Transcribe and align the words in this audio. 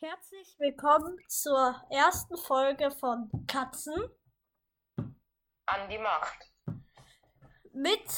Herzlich 0.00 0.56
willkommen 0.60 1.18
zur 1.28 1.74
ersten 1.90 2.36
Folge 2.36 2.90
von 2.92 3.30
Katzen 3.48 4.08
An 5.66 5.88
die 5.90 5.98
Macht. 5.98 6.52
mit 7.72 8.08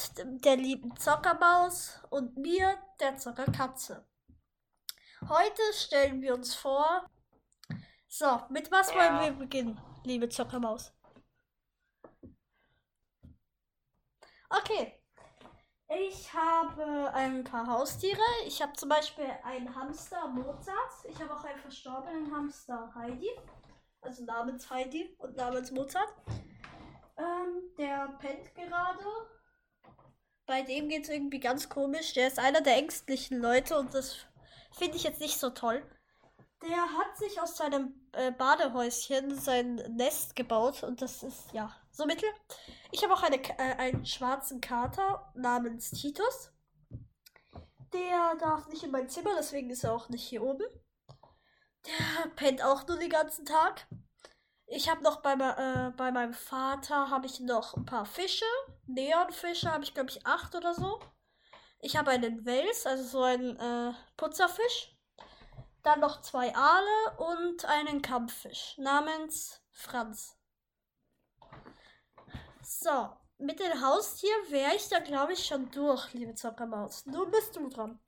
der 0.45 0.57
lieben 0.57 0.95
Zockermaus 0.97 2.03
und 2.11 2.37
mir, 2.37 2.77
der 3.01 3.17
Zockerkatze. 3.17 4.07
Heute 5.29 5.63
stellen 5.73 6.21
wir 6.23 6.35
uns 6.35 6.55
vor. 6.55 7.09
So, 8.09 8.43
mit 8.51 8.71
was 8.71 8.91
Ja. 8.93 8.97
wollen 8.97 9.21
wir 9.21 9.33
beginnen, 9.39 9.81
liebe 10.05 10.29
Zockermaus? 10.29 10.93
Okay. 14.51 15.00
Ich 15.93 16.33
habe 16.33 17.13
ein 17.15 17.43
paar 17.43 17.67
Haustiere. 17.67 18.21
Ich 18.47 18.63
habe 18.63 18.73
zum 18.75 18.89
Beispiel 18.89 19.27
einen 19.43 19.75
Hamster 19.75 20.29
Mozart. 20.29 20.93
Ich 21.09 21.21
habe 21.21 21.35
auch 21.35 21.43
einen 21.43 21.59
verstorbenen 21.59 22.33
Hamster 22.33 22.93
Heidi. 22.95 23.29
Also 24.01 24.25
namens 24.25 24.71
Heidi 24.71 25.17
und 25.19 25.37
namens 25.37 25.73
Mozart. 25.73 26.09
Ähm, 27.19 27.75
der 27.77 28.07
pennt 28.21 28.55
gerade. 28.55 29.05
Bei 30.47 30.63
dem 30.63 30.89
geht 30.89 31.05
es 31.05 31.09
irgendwie 31.09 31.41
ganz 31.41 31.69
komisch. 31.69 32.13
Der 32.13 32.29
ist 32.29 32.39
einer 32.39 32.61
der 32.61 32.77
ängstlichen 32.77 33.41
Leute 33.41 33.77
und 33.77 33.93
das 33.93 34.27
finde 34.71 34.97
ich 34.97 35.03
jetzt 35.03 35.21
nicht 35.21 35.41
so 35.41 35.51
toll. 35.51 35.83
Der 36.63 36.83
hat 36.83 37.19
sich 37.19 37.41
aus 37.41 37.57
seinem 37.57 38.09
äh, 38.13 38.31
Badehäuschen 38.31 39.35
sein 39.35 39.75
Nest 39.97 40.37
gebaut 40.37 40.85
und 40.85 41.03
das 41.03 41.25
ist 41.25 41.53
ja 41.53 41.75
so 42.01 42.07
mittel. 42.07 42.29
Ich 42.93 43.05
habe 43.05 43.13
auch 43.13 43.23
eine, 43.23 43.37
äh, 43.37 43.77
einen 43.77 44.07
schwarzen 44.07 44.61
Kater 44.61 45.31
namens 45.35 45.91
Titus. 45.91 46.51
Der 47.93 48.35
darf 48.37 48.69
nicht 48.69 48.83
in 48.85 48.91
mein 48.91 49.09
Zimmer, 49.09 49.33
deswegen 49.37 49.69
ist 49.71 49.85
er 49.85 49.93
auch 49.93 50.09
nicht 50.09 50.27
hier 50.27 50.43
oben. 50.43 50.65
Der 51.87 52.31
pennt 52.37 52.63
auch 52.63 52.87
nur 52.87 52.97
den 52.97 53.11
ganzen 53.11 53.45
Tag. 53.45 53.87
Ich 54.67 54.89
habe 54.89 55.03
noch 55.03 55.21
bei, 55.21 55.33
äh, 55.33 55.91
bei 55.97 56.11
meinem 56.11 56.33
Vater 56.33 57.11
habe 57.11 57.27
ich 57.27 57.41
noch 57.41 57.77
ein 57.77 57.85
paar 57.85 58.07
Fische. 58.07 58.47
Neonfische 58.87 59.71
habe 59.71 59.85
ich 59.85 59.93
glaube 59.93 60.11
ich 60.11 60.25
acht 60.27 60.55
oder 60.55 60.75
so. 60.75 61.01
Ich 61.81 61.97
habe 61.97 62.13
einen 62.13 62.47
Wels, 62.47 62.87
also 62.87 63.05
so 63.05 63.23
einen 63.23 63.57
äh, 63.57 63.93
Putzerfisch. 64.17 64.97
Dann 65.83 66.01
noch 66.01 66.23
zwei 66.23 66.55
Aale 66.55 67.17
und 67.19 67.65
einen 67.65 68.01
Kampffisch 68.01 68.77
namens 68.79 69.63
Franz. 69.71 70.40
So, 72.73 73.11
mit 73.39 73.59
den 73.59 73.85
Haustieren 73.85 74.53
wäre 74.53 74.77
ich 74.77 74.89
da 74.89 75.01
glaube 75.01 75.33
ich 75.33 75.45
schon 75.45 75.73
durch, 75.73 76.13
liebe 76.13 76.37
Zockermaus. 76.37 77.05
Nun 77.05 77.29
bist 77.33 77.57
du 77.57 77.69
dran. 77.69 77.99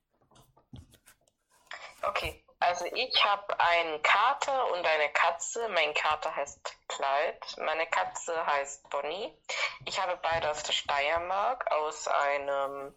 Okay, 2.01 2.45
also 2.59 2.85
ich 2.85 3.25
habe 3.25 3.59
einen 3.59 4.01
Kater 4.01 4.71
und 4.71 4.85
eine 4.85 5.09
Katze. 5.11 5.67
Mein 5.67 5.93
Kater 5.93 6.33
heißt 6.33 6.77
Clyde, 6.87 7.65
meine 7.65 7.85
Katze 7.87 8.45
heißt 8.45 8.89
Bonnie. 8.89 9.37
Ich 9.85 10.01
habe 10.01 10.17
beide 10.23 10.49
aus 10.49 10.63
der 10.63 10.71
Steiermark, 10.71 11.69
aus 11.69 12.07
einem, 12.07 12.95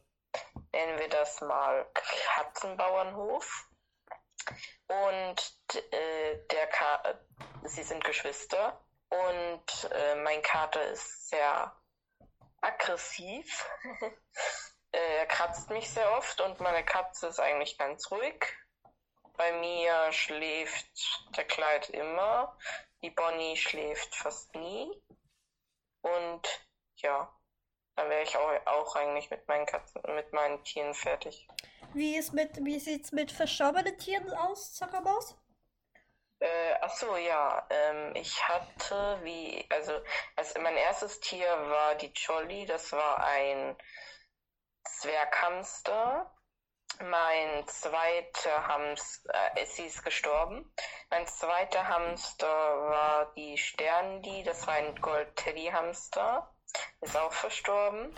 nennen 0.73 0.99
wir 1.01 1.09
das 1.09 1.41
mal, 1.41 1.85
Katzenbauernhof. 1.95 3.69
Und 4.87 5.83
äh, 5.91 6.37
der 6.49 6.69
Ka 6.69 7.19
sie 7.65 7.83
sind 7.83 8.05
Geschwister. 8.05 8.81
Und 9.09 9.91
äh, 9.93 10.15
mein 10.17 10.43
Kater 10.43 10.83
ist 10.91 11.29
sehr 11.29 11.75
aggressiv. 12.61 13.69
Äh, 14.93 15.19
er 15.19 15.27
kratzt 15.27 15.69
mich 15.69 15.91
sehr 15.91 16.11
oft 16.17 16.41
und 16.41 16.61
meine 16.61 16.85
Katze 16.85 17.27
ist 17.27 17.41
eigentlich 17.41 17.77
ganz 17.77 18.09
ruhig. 18.13 18.47
Bei 19.37 19.53
mir 19.53 20.13
schläft 20.13 20.87
der 21.37 21.45
Kleid 21.45 21.91
immer. 21.91 22.57
Die 23.03 23.11
Bonnie 23.11 23.57
schläft 23.57 24.15
fast 24.15 24.55
nie. 24.55 24.91
Und 26.03 26.49
ja, 26.97 27.37
dann 27.97 28.09
wäre 28.09 28.23
ich 28.23 28.37
auch, 28.37 28.67
auch 28.67 28.97
eigentlich 28.97 29.29
mit 29.31 29.47
meinen 29.49 29.67
Katzen, 29.67 30.01
mit 30.15 30.33
meinen 30.33 30.63
Tieren 30.65 30.95
fertig. 30.95 31.47
Wie, 31.93 32.17
ist 32.17 32.33
mit, 32.33 32.65
wie 32.65 32.79
sieht's 32.79 33.13
mit 33.13 33.33
verstorbenen 33.33 33.99
Tieren 33.99 34.33
aus, 34.33 34.75
Zockermaus? 34.75 35.37
Äh, 36.39 36.75
ach 36.81 36.95
so, 36.97 37.17
ja. 37.17 37.67
Ähm, 37.71 38.15
ich 38.15 38.47
hatte 38.49 39.19
wie, 39.23 39.67
also, 39.71 40.01
also 40.37 40.61
mein 40.61 40.77
erstes 40.77 41.21
Tier 41.21 41.49
war 41.49 41.95
die 41.95 42.13
Jolly. 42.15 42.67
Das 42.67 42.93
war 42.93 43.25
ein 43.25 43.77
Zwerghamster. 44.85 46.33
Mein 47.03 47.67
zweiter 47.69 48.67
Hamster, 48.69 49.57
äh, 49.57 49.67
sie 49.67 49.87
ist 49.87 50.03
gestorben. 50.03 50.73
Mein 51.11 51.27
zweiter 51.27 51.87
Hamster 51.89 52.47
war 52.47 53.33
die 53.35 53.59
Sternli. 53.59 54.43
Das 54.45 54.67
war 54.67 54.75
ein 54.75 54.95
Gold-Teddy-Hamster. 55.01 56.51
Ist 57.01 57.17
auch 57.17 57.33
verstorben. 57.33 58.15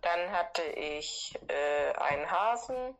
Dann 0.00 0.32
hatte 0.32 0.62
ich 0.62 1.38
äh, 1.48 1.92
einen 1.94 2.30
Hasen, 2.30 2.96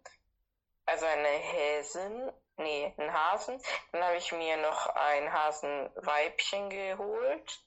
also 0.89 1.05
eine 1.05 1.29
Häsin, 1.29 2.33
nee, 2.57 2.95
einen 2.97 3.13
Hasen. 3.13 3.61
Dann 3.93 4.03
habe 4.03 4.17
ich 4.17 4.33
mir 4.33 4.57
noch 4.57 4.87
ein 4.95 5.33
Hasenweibchen 5.33 6.71
geholt. 6.71 7.61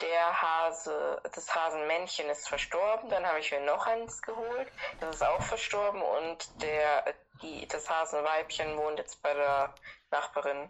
Der 0.00 0.42
Hase, 0.42 1.22
das 1.22 1.54
Hasenmännchen 1.54 2.28
ist 2.28 2.48
verstorben. 2.48 3.08
Dann 3.08 3.24
habe 3.24 3.38
ich 3.38 3.52
mir 3.52 3.60
noch 3.60 3.86
eins 3.86 4.20
geholt. 4.22 4.70
Das 5.00 5.14
ist 5.16 5.22
auch 5.22 5.40
verstorben. 5.42 6.02
Und 6.02 6.60
der, 6.60 7.14
die, 7.40 7.66
das 7.68 7.88
Hasenweibchen 7.88 8.76
wohnt 8.76 8.98
jetzt 8.98 9.22
bei 9.22 9.32
der 9.32 9.72
Nachbarin. 10.10 10.68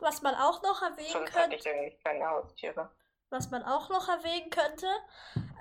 Was 0.00 0.20
man 0.22 0.34
auch 0.34 0.60
noch 0.62 0.82
erwähnen 0.82 1.12
Sonst 1.12 1.32
hatte 1.32 1.50
könnte, 1.50 1.56
ich 1.56 1.68
eigentlich 1.68 2.04
keine 2.04 2.28
Haustiere. 2.28 2.90
was 3.30 3.50
man 3.50 3.62
auch 3.62 3.88
noch 3.88 4.08
erwähnen 4.08 4.50
könnte, 4.50 4.88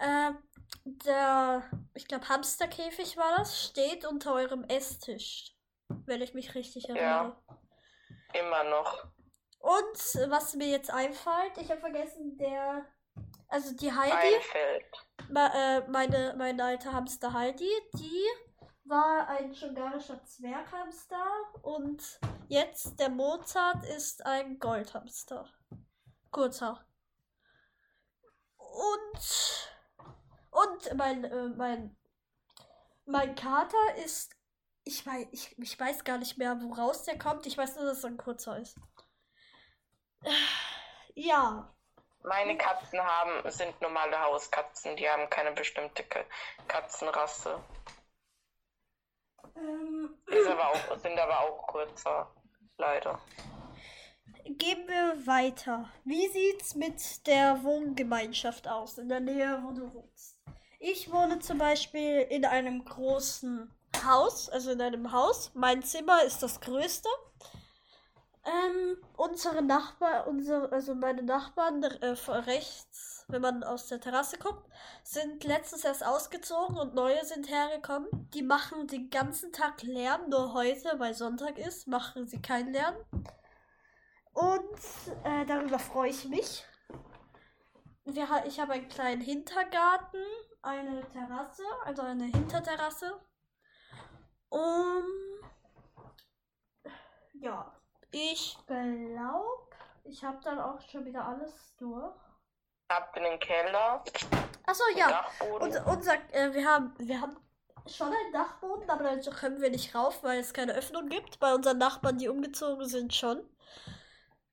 äh, 0.01 0.31
der, 0.83 1.63
ich 1.93 2.07
glaube 2.07 2.27
Hamsterkäfig 2.29 3.17
war 3.17 3.37
das, 3.37 3.63
steht 3.65 4.05
unter 4.05 4.33
eurem 4.33 4.63
Esstisch, 4.65 5.55
wenn 6.05 6.21
ich 6.21 6.33
mich 6.33 6.55
richtig 6.55 6.89
erinnere. 6.89 7.37
Immer 8.33 8.63
noch. 8.65 9.05
Und 9.59 10.29
was 10.29 10.53
mir 10.55 10.67
jetzt 10.67 10.91
einfällt, 10.91 11.57
ich 11.57 11.71
habe 11.71 11.79
vergessen, 11.79 12.37
der, 12.37 12.85
also 13.47 13.75
die 13.75 13.91
Heidi, 13.91 14.35
ma- 15.29 15.51
äh, 15.53 15.87
meine, 15.87 16.35
meine 16.37 16.63
alte 16.63 16.91
Hamster 16.93 17.33
Heidi, 17.33 17.71
die 17.93 18.23
war 18.83 19.27
ein 19.27 19.55
ungarischer 19.59 20.23
Zwerghamster 20.23 21.25
und 21.63 22.19
jetzt 22.47 22.99
der 22.99 23.09
Mozart 23.09 23.83
ist 23.85 24.23
ein 24.25 24.59
Goldhamster. 24.59 25.49
Kurzhaar. 26.29 26.85
Und 28.57 29.71
und 30.63 30.95
mein 30.97 31.23
äh, 31.25 31.49
mein 31.49 31.95
mein 33.05 33.35
Kater 33.35 33.95
ist 34.03 34.35
ich 34.83 35.05
weiß 35.05 35.27
ich, 35.31 35.57
ich 35.59 35.79
weiß 35.79 36.03
gar 36.03 36.17
nicht 36.17 36.37
mehr, 36.37 36.59
woraus 36.61 37.03
der 37.03 37.17
kommt. 37.17 37.45
Ich 37.47 37.57
weiß 37.57 37.75
nur, 37.77 37.85
dass 37.85 38.03
er 38.03 38.11
ein 38.11 38.17
kurzer 38.17 38.57
ist. 38.59 38.77
Ja, 41.15 41.73
Meine 42.23 42.57
Katzen 42.57 42.99
haben, 42.99 43.49
sind 43.51 43.79
normale 43.81 44.19
Hauskatzen, 44.19 44.95
die 44.97 45.07
haben 45.09 45.29
keine 45.29 45.51
bestimmte 45.53 46.03
Ka- 46.03 46.25
Katzenrasse. 46.67 47.63
ähm, 49.55 50.17
aber 50.49 50.69
auch, 50.69 50.97
sind 50.99 51.17
aber 51.19 51.39
auch 51.39 51.67
kurzer, 51.67 52.33
leider. 52.77 53.19
Gehen 54.45 54.87
wir 54.87 55.25
weiter. 55.27 55.91
Wie 56.03 56.27
sieht's 56.29 56.75
mit 56.75 57.25
der 57.27 57.63
Wohngemeinschaft 57.63 58.67
aus, 58.67 58.97
in 58.97 59.09
der 59.09 59.19
Nähe, 59.19 59.59
wo 59.63 59.71
du 59.71 59.93
wohnst? 59.93 60.34
Ich 60.87 61.11
wohne 61.11 61.39
zum 61.39 61.57
Beispiel 61.57 62.27
in 62.29 62.45
einem 62.45 62.85
großen 62.85 63.71
Haus, 64.05 64.51
also 64.51 64.69
in 64.69 64.79
einem 64.79 65.11
Haus. 65.11 65.49
Mein 65.55 65.81
Zimmer 65.81 66.21
ist 66.21 66.43
das 66.43 66.61
größte. 66.61 67.09
Ähm, 68.45 68.97
unsere 69.17 69.63
Nachbarn, 69.63 70.27
unsere, 70.27 70.71
also 70.71 70.93
meine 70.93 71.23
Nachbarn 71.23 71.81
äh, 71.81 72.09
rechts, 72.29 73.25
wenn 73.29 73.41
man 73.41 73.63
aus 73.63 73.87
der 73.87 73.99
Terrasse 73.99 74.37
guckt, 74.37 74.69
sind 75.01 75.43
letztens 75.43 75.85
erst 75.85 76.05
ausgezogen 76.05 76.77
und 76.77 76.93
neue 76.93 77.25
sind 77.25 77.49
hergekommen. 77.49 78.07
Die 78.35 78.43
machen 78.43 78.85
den 78.85 79.09
ganzen 79.09 79.51
Tag 79.51 79.81
Lärm, 79.81 80.29
nur 80.29 80.53
heute, 80.53 80.99
weil 80.99 81.15
Sonntag 81.15 81.57
ist, 81.57 81.87
machen 81.87 82.27
sie 82.27 82.43
keinen 82.43 82.71
Lärm. 82.71 82.93
Und 84.33 84.79
äh, 85.23 85.47
darüber 85.47 85.79
freue 85.79 86.11
ich 86.11 86.25
mich. 86.25 86.63
Wir, 88.07 88.27
ich 88.45 88.59
habe 88.59 88.73
einen 88.73 88.87
kleinen 88.87 89.21
Hintergarten, 89.21 90.23
eine 90.65 91.07
Terrasse, 91.09 91.63
also 91.83 92.01
eine 92.01 92.25
Hinterterrasse. 92.25 93.19
Um, 94.49 95.05
ja, 97.33 97.71
ich 98.11 98.57
glaube, 98.65 99.67
ich 100.03 100.23
habe 100.23 100.39
dann 100.43 100.59
auch 100.59 100.81
schon 100.81 101.05
wieder 101.05 101.25
alles 101.25 101.75
durch. 101.77 102.15
Habt 102.89 103.17
einen 103.17 103.39
Keller? 103.39 104.03
Achso, 104.65 104.83
ja. 104.95 105.25
Unser, 105.59 105.87
unser, 105.87 106.13
äh, 106.33 106.53
wir 106.53 106.67
haben, 106.67 106.93
wir 106.99 107.19
haben 107.19 107.37
schon 107.87 108.07
einen 108.07 108.33
Dachboden, 108.33 108.89
aber 108.89 109.15
da 109.15 109.31
können 109.31 109.61
wir 109.61 109.69
nicht 109.69 109.93
rauf, 109.95 110.23
weil 110.23 110.39
es 110.39 110.53
keine 110.53 110.73
Öffnung 110.73 111.09
gibt. 111.09 111.39
Bei 111.39 111.53
unseren 111.53 111.77
Nachbarn, 111.77 112.17
die 112.17 112.29
umgezogen 112.29 112.87
sind, 112.87 113.13
schon. 113.13 113.47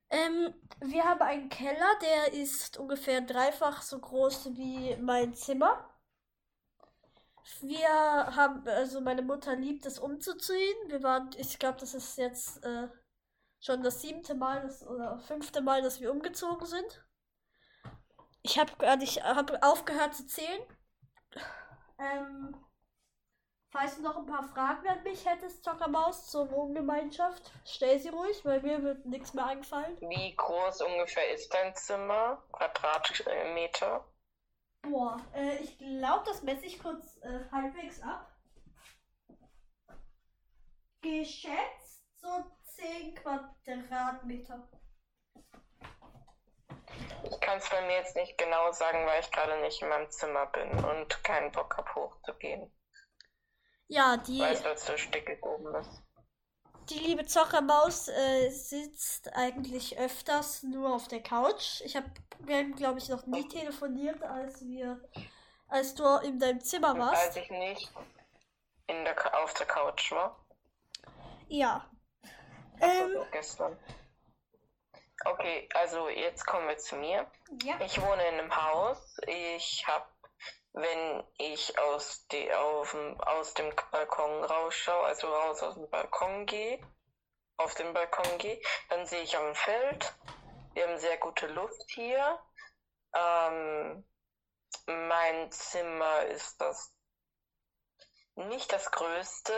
Ähm, 0.09 0.53
wir 0.79 1.03
haben 1.05 1.21
einen 1.21 1.49
Keller, 1.49 1.89
der 2.01 2.33
ist 2.33 2.77
ungefähr 2.77 3.21
dreifach 3.21 3.81
so 3.81 3.99
groß 3.99 4.55
wie 4.55 4.95
mein 4.97 5.33
Zimmer. 5.33 5.89
Wir 7.61 7.89
haben, 7.89 8.67
also 8.67 9.01
meine 9.01 9.21
Mutter 9.21 9.55
liebt 9.55 9.85
es 9.85 9.99
umzuziehen. 9.99 10.77
Wir 10.87 11.03
waren, 11.03 11.29
ich 11.37 11.59
glaube, 11.59 11.79
das 11.79 11.93
ist 11.93 12.17
jetzt 12.17 12.63
äh, 12.63 12.87
schon 13.59 13.83
das 13.83 14.01
siebte 14.01 14.35
Mal 14.35 14.61
das, 14.61 14.85
oder 14.85 15.19
fünfte 15.19 15.61
Mal, 15.61 15.81
dass 15.81 15.99
wir 15.99 16.11
umgezogen 16.11 16.65
sind. 16.65 17.05
Ich 18.41 18.59
habe 18.59 18.75
gar 18.77 18.97
nicht, 18.97 19.23
habe 19.23 19.61
aufgehört 19.63 20.15
zu 20.15 20.27
zählen. 20.27 20.61
Ähm, 21.97 22.55
falls 23.71 23.95
du 23.95 24.01
noch 24.03 24.17
ein 24.17 24.25
paar 24.25 24.43
Fragen 24.43 24.87
an 24.87 25.03
mich 25.03 25.25
hättest, 25.25 25.63
Zockermaus, 25.63 26.29
zur 26.29 26.51
Wohngemeinschaft, 26.51 27.51
stell 27.65 27.99
sie 27.99 28.09
ruhig, 28.09 28.43
weil 28.43 28.61
mir 28.61 28.83
wird 28.83 29.05
nichts 29.05 29.33
mehr 29.33 29.45
eingefallen. 29.45 29.97
Wie 30.01 30.35
groß 30.35 30.81
ungefähr 30.81 31.33
ist 31.33 31.53
dein 31.53 31.73
Zimmer? 31.75 32.43
Quadratmeter? 32.51 34.05
Boah, 34.83 35.17
äh, 35.33 35.55
ich 35.57 35.77
glaube, 35.77 36.23
das 36.25 36.43
messe 36.43 36.65
ich 36.65 36.77
kurz 36.77 37.17
äh, 37.21 37.39
halbwegs 37.51 38.01
ab. 38.01 38.29
Geschätzt 41.01 42.03
so 42.15 42.45
10 42.75 43.15
Quadratmeter. 43.15 44.69
Ich 47.23 47.39
kann 47.39 47.57
es 47.57 47.69
bei 47.69 47.81
mir 47.87 47.95
jetzt 47.95 48.15
nicht 48.15 48.37
genau 48.37 48.71
sagen, 48.73 49.05
weil 49.05 49.21
ich 49.21 49.31
gerade 49.31 49.61
nicht 49.61 49.81
in 49.81 49.89
meinem 49.89 50.11
Zimmer 50.11 50.47
bin 50.47 50.69
und 50.83 51.23
keinen 51.23 51.51
Bock 51.51 51.77
habe, 51.77 51.95
hochzugehen. 51.95 52.71
Ja, 53.87 54.17
die. 54.17 54.39
Weil 54.39 54.53
es 54.53 54.85
so 54.85 54.97
stickig 54.97 55.43
oben 55.43 55.73
ist. 55.75 56.02
Die 56.89 56.99
liebe 56.99 57.25
Zockermaus 57.25 58.09
äh, 58.09 58.49
sitzt 58.49 59.33
eigentlich 59.35 59.97
öfters 59.97 60.63
nur 60.63 60.93
auf 60.93 61.07
der 61.07 61.23
Couch. 61.23 61.81
Ich 61.81 61.95
habe, 61.95 62.09
glaube 62.75 62.99
ich, 62.99 63.09
noch 63.09 63.25
nie 63.25 63.47
telefoniert, 63.47 64.21
als 64.23 64.61
wir, 64.65 64.99
als 65.67 65.95
du 65.95 66.03
in 66.17 66.39
deinem 66.39 66.61
Zimmer 66.61 66.97
warst. 66.97 67.25
als 67.27 67.35
ich 67.37 67.49
nicht 67.49 67.91
in 68.87 69.03
der, 69.05 69.43
auf 69.43 69.53
der 69.53 69.65
Couch 69.65 70.11
war. 70.11 70.45
Ja. 71.47 71.89
Also 72.79 73.21
Ähm, 73.21 73.25
gestern. 73.31 73.77
Okay, 75.25 75.69
also 75.75 76.09
jetzt 76.09 76.45
kommen 76.45 76.67
wir 76.67 76.77
zu 76.77 76.97
mir. 76.97 77.25
ja. 77.63 77.79
Ich 77.79 78.01
wohne 78.01 78.23
in 78.27 78.39
einem 78.39 78.55
Haus. 78.55 79.17
Ich 79.27 79.87
habe, 79.87 80.05
wenn 80.73 81.23
ich 81.37 81.77
aus, 81.79 82.27
die, 82.27 82.51
auf, 82.53 82.91
dem- 82.91 83.19
aus 83.21 83.53
dem 83.53 83.73
Balkon 83.91 84.43
rausschaue, 84.43 85.05
also 85.05 85.27
raus 85.33 85.61
aus 85.61 85.75
dem 85.75 85.89
Balkon 85.89 86.45
gehe, 86.45 86.79
auf 87.57 87.75
den 87.75 87.93
Balkon 87.93 88.37
gehe, 88.39 88.59
dann 88.89 89.05
sehe 89.05 89.21
ich 89.21 89.37
am 89.37 89.53
Feld. 89.55 90.13
Wir 90.73 90.87
haben 90.87 90.97
sehr 90.97 91.17
gute 91.17 91.47
Luft 91.47 91.83
hier. 91.91 92.39
Ähm, 93.15 94.03
mein 94.87 95.51
Zimmer 95.51 96.23
ist 96.25 96.59
das 96.59 96.91
nicht 98.35 98.71
das 98.73 98.91
größte. 98.91 99.53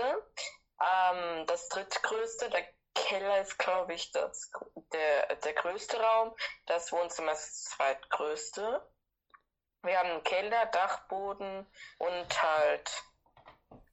Ähm, 0.82 1.46
das 1.48 1.70
drittgrößte, 1.70 2.50
der 2.50 2.68
Keller 2.94 3.40
ist, 3.42 3.58
glaube 3.58 3.94
ich, 3.94 4.12
das, 4.12 4.52
der, 4.92 5.36
der 5.38 5.54
größte 5.54 5.98
Raum. 6.02 6.36
Das 6.66 6.92
Wohnzimmer 6.92 7.32
ist 7.32 7.48
das 7.48 7.64
zweitgrößte. 7.76 8.95
Wir 9.86 10.00
haben 10.00 10.10
einen 10.10 10.24
Keller, 10.24 10.66
Dachboden 10.68 11.68
und 12.00 12.44
halt 12.44 13.04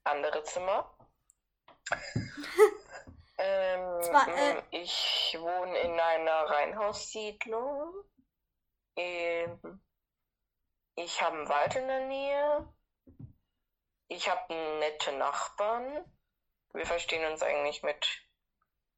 andere 0.05 0.43
Zimmer. 0.44 0.91
ähm, 3.39 4.03
Zwar, 4.03 4.29
äh, 4.29 4.62
ich 4.71 5.37
wohne 5.39 5.79
in 5.81 6.00
einer 6.00 6.49
Reihenhaussiedlung. 6.49 7.93
Ähm, 8.97 9.83
ich 10.94 11.21
habe 11.21 11.37
einen 11.37 11.49
Wald 11.50 11.77
in 11.77 11.87
der 11.87 12.06
Nähe. 12.06 12.75
Ich 14.09 14.31
habe 14.31 14.55
nette 14.79 15.12
Nachbarn. 15.12 16.05
Wir 16.73 16.87
verstehen 16.87 17.31
uns 17.31 17.43
eigentlich 17.43 17.83
mit 17.83 18.09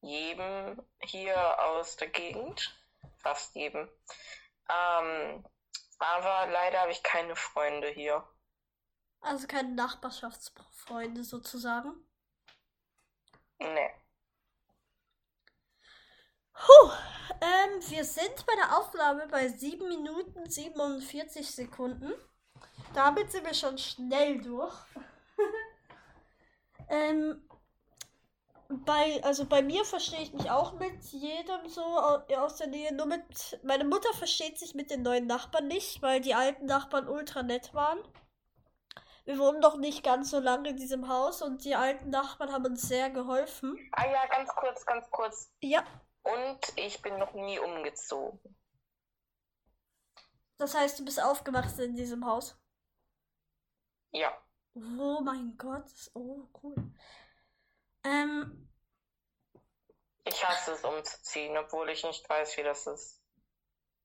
jedem 0.00 0.80
hier 1.00 1.60
aus 1.60 1.96
der 1.96 2.08
Gegend. 2.08 2.80
Fast 3.18 3.56
jedem. 3.56 3.88
Ähm, 4.68 5.44
aber 6.04 6.50
leider 6.50 6.80
habe 6.80 6.92
ich 6.92 7.02
keine 7.02 7.36
Freunde 7.36 7.88
hier. 7.88 8.26
Also 9.20 9.46
keine 9.46 9.70
Nachbarschaftsfreunde 9.70 11.24
sozusagen. 11.24 11.94
Nee. 13.58 13.90
Puh, 16.52 16.90
ähm, 17.40 17.90
wir 17.90 18.04
sind 18.04 18.46
bei 18.46 18.54
der 18.54 18.78
Aufnahme 18.78 19.26
bei 19.28 19.48
7 19.48 19.88
Minuten 19.88 20.48
47 20.48 21.50
Sekunden. 21.50 22.12
Damit 22.94 23.32
sind 23.32 23.44
wir 23.44 23.54
schon 23.54 23.78
schnell 23.78 24.40
durch. 24.40 24.74
ähm, 26.88 27.48
bei, 28.68 29.22
also 29.24 29.44
bei 29.46 29.62
mir 29.62 29.84
verstehe 29.84 30.20
ich 30.22 30.32
mich 30.32 30.50
auch 30.50 30.72
mit 30.74 31.02
jedem 31.12 31.68
so 31.68 31.82
au- 31.82 32.22
aus 32.36 32.56
der 32.56 32.66
Nähe. 32.68 32.92
Nur 32.94 33.06
mit, 33.06 33.58
meine 33.62 33.84
Mutter 33.84 34.12
versteht 34.14 34.58
sich 34.58 34.74
mit 34.74 34.90
den 34.90 35.02
neuen 35.02 35.26
Nachbarn 35.26 35.68
nicht, 35.68 36.02
weil 36.02 36.20
die 36.20 36.34
alten 36.34 36.66
Nachbarn 36.66 37.08
ultra 37.08 37.42
nett 37.42 37.72
waren. 37.74 37.98
Wir 39.24 39.38
wohnen 39.38 39.60
doch 39.62 39.76
nicht 39.76 40.02
ganz 40.04 40.30
so 40.30 40.38
lange 40.38 40.68
in 40.70 40.76
diesem 40.76 41.08
Haus 41.08 41.40
und 41.42 41.64
die 41.64 41.74
alten 41.74 42.10
Nachbarn 42.10 42.52
haben 42.52 42.66
uns 42.66 42.82
sehr 42.82 43.08
geholfen. 43.10 43.76
Ah 43.92 44.06
ja, 44.06 44.26
ganz 44.26 44.50
kurz, 44.54 44.84
ganz 44.84 45.10
kurz. 45.10 45.50
Ja, 45.62 45.82
Und 46.22 46.58
ich 46.76 47.00
bin 47.00 47.18
noch 47.18 47.32
nie 47.32 47.58
umgezogen. 47.58 48.38
das 50.58 50.74
heißt, 50.74 50.98
du 50.98 51.04
bist 51.04 51.22
aufgewachsen 51.22 51.80
in 51.82 51.96
diesem 51.96 52.24
Haus. 52.26 52.58
Ja. 54.12 54.30
Oh 54.74 55.20
mein 55.22 55.56
Gott. 55.56 55.90
Oh, 56.14 56.46
cool. 56.62 56.74
Ähm, 58.04 58.68
Ich 60.24 60.44
hasse 60.46 60.72
es 60.72 60.84
umzuziehen, 60.84 61.56
obwohl 61.58 61.88
ich 61.90 62.04
nicht 62.04 62.28
weiß, 62.28 62.56
wie 62.56 62.62
das 62.62 62.86
ist. 62.86 63.20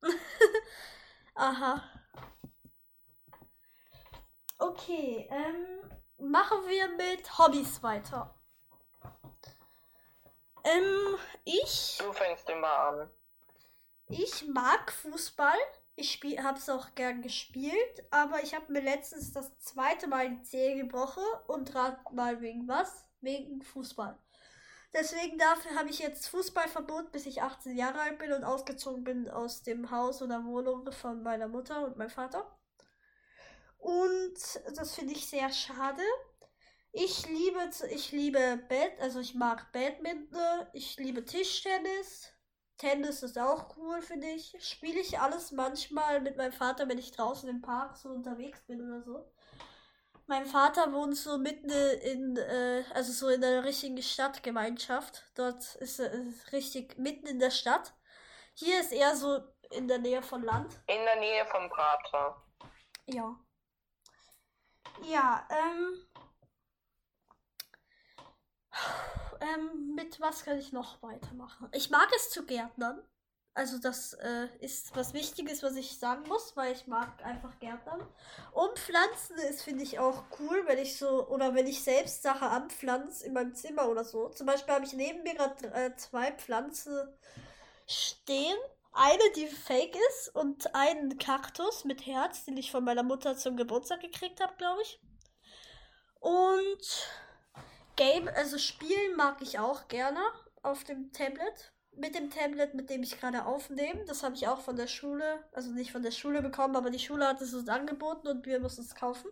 aha. 1.35 1.83
Okay, 4.57 5.27
ähm, 5.31 5.91
machen 6.17 6.67
wir 6.67 6.89
mit 6.97 7.37
Hobbys 7.37 7.81
weiter. 7.81 8.35
Ähm, 10.63 11.17
ich, 11.45 11.97
Du 11.99 12.11
fängst 12.11 12.49
immer 12.49 12.67
an. 12.71 13.09
ich 14.09 14.45
mag 14.47 14.91
Fußball. 14.91 15.57
Ich 15.95 16.11
spiel, 16.13 16.41
hab's 16.43 16.69
auch 16.69 16.95
gern 16.95 17.21
gespielt, 17.21 18.05
aber 18.11 18.41
ich 18.43 18.53
habe 18.55 18.71
mir 18.71 18.81
letztens 18.81 19.33
das 19.33 19.57
zweite 19.59 20.07
Mal 20.07 20.29
die 20.29 20.41
Zähne 20.43 20.83
gebrochen 20.83 21.23
und 21.47 21.73
rat 21.75 22.11
mal 22.13 22.39
wegen 22.41 22.67
was? 22.67 23.05
Wegen 23.21 23.61
Fußball. 23.61 24.17
Deswegen 24.93 25.37
dafür 25.37 25.75
habe 25.75 25.89
ich 25.89 25.99
jetzt 25.99 26.27
Fußballverbot, 26.29 27.11
bis 27.11 27.25
ich 27.27 27.41
18 27.41 27.77
Jahre 27.77 28.01
alt 28.01 28.17
bin 28.17 28.31
und 28.31 28.43
ausgezogen 28.43 29.03
bin 29.03 29.29
aus 29.29 29.61
dem 29.61 29.91
Haus 29.91 30.21
oder 30.21 30.43
Wohnung 30.45 30.91
von 30.91 31.21
meiner 31.21 31.47
Mutter 31.47 31.85
und 31.85 31.97
meinem 31.97 32.09
Vater. 32.09 32.57
Und 33.77 34.35
das 34.75 34.95
finde 34.95 35.13
ich 35.13 35.27
sehr 35.27 35.51
schade. 35.51 36.01
Ich 36.91 37.27
liebe, 37.27 37.69
ich 37.91 38.11
liebe 38.11 38.59
Bad, 38.67 38.99
also 38.99 39.19
ich 39.19 39.35
mag 39.35 39.71
Badminton, 39.71 40.67
ich 40.73 40.97
liebe 40.97 41.23
Tischtennis. 41.23 42.33
Tennis 42.77 43.21
ist 43.21 43.37
auch 43.37 43.77
cool, 43.77 44.01
finde 44.01 44.27
ich. 44.27 44.55
Spiele 44.59 44.99
ich 44.99 45.19
alles 45.19 45.51
manchmal 45.51 46.21
mit 46.21 46.35
meinem 46.37 46.53
Vater, 46.53 46.87
wenn 46.89 46.97
ich 46.97 47.11
draußen 47.11 47.47
im 47.47 47.61
Park 47.61 47.97
so 47.97 48.09
unterwegs 48.09 48.65
bin 48.65 48.81
oder 48.81 49.03
so. 49.03 49.31
Mein 50.29 50.45
Vater 50.45 50.93
wohnt 50.93 51.17
so 51.17 51.39
mitten 51.39 51.71
in, 51.71 52.37
äh, 52.37 52.83
also 52.93 53.11
so 53.11 53.29
in 53.29 53.41
der 53.41 53.63
richtigen 53.63 53.99
Stadtgemeinschaft. 53.99 55.23
Dort 55.33 55.73
ist 55.77 55.99
er 55.99 56.11
ist 56.11 56.51
richtig 56.51 56.99
mitten 56.99 57.25
in 57.25 57.39
der 57.39 57.49
Stadt. 57.49 57.95
Hier 58.53 58.79
ist 58.79 58.91
eher 58.91 59.15
so 59.15 59.39
in 59.71 59.87
der 59.87 59.97
Nähe 59.97 60.21
von 60.21 60.43
Land. 60.43 60.71
In 60.85 61.03
der 61.03 61.15
Nähe 61.15 61.47
vom 61.47 61.67
Prater. 61.71 62.43
Ja. 63.07 63.39
Ja, 65.01 65.47
ähm. 65.49 66.07
Ähm, 69.41 69.95
mit 69.95 70.21
was 70.21 70.45
kann 70.45 70.59
ich 70.59 70.71
noch 70.71 71.01
weitermachen? 71.01 71.69
Ich 71.71 71.89
mag 71.89 72.07
es 72.15 72.29
zu 72.29 72.45
gärtnern. 72.45 73.01
Also 73.53 73.77
das 73.77 74.13
äh, 74.13 74.47
ist 74.59 74.95
was 74.95 75.13
Wichtiges, 75.13 75.63
was 75.63 75.75
ich 75.75 75.97
sagen 75.97 76.27
muss, 76.27 76.55
weil 76.55 76.71
ich 76.73 76.87
mag 76.87 77.23
einfach 77.25 77.59
Gärtnern. 77.59 78.07
Umpflanzen 78.53 79.37
ist, 79.49 79.63
finde 79.63 79.83
ich, 79.83 79.99
auch 79.99 80.23
cool, 80.39 80.63
wenn 80.67 80.77
ich 80.77 80.97
so, 80.97 81.27
oder 81.27 81.53
wenn 81.55 81.67
ich 81.67 81.83
selbst 81.83 82.23
Sachen 82.23 82.47
anpflanze 82.47 83.25
in 83.25 83.33
meinem 83.33 83.55
Zimmer 83.55 83.89
oder 83.89 84.05
so. 84.05 84.29
Zum 84.29 84.47
Beispiel 84.47 84.73
habe 84.73 84.85
ich 84.85 84.93
neben 84.93 85.23
mir 85.23 85.35
gerade 85.35 85.67
äh, 85.73 85.95
zwei 85.97 86.31
Pflanzen 86.31 86.95
stehen. 87.85 88.55
Eine, 88.91 89.23
die 89.35 89.47
fake 89.47 89.97
ist 90.09 90.35
und 90.35 90.73
einen 90.73 91.17
Kaktus 91.17 91.85
mit 91.85 92.05
Herz, 92.05 92.45
den 92.45 92.57
ich 92.57 92.71
von 92.71 92.83
meiner 92.83 93.03
Mutter 93.03 93.35
zum 93.35 93.57
Geburtstag 93.57 94.01
gekriegt 94.01 94.41
habe, 94.41 94.55
glaube 94.57 94.81
ich. 94.81 94.99
Und 96.19 97.07
Game, 97.95 98.27
also 98.29 98.57
spielen 98.57 99.15
mag 99.15 99.41
ich 99.41 99.59
auch 99.59 99.87
gerne 99.87 100.21
auf 100.61 100.83
dem 100.83 101.11
Tablet. 101.11 101.73
Mit 101.99 102.15
dem 102.15 102.29
Tablet, 102.29 102.73
mit 102.73 102.89
dem 102.89 103.03
ich 103.03 103.19
gerade 103.19 103.45
aufnehme. 103.45 104.05
Das 104.05 104.23
habe 104.23 104.35
ich 104.35 104.47
auch 104.47 104.61
von 104.61 104.75
der 104.75 104.87
Schule, 104.87 105.43
also 105.51 105.71
nicht 105.71 105.91
von 105.91 106.01
der 106.01 106.11
Schule 106.11 106.41
bekommen, 106.41 106.75
aber 106.75 106.89
die 106.89 106.99
Schule 106.99 107.27
hat 107.27 107.41
es 107.41 107.53
uns 107.53 107.67
angeboten 107.67 108.27
und 108.27 108.45
wir 108.45 108.59
mussten 108.59 108.81
es 108.81 108.95
kaufen. 108.95 109.29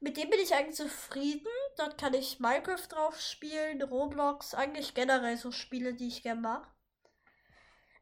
Mit 0.00 0.16
dem 0.16 0.28
bin 0.30 0.40
ich 0.40 0.54
eigentlich 0.54 0.76
zufrieden. 0.76 1.46
Dort 1.76 1.96
kann 1.96 2.12
ich 2.14 2.40
Minecraft 2.40 2.88
drauf 2.88 3.20
spielen, 3.20 3.80
Roblox, 3.82 4.54
eigentlich 4.54 4.94
generell 4.94 5.36
so 5.36 5.52
Spiele, 5.52 5.94
die 5.94 6.08
ich 6.08 6.22
gerne 6.22 6.40
mag. 6.40 6.66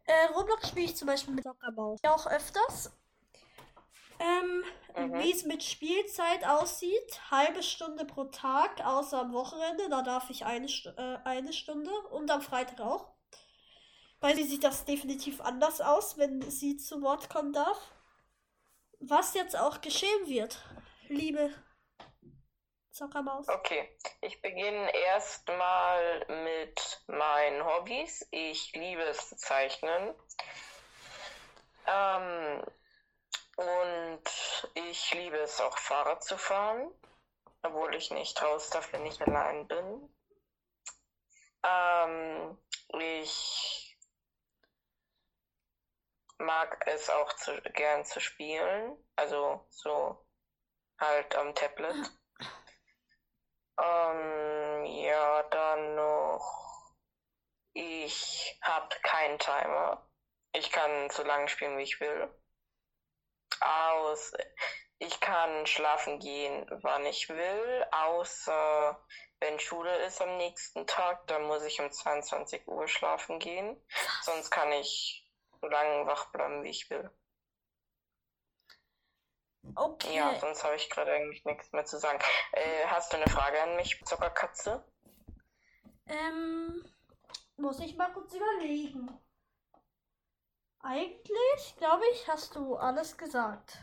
Äh, 0.04 0.32
Roblox 0.35 0.68
spiele 0.68 0.87
ich 0.87 0.97
zum 0.97 1.06
Beispiel 1.06 1.35
mit 1.35 1.44
Soccermaus. 1.44 2.00
Auch 2.04 2.26
öfters. 2.26 2.90
Ähm, 4.18 4.64
Mhm. 4.97 5.14
Wie 5.14 5.32
es 5.32 5.44
mit 5.44 5.62
Spielzeit 5.62 6.44
aussieht, 6.47 7.21
halbe 7.30 7.62
Stunde 7.62 8.04
pro 8.04 8.25
Tag, 8.25 8.85
außer 8.85 9.21
am 9.21 9.32
Wochenende, 9.32 9.88
da 9.88 10.02
darf 10.02 10.28
ich 10.30 10.44
eine, 10.44 10.66
äh, 10.66 11.18
eine 11.25 11.52
Stunde 11.52 11.90
und 12.11 12.30
am 12.30 12.42
Freitag 12.42 12.80
auch. 12.80 13.12
Weil 14.23 14.37
sie 14.37 14.45
sieht 14.45 14.62
das 14.62 14.85
definitiv 14.85 15.41
anders 15.41 15.81
aus, 15.81 16.17
wenn 16.17 16.49
sie 16.49 16.76
zu 16.76 17.02
Wort 17.02 17.29
kommen 17.29 17.52
darf. 17.52 17.76
Was 19.00 19.35
jetzt 19.35 19.57
auch 19.57 19.81
geschehen 19.81 20.29
wird, 20.29 20.62
liebe 21.09 21.50
Zockermaus. 22.93 23.49
Okay, 23.49 23.99
ich 24.21 24.41
beginne 24.41 24.95
erstmal 24.95 26.25
mit 26.45 27.02
meinen 27.09 27.64
Hobbys. 27.64 28.25
Ich 28.31 28.73
liebe 28.76 29.02
es 29.02 29.29
zu 29.29 29.37
zeichnen. 29.37 30.14
Ähm, 31.88 32.64
und 33.57 34.23
ich 34.75 35.14
liebe 35.14 35.38
es 35.38 35.61
auch 35.61 35.76
Fahrrad 35.76 36.23
zu 36.23 36.38
fahren, 36.38 36.93
obwohl 37.62 37.93
ich 37.97 38.12
nicht 38.12 38.41
raus 38.41 38.71
darf, 38.71 38.93
wenn 38.93 39.05
ich 39.05 39.21
allein 39.21 39.67
bin. 39.67 40.14
Ähm, 41.64 42.57
ich 43.00 43.82
mag 46.42 46.84
es 46.87 47.08
auch 47.11 47.32
zu, 47.34 47.61
gern 47.75 48.04
zu 48.04 48.20
spielen, 48.20 48.96
also 49.16 49.66
so 49.70 50.26
halt 50.99 51.34
am 51.37 51.54
Tablet. 51.54 51.96
Ähm, 53.80 54.84
ja, 54.84 55.42
dann 55.44 55.94
noch. 55.94 56.94
Ich 57.72 58.58
habe 58.62 58.94
keinen 59.02 59.38
Timer. 59.38 60.06
Ich 60.52 60.70
kann 60.70 61.08
so 61.11 61.22
lange 61.22 61.49
spielen, 61.49 61.78
wie 61.78 61.82
ich 61.82 62.00
will. 62.00 62.30
Aus, 63.61 64.32
ich 64.99 65.20
kann 65.20 65.66
schlafen 65.66 66.18
gehen, 66.18 66.66
wann 66.82 67.06
ich 67.06 67.28
will, 67.28 67.87
außer 67.90 69.04
wenn 69.40 69.58
Schule 69.58 69.96
ist 70.04 70.20
am 70.20 70.37
nächsten 70.37 70.87
Tag, 70.87 71.26
dann 71.26 71.44
muss 71.44 71.64
ich 71.64 71.80
um 71.80 71.90
22 71.90 72.68
Uhr 72.68 72.87
schlafen 72.87 73.38
gehen. 73.38 73.82
Sonst 74.22 74.50
kann 74.50 74.70
ich 74.72 75.28
so 75.62 75.69
lange 75.69 76.07
wach 76.07 76.31
bleiben, 76.33 76.62
wie 76.64 76.71
ich 76.71 76.90
will. 76.90 77.11
Okay. 79.75 80.14
Ja, 80.16 80.38
sonst 80.40 80.64
habe 80.64 80.75
ich 80.75 80.90
gerade 80.90 81.12
eigentlich 81.12 81.45
nichts 81.45 81.73
mehr 81.73 81.85
zu 81.85 81.99
sagen. 81.99 82.19
Äh, 82.52 82.87
hast 82.88 83.12
du 83.12 83.16
eine 83.16 83.28
Frage 83.28 83.62
an 83.62 83.76
mich, 83.76 84.02
Zuckerkatze? 84.04 84.85
Ähm, 86.07 86.85
muss 87.57 87.78
ich 87.81 87.97
mal 87.97 88.12
kurz 88.12 88.35
überlegen. 88.35 89.09
Eigentlich, 90.81 91.76
glaube 91.78 92.02
ich, 92.12 92.28
hast 92.28 92.57
du 92.57 92.75
alles 92.75 93.16
gesagt. 93.16 93.78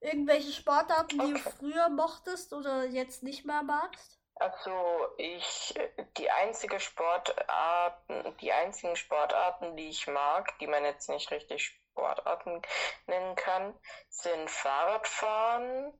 Irgendwelche 0.00 0.52
Sportarten, 0.52 1.20
die 1.20 1.32
du 1.32 1.38
Okay. 1.38 1.50
früher 1.58 1.90
mochtest 1.90 2.54
oder 2.54 2.86
jetzt 2.86 3.22
nicht 3.22 3.44
mehr 3.44 3.62
magst? 3.62 4.23
Also 4.36 5.08
ich, 5.16 5.74
die 6.16 6.30
einzige 6.30 6.80
Sportarten, 6.80 8.36
die 8.38 8.52
einzigen 8.52 8.96
Sportarten, 8.96 9.76
die 9.76 9.88
ich 9.88 10.06
mag, 10.08 10.58
die 10.58 10.66
man 10.66 10.84
jetzt 10.84 11.08
nicht 11.08 11.30
richtig 11.30 11.80
Sportarten 11.94 12.60
nennen 13.06 13.36
kann, 13.36 13.74
sind 14.08 14.50
Fahrradfahren, 14.50 15.92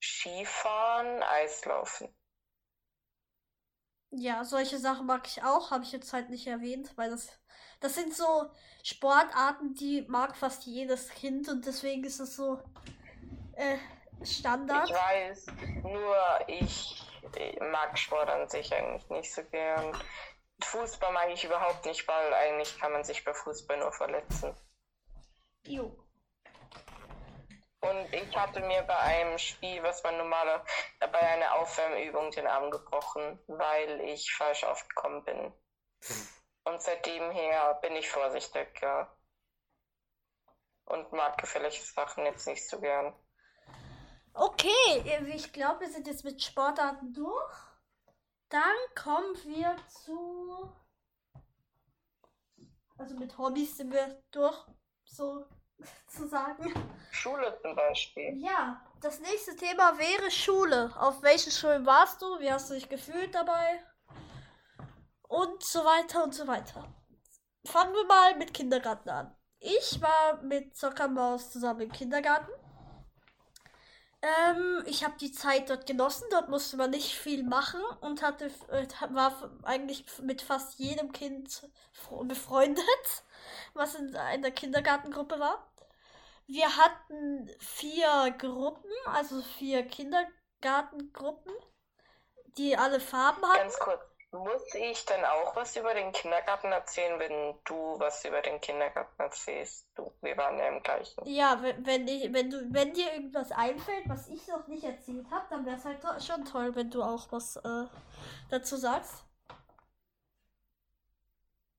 Skifahren, 0.00 1.22
Eislaufen. 1.22 2.14
Ja, 4.10 4.44
solche 4.44 4.78
Sachen 4.78 5.06
mag 5.06 5.26
ich 5.26 5.42
auch, 5.42 5.70
habe 5.70 5.84
ich 5.84 5.92
jetzt 5.92 6.12
halt 6.12 6.30
nicht 6.30 6.46
erwähnt, 6.46 6.96
weil 6.96 7.10
das, 7.10 7.30
das 7.80 7.94
sind 7.94 8.14
so 8.14 8.50
Sportarten, 8.82 9.74
die 9.74 10.02
mag 10.08 10.36
fast 10.36 10.64
jedes 10.64 11.10
Kind 11.10 11.48
und 11.48 11.66
deswegen 11.66 12.04
ist 12.04 12.20
es 12.20 12.36
so 12.36 12.62
äh, 13.52 13.76
Standard. 14.24 14.88
Ich 14.88 14.96
weiß, 14.96 15.46
nur 15.82 16.16
ich 16.46 17.07
äh, 17.36 17.62
mag 17.64 17.98
Sport 17.98 18.28
an 18.28 18.48
sich 18.48 18.74
eigentlich 18.74 19.08
nicht 19.10 19.32
so 19.32 19.42
gern. 19.44 19.96
Fußball 20.62 21.12
mag 21.12 21.30
ich 21.30 21.44
überhaupt 21.44 21.84
nicht, 21.86 22.06
weil 22.08 22.34
eigentlich 22.34 22.78
kann 22.78 22.92
man 22.92 23.04
sich 23.04 23.24
bei 23.24 23.32
Fußball 23.32 23.78
nur 23.78 23.92
verletzen. 23.92 24.54
Jo. 25.64 25.96
Und 27.80 28.12
ich 28.12 28.36
hatte 28.36 28.60
mir 28.60 28.82
bei 28.82 28.98
einem 28.98 29.38
Spiel, 29.38 29.82
was 29.82 30.02
man 30.02 30.16
normaler, 30.16 30.64
äh, 31.00 31.08
bei 31.08 31.20
einer 31.20 31.54
Aufwärmübung 31.54 32.30
den 32.32 32.46
Arm 32.46 32.70
gebrochen, 32.70 33.38
weil 33.46 34.00
ich 34.00 34.34
falsch 34.34 34.64
aufgekommen 34.64 35.24
bin. 35.24 35.52
Und 36.64 36.82
seitdem 36.82 37.30
her 37.30 37.74
bin 37.80 37.94
ich 37.94 38.10
vorsichtiger. 38.10 39.14
Und 40.86 41.12
mag 41.12 41.38
gefährliche 41.38 41.82
Sachen 41.82 42.24
jetzt 42.24 42.46
nicht 42.46 42.68
so 42.68 42.80
gern. 42.80 43.14
Okay, 44.40 45.02
ich 45.34 45.52
glaube, 45.52 45.80
wir 45.80 45.90
sind 45.90 46.06
jetzt 46.06 46.24
mit 46.24 46.40
Sportarten 46.40 47.12
durch. 47.12 47.56
Dann 48.48 48.76
kommen 48.94 49.34
wir 49.44 49.76
zu. 49.88 50.72
Also 52.96 53.16
mit 53.16 53.36
Hobbys 53.36 53.76
sind 53.76 53.92
wir 53.92 54.22
durch, 54.30 54.56
so 55.04 55.44
zu 56.06 56.28
sagen. 56.28 56.72
Schule 57.10 57.58
zum 57.62 57.74
Beispiel. 57.74 58.36
Ja, 58.36 58.80
das 59.00 59.18
nächste 59.18 59.56
Thema 59.56 59.98
wäre 59.98 60.30
Schule. 60.30 60.92
Auf 60.96 61.20
welchen 61.22 61.50
Schulen 61.50 61.84
warst 61.84 62.22
du? 62.22 62.38
Wie 62.38 62.52
hast 62.52 62.70
du 62.70 62.74
dich 62.74 62.88
gefühlt 62.88 63.34
dabei? 63.34 63.82
Und 65.22 65.64
so 65.64 65.80
weiter 65.80 66.22
und 66.22 66.32
so 66.32 66.46
weiter. 66.46 66.84
Fangen 67.64 67.92
wir 67.92 68.06
mal 68.06 68.36
mit 68.36 68.54
Kindergarten 68.54 69.10
an. 69.10 69.36
Ich 69.58 70.00
war 70.00 70.40
mit 70.42 70.76
Zockermaus 70.76 71.50
zusammen 71.50 71.80
im 71.80 71.92
Kindergarten. 71.92 72.52
Ähm, 74.20 74.82
ich 74.86 75.04
habe 75.04 75.14
die 75.20 75.30
Zeit 75.30 75.70
dort 75.70 75.86
genossen. 75.86 76.26
Dort 76.30 76.48
musste 76.48 76.76
man 76.76 76.90
nicht 76.90 77.14
viel 77.14 77.44
machen 77.44 77.80
und 78.00 78.22
hatte 78.22 78.46
äh, 78.68 78.86
war 79.10 79.50
eigentlich 79.62 80.04
mit 80.22 80.42
fast 80.42 80.78
jedem 80.78 81.12
Kind 81.12 81.68
befreundet, 82.22 83.24
was 83.74 83.94
in 83.94 84.16
einer 84.16 84.50
Kindergartengruppe 84.50 85.38
war. 85.38 85.70
Wir 86.46 86.76
hatten 86.76 87.50
vier 87.60 88.34
Gruppen, 88.38 88.90
also 89.06 89.42
vier 89.42 89.82
Kindergartengruppen, 89.82 91.52
die 92.56 92.76
alle 92.76 93.00
Farben 93.00 93.46
hatten. 93.46 93.58
Ganz 93.58 93.78
kurz. 93.78 94.07
Muss 94.30 94.74
ich 94.74 95.06
dann 95.06 95.24
auch 95.24 95.56
was 95.56 95.74
über 95.74 95.94
den 95.94 96.12
Kindergarten 96.12 96.70
erzählen, 96.70 97.18
wenn 97.18 97.58
du 97.64 97.98
was 97.98 98.24
über 98.26 98.42
den 98.42 98.60
Kindergarten 98.60 99.22
erzählst? 99.22 99.88
Du, 99.94 100.12
wir 100.20 100.36
waren 100.36 100.58
ja 100.58 100.68
im 100.68 100.82
gleichen. 100.82 101.26
Ja, 101.26 101.62
wenn, 101.62 101.86
wenn, 101.86 102.06
ich, 102.06 102.30
wenn, 102.32 102.50
du, 102.50 102.66
wenn 102.70 102.92
dir 102.92 103.10
irgendwas 103.14 103.52
einfällt, 103.52 104.06
was 104.06 104.28
ich 104.28 104.46
noch 104.48 104.66
nicht 104.66 104.84
erzählt 104.84 105.26
habe, 105.30 105.46
dann 105.48 105.64
wäre 105.64 105.76
es 105.76 105.84
halt 105.86 106.02
schon 106.22 106.44
toll, 106.44 106.74
wenn 106.76 106.90
du 106.90 107.02
auch 107.02 107.32
was 107.32 107.56
äh, 107.56 107.86
dazu 108.50 108.76
sagst. 108.76 109.24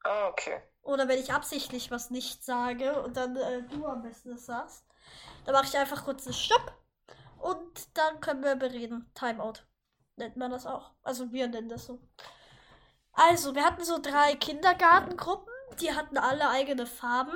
Ah, 0.04 0.30
okay. 0.30 0.60
Oder 0.82 1.08
wenn 1.08 1.20
ich 1.20 1.32
absichtlich 1.32 1.92
was 1.92 2.10
nicht 2.10 2.44
sage 2.44 3.00
und 3.04 3.16
dann 3.16 3.36
äh, 3.36 3.62
du 3.64 3.86
am 3.86 4.02
besten 4.02 4.32
es 4.32 4.48
sagst. 4.48 4.86
Dann 5.46 5.54
mache 5.54 5.66
ich 5.66 5.78
einfach 5.78 6.04
kurz 6.04 6.26
einen 6.26 6.34
Stopp 6.34 6.74
und 7.38 7.96
dann 7.96 8.20
können 8.22 8.44
wir 8.44 8.56
bereden. 8.56 9.12
Timeout 9.14 9.60
nennt 10.16 10.36
man 10.36 10.50
das 10.50 10.66
auch. 10.66 10.94
Also 11.04 11.32
wir 11.32 11.48
nennen 11.48 11.70
das 11.70 11.86
so. 11.86 12.00
Also, 13.14 13.54
wir 13.56 13.66
hatten 13.66 13.84
so 13.84 14.00
drei 14.00 14.36
Kindergartengruppen, 14.36 15.54
die 15.82 15.94
hatten 15.94 16.18
alle 16.18 16.50
eigene 16.50 16.86
Farben. 16.86 17.36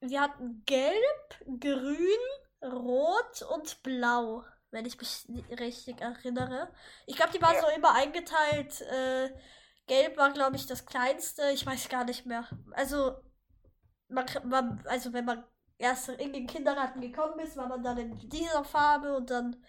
Wir 0.00 0.20
hatten 0.20 0.62
gelb, 0.66 1.60
grün, 1.60 2.18
rot 2.62 3.42
und 3.42 3.82
blau, 3.82 4.44
wenn 4.70 4.84
ich 4.86 4.98
mich 4.98 5.26
richtig 5.60 6.00
erinnere. 6.00 6.72
Ich 7.06 7.16
glaube, 7.16 7.32
die 7.32 7.40
waren 7.42 7.54
Ja. 7.54 7.60
so 7.62 7.68
immer 7.68 7.94
eingeteilt. 7.94 8.80
Äh, 8.82 9.30
gelb 9.86 10.16
war, 10.16 10.32
glaube 10.32 10.56
ich, 10.56 10.66
das 10.66 10.86
kleinste. 10.86 11.50
Ich 11.52 11.64
weiß 11.66 11.88
gar 11.88 12.04
nicht 12.04 12.26
mehr. 12.26 12.48
Also, 12.72 13.16
man, 14.08 14.26
man, 14.44 14.84
also 14.86 15.12
wenn 15.12 15.24
man 15.24 15.44
erst 15.78 16.08
in 16.10 16.32
den 16.32 16.46
Kindergarten 16.46 17.00
gekommen 17.00 17.38
ist, 17.40 17.56
war 17.56 17.68
man 17.68 17.82
dann 17.82 17.98
in 17.98 18.18
dieser 18.28 18.64
Farbe 18.64 19.16
und 19.16 19.30
dann, 19.30 19.64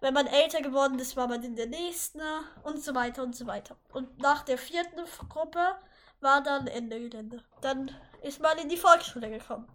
wenn 0.00 0.14
man 0.14 0.26
älter 0.26 0.62
geworden 0.62 0.98
ist, 0.98 1.16
war 1.16 1.28
man 1.28 1.42
in 1.42 1.56
der 1.56 1.66
nächsten 1.66 2.20
und 2.62 2.82
so 2.82 2.94
weiter 2.94 3.22
und 3.22 3.36
so 3.36 3.46
weiter. 3.46 3.76
Und 3.92 4.18
nach 4.18 4.42
der 4.42 4.58
vierten 4.58 5.04
Gruppe 5.28 5.76
war 6.20 6.42
dann 6.42 6.66
Ende 6.66 6.98
Gelände. 6.98 7.44
Dann 7.60 7.94
ist 8.22 8.40
man 8.40 8.58
in 8.58 8.68
die 8.68 8.76
Volksschule 8.76 9.30
gekommen. 9.30 9.68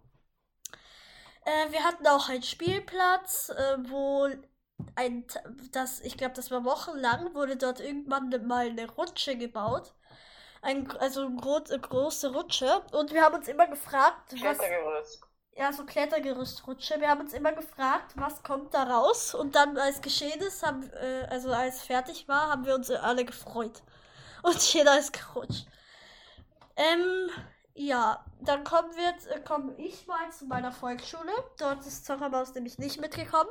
Äh, 1.45 1.71
wir 1.71 1.83
hatten 1.83 2.07
auch 2.07 2.27
einen 2.29 2.43
Spielplatz, 2.43 3.49
äh, 3.49 3.77
wo 3.89 4.27
ein, 4.95 5.25
das, 5.71 6.01
ich 6.01 6.17
glaube, 6.17 6.33
das 6.33 6.49
war 6.51 6.65
wochenlang, 6.65 7.33
wurde 7.35 7.55
dort 7.55 7.79
irgendwann 7.79 8.29
mal 8.47 8.67
eine 8.67 8.89
Rutsche 8.89 9.37
gebaut. 9.37 9.93
Ein, 10.61 10.89
also 10.97 11.27
eine 11.27 11.35
gro 11.35 11.59
große 11.61 12.33
Rutsche. 12.33 12.81
Und 12.91 13.13
wir 13.13 13.23
haben 13.23 13.35
uns 13.35 13.47
immer 13.47 13.67
gefragt, 13.67 14.31
was. 14.31 14.57
Klettergerüst. 14.57 15.21
Ja, 15.57 15.71
so 15.71 15.85
Klettergerüstrutsche. 15.85 16.99
Wir 16.99 17.09
haben 17.09 17.21
uns 17.21 17.33
immer 17.33 17.53
gefragt, 17.53 18.11
was 18.15 18.43
kommt 18.43 18.73
da 18.73 18.83
raus? 18.83 19.33
Und 19.33 19.55
dann, 19.55 19.77
als 19.77 20.01
geschehen 20.01 20.41
ist, 20.41 20.63
haben, 20.63 20.83
äh, 20.91 21.27
also 21.29 21.49
als 21.49 21.81
fertig 21.81 22.27
war, 22.27 22.49
haben 22.49 22.65
wir 22.65 22.75
uns 22.75 22.91
alle 22.91 23.23
gefreut. 23.23 23.81
Und 24.43 24.61
jeder 24.73 24.99
ist 24.99 25.13
gerutscht. 25.13 25.65
Ähm, 26.75 27.29
ja, 27.73 28.25
dann 28.41 28.65
kommen 28.65 28.93
wir, 28.97 29.33
äh, 29.33 29.39
komme 29.39 29.75
ich 29.77 30.05
mal 30.07 30.29
zu 30.29 30.45
meiner 30.45 30.73
Volksschule. 30.73 31.31
Dort 31.57 31.85
ist 31.85 32.05
Zockermaus 32.05 32.53
nämlich 32.53 32.77
nicht 32.77 32.99
mitgekommen. 32.99 33.49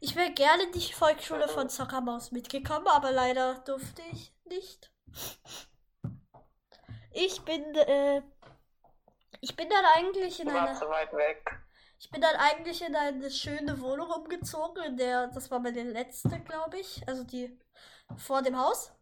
Ich 0.00 0.16
wäre 0.16 0.32
gerne 0.32 0.64
in 0.64 0.72
die 0.72 0.92
Volksschule 0.92 1.46
von 1.46 1.68
Zockermaus 1.68 2.32
mitgekommen, 2.32 2.88
aber 2.88 3.12
leider 3.12 3.54
durfte 3.60 4.02
ich 4.12 4.34
nicht. 4.46 4.90
Ich 7.12 7.40
bin, 7.42 7.62
äh, 7.76 8.22
ich 9.40 9.56
bin 9.56 9.68
dann 9.68 9.84
eigentlich 9.96 10.40
in 10.40 10.48
eine, 10.48 10.76
so 10.76 10.88
weit 10.88 11.12
weg. 11.12 11.44
ich 11.98 12.10
bin 12.10 12.20
dann 12.20 12.36
eigentlich 12.36 12.82
in 12.82 12.94
eine 12.94 13.30
schöne 13.30 13.80
Wohnung 13.80 14.10
umgezogen, 14.10 14.82
in 14.84 14.96
der, 14.96 15.28
das 15.28 15.50
war 15.50 15.58
meine 15.58 15.82
letzte, 15.82 16.40
glaube 16.40 16.78
ich, 16.78 17.02
also 17.06 17.24
die 17.24 17.58
vor 18.16 18.42
dem 18.42 18.58
Haus. 18.58 18.92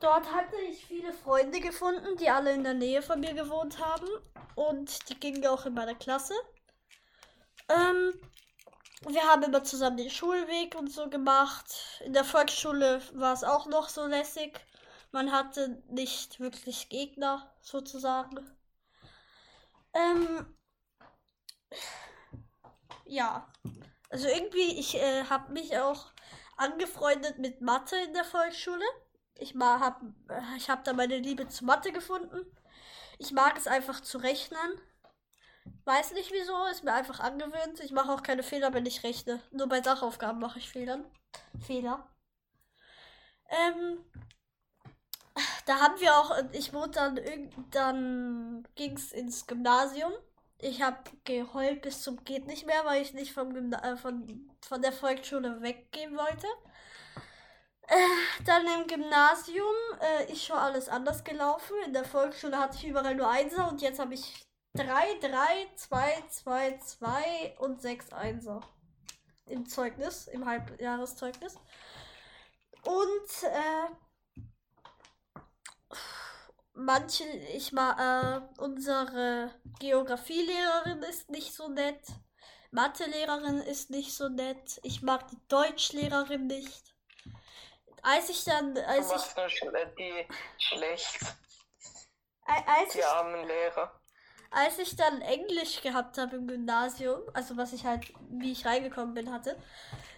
Dort 0.00 0.32
hatte 0.32 0.56
ich 0.68 0.84
viele 0.84 1.12
Freunde 1.12 1.60
gefunden, 1.60 2.16
die 2.18 2.28
alle 2.28 2.52
in 2.52 2.64
der 2.64 2.74
Nähe 2.74 3.00
von 3.00 3.20
mir 3.20 3.32
gewohnt 3.32 3.78
haben 3.82 4.08
und 4.54 5.08
die 5.08 5.18
gingen 5.18 5.46
auch 5.46 5.64
in 5.64 5.74
meine 5.74 5.94
Klasse. 5.94 6.34
Ähm, 7.68 8.12
wir 9.08 9.22
haben 9.22 9.42
immer 9.42 9.64
zusammen 9.64 9.96
den 9.96 10.10
Schulweg 10.10 10.74
und 10.74 10.92
so 10.92 11.08
gemacht. 11.08 12.00
In 12.04 12.12
der 12.12 12.24
Volksschule 12.24 13.00
war 13.14 13.32
es 13.32 13.44
auch 13.44 13.66
noch 13.66 13.88
so 13.88 14.06
lässig. 14.06 14.60
Man 15.12 15.32
hatte 15.32 15.82
nicht 15.88 16.40
wirklich 16.40 16.88
Gegner, 16.88 17.50
sozusagen. 17.60 18.38
Ähm, 19.96 20.46
ja. 23.04 23.50
Also 24.10 24.28
irgendwie, 24.28 24.78
ich 24.78 24.94
äh, 24.96 25.24
habe 25.24 25.52
mich 25.52 25.76
auch 25.78 26.12
angefreundet 26.56 27.38
mit 27.38 27.60
Mathe 27.60 27.96
in 27.96 28.14
der 28.14 28.24
Volksschule. 28.24 28.84
Ich 29.38 29.54
mal 29.54 29.80
hab, 29.80 30.02
äh, 30.28 30.56
ich 30.56 30.70
habe 30.70 30.82
da 30.84 30.92
meine 30.92 31.18
Liebe 31.18 31.48
zu 31.48 31.64
Mathe 31.64 31.92
gefunden. 31.92 32.46
Ich 33.18 33.32
mag 33.32 33.56
es 33.56 33.66
einfach 33.66 34.00
zu 34.00 34.18
rechnen. 34.18 34.80
Weiß 35.84 36.12
nicht 36.12 36.32
wieso, 36.32 36.66
ist 36.66 36.84
mir 36.84 36.92
einfach 36.92 37.20
angewöhnt. 37.20 37.80
Ich 37.80 37.90
mache 37.92 38.12
auch 38.12 38.22
keine 38.22 38.42
Fehler, 38.42 38.72
wenn 38.74 38.86
ich 38.86 39.02
rechne. 39.02 39.42
Nur 39.50 39.68
bei 39.68 39.82
Sachaufgaben 39.82 40.40
mache 40.40 40.58
ich 40.58 40.70
Fehlern. 40.70 41.04
Fehler. 41.60 42.08
Ähm, 43.48 44.04
da 45.66 45.80
haben 45.80 46.00
wir 46.00 46.16
auch, 46.16 46.36
ich 46.52 46.72
wurde 46.72 46.90
dann, 46.92 47.20
dann 47.70 48.68
ging's 48.74 49.12
ins 49.12 49.46
Gymnasium. 49.46 50.12
Ich 50.58 50.82
habe 50.82 50.98
geheult 51.24 51.82
bis 51.82 52.02
zum 52.02 52.24
geht 52.24 52.46
nicht 52.46 52.66
mehr, 52.66 52.84
weil 52.84 53.02
ich 53.02 53.12
nicht 53.12 53.32
vom 53.32 53.52
Gymna 53.52 53.82
äh, 53.84 53.96
von, 53.96 54.50
von 54.62 54.80
der 54.80 54.92
Volksschule 54.92 55.60
weggehen 55.60 56.16
wollte. 56.16 56.46
Äh, 57.88 58.44
dann 58.44 58.66
im 58.66 58.86
Gymnasium 58.86 59.74
äh, 60.00 60.32
ist 60.32 60.44
schon 60.44 60.56
alles 60.58 60.88
anders 60.88 61.22
gelaufen. 61.24 61.76
In 61.84 61.92
der 61.92 62.04
Volksschule 62.04 62.58
hatte 62.58 62.78
ich 62.78 62.86
überall 62.86 63.14
nur 63.14 63.28
Einser 63.28 63.68
und 63.68 63.82
jetzt 63.82 63.98
habe 63.98 64.14
ich 64.14 64.46
3, 64.74 64.84
3, 65.20 65.36
2, 65.74 66.24
2, 66.28 66.78
2 66.78 67.56
und 67.58 67.82
6 67.82 68.12
Einser 68.12 68.60
im 69.46 69.68
Zeugnis, 69.68 70.26
im 70.26 70.46
Halbjahreszeugnis. 70.46 71.54
Und 72.84 73.42
äh, 73.42 73.94
manche, 76.74 77.24
ich 77.24 77.72
mal, 77.72 77.92
äh, 77.98 78.60
unsere 78.60 79.54
Geografielehrerin 79.78 81.02
ist 81.02 81.30
nicht 81.30 81.54
so 81.54 81.68
nett. 81.68 82.02
Mathelehrerin 82.70 83.58
ist 83.58 83.90
nicht 83.90 84.14
so 84.14 84.28
nett. 84.28 84.80
Ich 84.82 85.02
mag 85.02 85.28
die 85.28 85.40
Deutschlehrerin 85.48 86.46
nicht. 86.46 86.94
Als 88.02 88.28
ich 88.28 88.44
dann, 88.44 88.74
Du 88.74 88.86
als 88.86 89.06
ich, 89.06 89.12
machst 89.12 89.36
nur 89.36 89.48
schle 89.48 89.94
die 89.98 90.28
schlecht, 90.58 91.20
als 92.44 92.92
die 92.92 92.98
ich, 92.98 93.06
armen 93.06 93.46
Lehrer. 93.46 94.00
Als 94.50 94.78
ich 94.78 94.96
dann 94.96 95.20
Englisch 95.20 95.82
gehabt 95.82 96.18
habe 96.18 96.36
im 96.36 96.46
Gymnasium, 96.46 97.20
also 97.34 97.56
was 97.56 97.72
ich 97.72 97.84
halt, 97.84 98.12
wie 98.30 98.52
ich 98.52 98.66
reingekommen 98.66 99.14
bin, 99.14 99.32
hatte, 99.32 99.56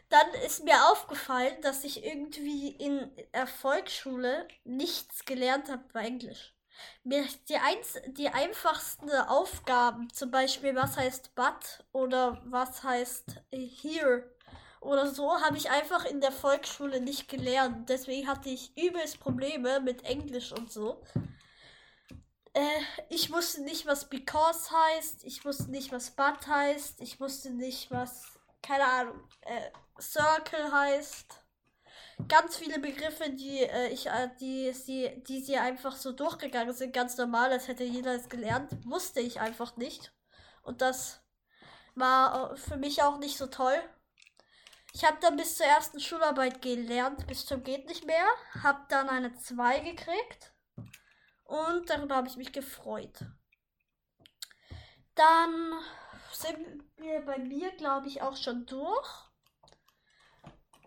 dann 0.09 0.29
ist 0.47 0.64
mir 0.64 0.91
aufgefallen, 0.91 1.61
dass 1.62 1.85
ich 1.85 2.05
irgendwie 2.05 2.69
in 2.69 3.11
der 3.35 3.47
Volksschule 3.47 4.49
nichts 4.64 5.25
gelernt 5.25 5.69
habe 5.69 5.85
bei 5.93 6.07
Englisch. 6.07 6.55
Mir 7.03 7.25
die, 7.49 7.57
eins, 7.57 7.99
die 8.09 8.29
einfachsten 8.29 9.11
Aufgaben, 9.11 10.09
zum 10.12 10.31
Beispiel 10.31 10.75
was 10.77 10.97
heißt 10.97 11.35
but 11.35 11.85
oder 11.93 12.41
was 12.45 12.85
heißt 12.85 13.43
here 13.51 14.33
oder 14.81 15.09
so, 15.09 15.41
habe 15.41 15.57
ich 15.57 15.71
einfach 15.71 16.05
in 16.05 16.21
der 16.21 16.31
Volksschule 16.31 17.01
nicht 17.01 17.29
gelernt. 17.29 17.88
Deswegen 17.88 18.29
hatte 18.29 18.49
ich 18.49 18.77
übelst 18.79 19.19
Probleme 19.19 19.81
mit 19.81 20.05
Englisch 20.05 20.53
und 20.53 20.71
so. 20.71 21.03
Äh, 22.59 22.81
ich 23.09 23.31
wusste 23.31 23.62
nicht, 23.62 23.87
was 23.87 24.09
because 24.09 24.71
heißt. 24.73 25.23
Ich 25.25 25.44
wusste 25.44 25.71
nicht, 25.71 25.92
was 25.92 26.11
but 26.11 26.44
heißt. 26.49 27.01
Ich 27.01 27.21
wusste 27.21 27.51
nicht, 27.51 27.88
was, 27.92 28.40
keine 28.62 28.85
Ahnung, 28.85 29.21
äh, 29.42 29.71
circle 30.01 30.73
heißt. 30.73 31.40
Ganz 32.27 32.57
viele 32.57 32.81
Begriffe, 32.81 33.31
die 33.31 33.61
äh, 33.61 33.90
ich, 33.90 34.09
äh, 34.09 34.31
die 34.40 34.73
sie, 34.73 35.23
die 35.29 35.40
sie 35.40 35.57
einfach 35.57 35.94
so 35.94 36.11
durchgegangen 36.11 36.75
sind, 36.75 36.92
ganz 36.92 37.16
normal, 37.16 37.53
als 37.53 37.68
hätte 37.68 37.85
jeder 37.85 38.16
es 38.16 38.29
gelernt, 38.29 38.73
wusste 38.85 39.21
ich 39.21 39.38
einfach 39.38 39.77
nicht. 39.77 40.12
Und 40.64 40.83
das 40.83 41.21
war 41.94 42.57
für 42.57 42.77
mich 42.77 43.05
auch 43.05 43.18
nicht 43.18 43.38
so 43.38 43.47
toll. 43.47 43.81
Ich 44.92 45.05
habe 45.05 45.18
dann 45.21 45.37
bis 45.37 45.57
zur 45.59 45.66
ersten 45.66 46.01
Schularbeit 46.01 46.61
gelernt, 46.61 47.25
bis 47.29 47.47
zum 47.47 47.62
geht 47.62 47.87
nicht 47.87 48.05
mehr. 48.05 48.27
Hab 48.64 48.88
dann 48.88 49.09
eine 49.09 49.33
2 49.37 49.79
gekriegt. 49.81 50.53
Und 51.48 51.88
darüber 51.88 52.16
habe 52.16 52.28
ich 52.28 52.37
mich 52.37 52.52
gefreut. 52.52 53.24
Dann 55.14 55.72
sind 56.30 56.84
wir 56.96 57.22
bei 57.22 57.38
mir, 57.38 57.72
glaube 57.72 58.06
ich, 58.06 58.20
auch 58.20 58.37
schon 58.37 58.66
durch. 58.66 59.08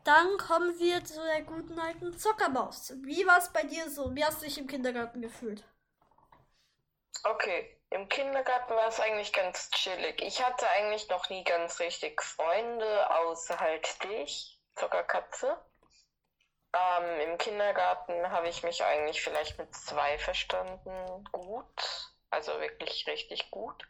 Dann 0.03 0.37
kommen 0.37 0.77
wir 0.77 1.03
zu 1.03 1.19
der 1.19 1.41
guten 1.41 1.79
alten 1.79 2.15
Zuckermaus. 2.15 2.93
Wie 3.03 3.25
war 3.25 3.39
es 3.39 3.51
bei 3.51 3.63
dir 3.63 3.89
so? 3.89 4.15
Wie 4.15 4.23
hast 4.23 4.41
du 4.41 4.45
dich 4.45 4.59
im 4.59 4.67
Kindergarten 4.67 5.21
gefühlt? 5.21 5.63
Okay, 7.23 7.81
im 7.89 8.07
Kindergarten 8.07 8.75
war 8.75 8.87
es 8.87 8.99
eigentlich 8.99 9.33
ganz 9.33 9.71
chillig. 9.71 10.21
Ich 10.21 10.45
hatte 10.45 10.69
eigentlich 10.69 11.09
noch 11.09 11.27
nie 11.29 11.43
ganz 11.43 11.79
richtig 11.79 12.21
Freunde, 12.21 13.09
außer 13.09 13.59
halt 13.59 14.03
dich, 14.03 14.59
Zuckerkatze. 14.75 15.59
Ähm, 16.73 17.19
Im 17.31 17.37
Kindergarten 17.37 18.29
habe 18.31 18.47
ich 18.47 18.63
mich 18.63 18.83
eigentlich 18.83 19.21
vielleicht 19.21 19.57
mit 19.57 19.75
zwei 19.75 20.17
verstanden. 20.17 21.23
Gut. 21.31 22.13
Also 22.29 22.53
wirklich 22.61 23.05
richtig 23.07 23.51
gut. 23.51 23.83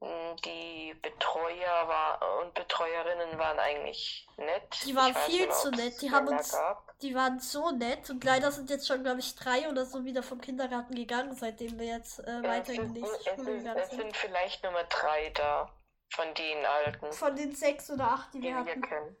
Mm, 0.00 0.34
Die 0.44 0.94
Betreuer 1.00 1.86
war, 1.88 2.38
und 2.40 2.54
Betreuerinnen 2.54 3.38
waren 3.38 3.58
eigentlich 3.60 4.26
nett. 4.36 4.80
Die 4.84 4.96
waren 4.96 5.14
viel 5.14 5.46
nicht, 5.46 5.54
zu 5.58 5.70
nett. 5.70 6.00
Die 6.02 6.10
haben 6.10 6.26
uns- 6.28 6.52
gab. 6.52 6.98
Die 7.00 7.14
waren 7.14 7.38
so 7.38 7.70
nett 7.70 8.10
und 8.10 8.24
leider 8.24 8.50
sind 8.50 8.68
jetzt 8.68 8.86
schon, 8.88 9.02
glaube 9.04 9.20
ich, 9.20 9.34
drei 9.36 9.68
oder 9.68 9.84
so 9.86 10.04
wieder 10.04 10.22
vom 10.22 10.40
Kindergarten 10.40 10.94
gegangen, 10.94 11.34
seitdem 11.34 11.78
wir 11.78 11.86
jetzt 11.86 12.18
äh, 12.20 12.42
weiter 12.42 12.72
in 12.72 12.82
sind, 12.82 12.94
die 12.94 13.00
nächste 13.02 13.34
Schule 13.36 13.74
es 13.80 13.90
sind. 13.90 14.16
vielleicht 14.16 14.64
Nummer 14.64 14.84
drei 14.84 15.30
da. 15.30 15.72
Von 16.12 16.34
den 16.34 16.66
alten. 16.66 17.12
Von 17.12 17.36
den 17.36 17.54
sechs 17.54 17.88
oder 17.90 18.04
acht, 18.04 18.34
die 18.34 18.40
die 18.40 18.48
wir 18.48 18.54
wir 18.64 18.72
hatten. 18.72 18.82
kennen. 18.82 19.16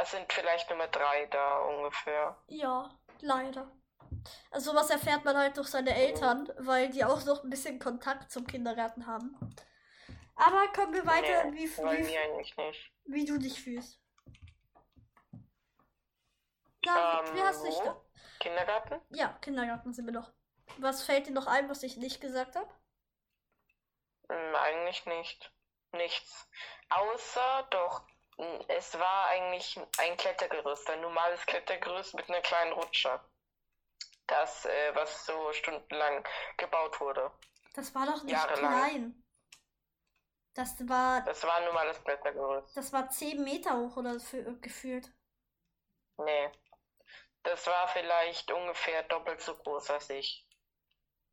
Es 0.00 0.10
sind 0.10 0.32
vielleicht 0.32 0.68
Nummer 0.70 0.88
drei 0.88 1.26
da 1.26 1.58
ungefähr. 1.60 2.36
Ja, 2.48 2.90
leider. 3.20 3.70
Also 4.50 4.74
was 4.74 4.90
erfährt 4.90 5.24
man 5.24 5.36
halt 5.36 5.56
durch 5.56 5.68
seine 5.68 5.94
Eltern, 5.94 6.48
weil 6.58 6.90
die 6.90 7.04
auch 7.04 7.24
noch 7.24 7.42
ein 7.44 7.50
bisschen 7.50 7.78
Kontakt 7.78 8.30
zum 8.30 8.46
Kindergarten 8.46 9.06
haben. 9.06 9.36
Aber 10.36 10.68
kommen 10.72 10.92
wir 10.94 11.06
weiter, 11.06 11.44
Nee, 11.50 11.58
wie, 11.62 11.76
wie, 11.76 12.02
mir 12.10 12.20
eigentlich 12.22 12.56
nicht. 12.56 12.92
wie 13.04 13.24
du 13.24 13.38
dich 13.38 13.62
fühlst. 13.62 14.00
Ja, 16.84 17.20
Ähm, 17.26 17.34
wie 17.34 17.42
hast 17.42 17.62
du 17.62 17.66
dich 17.68 17.78
da? 17.78 17.96
Kindergarten? 18.38 19.00
Ja, 19.10 19.38
Kindergarten 19.42 19.92
sind 19.92 20.06
wir 20.06 20.12
noch. 20.12 20.32
Was 20.78 21.02
fällt 21.02 21.26
dir 21.26 21.32
noch 21.32 21.46
ein, 21.46 21.68
was 21.68 21.82
ich 21.82 21.96
nicht 21.96 22.20
gesagt 22.20 22.56
habe? 22.56 22.68
Hm, 24.30 24.54
eigentlich 24.54 25.04
nicht. 25.06 25.52
Nichts. 25.92 26.48
Außer 26.88 27.66
doch, 27.70 28.06
es 28.68 28.98
war 28.98 29.26
eigentlich 29.28 29.78
ein 29.98 30.16
Klettergerüst, 30.16 30.88
ein 30.90 31.00
normales 31.00 31.44
Klettergerüst 31.46 32.14
mit 32.14 32.28
einer 32.28 32.40
kleinen 32.40 32.72
Rutsche. 32.72 33.20
Das, 34.26 34.64
äh, 34.64 34.94
was 34.94 35.26
so 35.26 35.52
stundenlang 35.52 36.26
gebaut 36.56 37.00
wurde. 37.00 37.32
Das 37.74 37.94
war 37.94 38.06
doch 38.06 38.22
nicht 38.22 38.32
Jahrelang. 38.32 38.88
klein. 38.88 39.24
Das 40.54 40.88
war, 40.88 41.22
Das 41.22 41.42
war 41.44 41.72
mal 41.72 41.86
das 41.86 42.02
Klettergerüst. 42.02 42.76
das 42.76 42.92
war 42.92 43.08
10 43.10 43.42
Meter 43.44 43.76
hoch 43.78 43.96
oder 43.96 44.18
für, 44.18 44.42
gefühlt. 44.60 45.12
Nee. 46.18 46.50
Das 47.42 47.66
war 47.66 47.88
vielleicht 47.88 48.50
ungefähr 48.50 49.02
doppelt 49.04 49.40
so 49.40 49.56
groß 49.56 49.90
als 49.90 50.10
ich. 50.10 50.46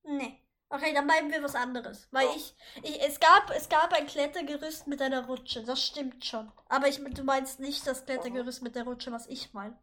Nee. 0.03 0.46
Okay, 0.69 0.93
dann 0.93 1.05
meinen 1.05 1.31
wir 1.31 1.41
was 1.41 1.55
anderes. 1.55 2.07
Weil 2.11 2.27
So. 2.27 2.35
ich, 2.35 2.55
ich, 2.83 3.01
es 3.01 3.19
gab, 3.19 3.49
es 3.51 3.69
gab 3.69 3.93
ein 3.93 4.05
Klettergerüst 4.05 4.87
mit 4.87 5.01
einer 5.01 5.25
Rutsche. 5.25 5.63
Das 5.63 5.81
stimmt 5.81 6.25
schon. 6.25 6.51
Aber 6.67 6.87
ich, 6.87 7.01
du 7.01 7.23
meinst 7.23 7.59
nicht 7.59 7.87
das 7.87 8.05
Klettergerüst 8.05 8.61
mit 8.61 8.75
der 8.75 8.83
Rutsche, 8.83 9.11
was 9.11 9.27
ich 9.27 9.53
meine. 9.53 9.77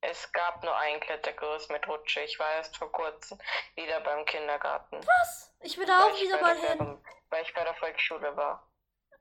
Es 0.00 0.30
gab 0.32 0.62
nur 0.64 0.76
ein 0.76 1.00
Klettergerüst 1.00 1.70
mit 1.70 1.86
Rutsche. 1.88 2.20
Ich 2.20 2.38
war 2.38 2.50
erst 2.54 2.76
vor 2.76 2.90
kurzem 2.90 3.38
wieder 3.74 4.00
beim 4.00 4.24
Kindergarten. 4.24 4.98
Was? 5.04 5.52
Ich 5.60 5.78
will 5.78 5.86
da 5.86 6.04
auch 6.04 6.20
wieder 6.20 6.40
mal 6.40 6.56
hin. 6.56 6.98
Weil 7.30 7.42
ich 7.42 7.54
bei 7.54 7.64
der 7.64 7.74
Volksschule 7.74 8.36
war. 8.36 8.68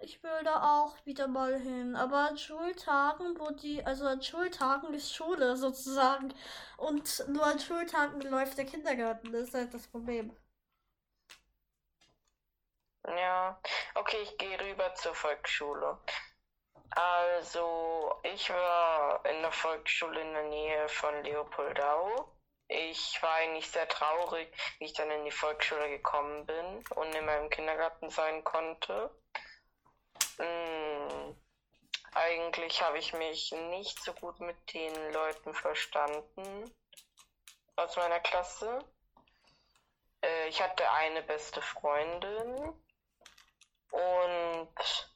Ich 0.03 0.23
will 0.23 0.43
da 0.43 0.81
auch 0.81 0.95
wieder 1.05 1.27
mal 1.27 1.59
hin. 1.59 1.95
Aber 1.95 2.29
an 2.29 2.37
Schultagen, 2.37 3.39
wo 3.39 3.51
die, 3.51 3.85
also 3.85 4.07
an 4.07 4.21
Schultagen 4.23 4.93
ist 4.93 5.13
Schule 5.13 5.55
sozusagen. 5.57 6.33
Und 6.77 7.23
nur 7.27 7.45
an 7.45 7.59
Schultagen 7.59 8.21
läuft 8.21 8.57
der 8.57 8.65
Kindergarten. 8.65 9.31
Das 9.31 9.43
ist 9.43 9.53
halt 9.53 9.73
das 9.73 9.87
Problem. 9.87 10.35
Ja, 13.07 13.59
okay, 13.95 14.17
ich 14.23 14.37
gehe 14.37 14.59
rüber 14.59 14.93
zur 14.95 15.13
Volksschule. 15.13 15.99
Also, 16.91 18.19
ich 18.23 18.49
war 18.49 19.25
in 19.25 19.41
der 19.41 19.51
Volksschule 19.51 20.19
in 20.19 20.33
der 20.33 20.43
Nähe 20.43 20.89
von 20.89 21.23
Leopoldau. 21.23 22.31
Ich 22.67 23.21
war 23.21 23.33
eigentlich 23.35 23.69
sehr 23.69 23.87
traurig, 23.87 24.51
wie 24.79 24.85
ich 24.85 24.93
dann 24.93 25.11
in 25.11 25.25
die 25.25 25.31
Volksschule 25.31 25.89
gekommen 25.89 26.45
bin 26.45 26.83
und 26.95 27.13
in 27.13 27.25
meinem 27.25 27.49
Kindergarten 27.49 28.09
sein 28.09 28.43
konnte. 28.43 29.11
Hm, 30.41 31.35
eigentlich 32.15 32.81
habe 32.81 32.97
ich 32.97 33.13
mich 33.13 33.51
nicht 33.51 34.03
so 34.03 34.11
gut 34.13 34.39
mit 34.39 34.73
den 34.73 35.13
Leuten 35.13 35.53
verstanden 35.53 36.73
aus 37.75 37.95
meiner 37.95 38.19
Klasse. 38.19 38.79
Äh, 40.23 40.47
ich 40.47 40.59
hatte 40.59 40.89
eine 40.89 41.21
beste 41.21 41.61
Freundin 41.61 42.55
und 43.91 45.11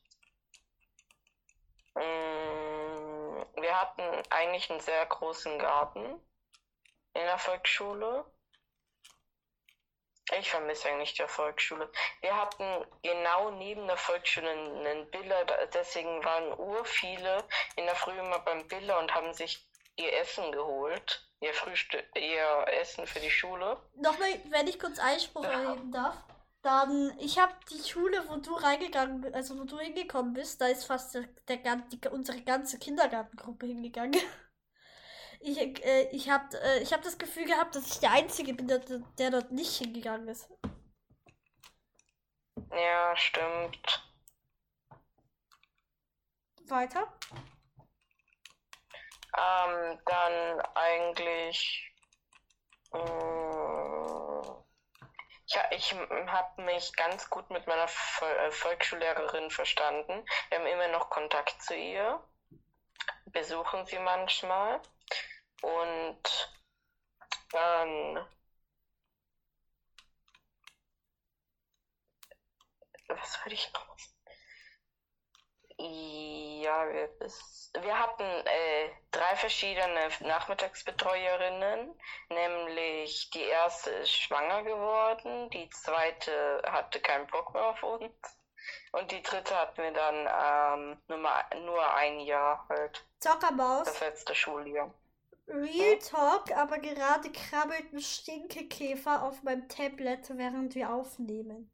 mh, 1.95 3.47
wir 3.55 3.81
hatten 3.81 4.23
eigentlich 4.29 4.69
einen 4.69 4.79
sehr 4.79 5.07
großen 5.07 5.57
Garten 5.57 6.05
in 7.13 7.21
der 7.23 7.39
Volksschule. 7.39 8.25
Ich 10.39 10.49
vermisse 10.49 10.89
eigentlich 10.89 11.13
die 11.13 11.23
Volksschule. 11.27 11.89
Wir 12.21 12.35
hatten 12.35 12.63
genau 13.03 13.51
neben 13.51 13.85
der 13.87 13.97
Volksschule 13.97 14.49
einen 14.49 15.09
Biller, 15.11 15.45
deswegen 15.73 16.23
waren 16.23 16.57
ur 16.57 16.83
viele 16.85 17.43
in 17.75 17.85
der 17.85 17.95
Früh 17.95 18.17
immer 18.17 18.39
beim 18.39 18.67
Biller 18.67 18.97
und 18.99 19.13
haben 19.13 19.33
sich 19.33 19.67
ihr 19.97 20.11
Essen 20.19 20.51
geholt, 20.51 21.25
ihr 21.41 21.53
Frühstück, 21.53 22.03
ihr 22.15 22.65
Essen 22.81 23.05
für 23.05 23.19
die 23.19 23.29
Schule. 23.29 23.77
Nochmal, 23.95 24.29
wenn 24.49 24.67
ich 24.67 24.79
kurz 24.79 24.99
Einspruch 24.99 25.43
Ja. 25.43 25.51
erheben 25.51 25.91
darf. 25.91 26.15
Dann, 26.63 27.15
ich 27.19 27.37
habe 27.37 27.53
die 27.69 27.87
Schule, 27.87 28.27
wo 28.27 28.37
du 28.37 28.55
reingegangen 28.55 29.21
bist, 29.21 29.35
also 29.35 29.59
wo 29.59 29.65
du 29.65 29.77
hingekommen 29.79 30.33
bist, 30.33 30.59
da 30.59 30.65
ist 30.65 30.85
fast 30.85 31.13
der, 31.13 31.25
der, 31.47 31.75
die, 31.75 31.99
unsere 32.09 32.41
ganze 32.41 32.79
Kindergartengruppe 32.79 33.67
hingegangen. 33.67 34.19
Ich, 35.47 35.59
äh, 35.59 36.09
ich 36.09 36.27
habe 36.31 36.57
äh, 36.59 36.79
ich 36.81 36.91
hab 36.91 37.03
das 37.03 37.19
Gefühl 37.19 37.45
gehabt, 37.45 37.75
dass 37.75 37.85
ich 37.85 37.99
der 37.99 38.11
Einzige 38.11 38.55
bin, 38.55 38.67
der, 38.67 38.79
der 38.79 39.29
dort 39.29 39.51
nicht 39.51 39.77
hingegangen 39.77 40.27
ist. 40.27 40.49
Ja, 42.71 43.15
stimmt. 43.15 44.11
Weiter? 46.67 47.13
Ähm, 49.37 49.99
dann 50.05 50.61
eigentlich. 50.73 51.93
mh, 52.91 54.65
ja, 55.47 55.61
ich 55.69 55.93
habe 55.93 56.61
mich 56.63 56.91
ganz 56.93 57.29
gut 57.29 57.51
mit 57.51 57.67
meiner 57.67 57.87
Vol 57.87 58.29
äh, 58.29 58.49
Volksschullehrerin 58.49 59.51
verstanden. 59.51 60.25
Wir 60.49 60.57
haben 60.57 60.65
immer 60.65 60.87
noch 60.87 61.11
Kontakt 61.11 61.61
zu 61.61 61.75
ihr, 61.75 62.19
besuchen 63.27 63.85
sie 63.85 63.99
manchmal. 63.99 64.81
Und 65.65 66.51
dann. 67.51 68.25
Was 73.07 73.43
würde 73.43 73.55
ich 73.55 73.73
noch? 73.73 73.97
Ja, 75.77 76.87
wir, 76.93 77.09
wir 77.19 77.99
hatten 77.99 78.23
äh, 78.23 78.89
drei 79.11 79.35
verschiedene 79.35 80.09
Nachmittagsbetreuerinnen, 80.21 81.99
nämlich 82.29 83.29
die 83.31 83.43
erste 83.43 83.89
ist 83.89 84.11
schwanger 84.11 84.63
geworden, 84.63 85.49
die 85.49 85.69
zweite 85.71 86.61
hatte 86.65 87.01
keinen 87.01 87.27
Bock 87.27 87.53
mehr 87.53 87.65
auf 87.65 87.83
uns 87.83 88.13
und 88.93 89.11
die 89.11 89.21
dritte 89.21 89.55
hatten 89.59 89.83
wir 89.83 89.91
dann 89.91 90.15
ähm, 90.15 91.01
nur, 91.07 91.17
mal, 91.17 91.43
nur 91.65 91.93
ein 91.95 92.21
Jahr 92.21 92.65
halt, 92.69 93.05
Zockermaus, 93.19 93.85
das 93.85 93.99
letzte 93.99 94.33
Schuljahr. 94.33 94.93
Real 95.47 95.99
Talk, 95.99 96.51
aber 96.55 96.79
gerade 96.79 97.31
krabbelt 97.31 97.93
ein 97.93 98.01
Stinkekäfer 98.01 99.23
auf 99.23 99.43
meinem 99.43 99.67
Tablet, 99.67 100.29
während 100.37 100.73
wir 100.75 100.91
aufnehmen. 100.91 101.71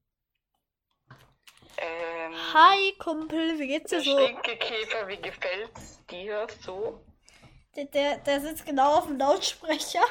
Ähm, 1.78 2.34
Hi, 2.54 2.94
Kumpel, 3.00 3.58
wie 3.60 3.68
geht's 3.68 3.90
dir 3.90 4.02
so? 4.02 4.20
Stinkekäfer, 4.20 5.08
wie 5.08 5.18
gefällt's 5.18 6.00
dir 6.10 6.48
so? 6.62 7.02
Der, 7.76 7.86
der, 7.86 8.18
der 8.18 8.42
sitzt 8.42 8.66
genau 8.66 8.98
auf 8.98 9.08
dem 9.08 9.18
Lautsprecher. 9.18 10.04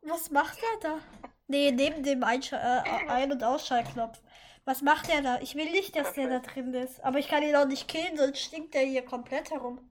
Was 0.00 0.30
macht 0.30 0.58
er 0.58 0.80
da? 0.80 0.98
Nee, 1.46 1.70
neben 1.70 2.02
dem 2.02 2.24
Einsch 2.24 2.52
äh, 2.52 2.56
Ein- 2.56 3.32
und 3.32 3.44
Ausschaltknopf. 3.44 4.18
Was 4.64 4.80
macht 4.80 5.10
er 5.10 5.20
da? 5.20 5.40
Ich 5.42 5.54
will 5.54 5.70
nicht, 5.70 5.94
dass 5.94 6.14
der 6.14 6.28
da 6.28 6.38
drin 6.38 6.72
ist. 6.72 7.04
Aber 7.04 7.18
ich 7.18 7.28
kann 7.28 7.42
ihn 7.42 7.54
auch 7.54 7.66
nicht 7.66 7.86
killen, 7.86 8.16
sonst 8.16 8.40
stinkt 8.40 8.74
er 8.74 8.82
hier 8.82 9.04
komplett 9.04 9.50
herum. 9.50 9.90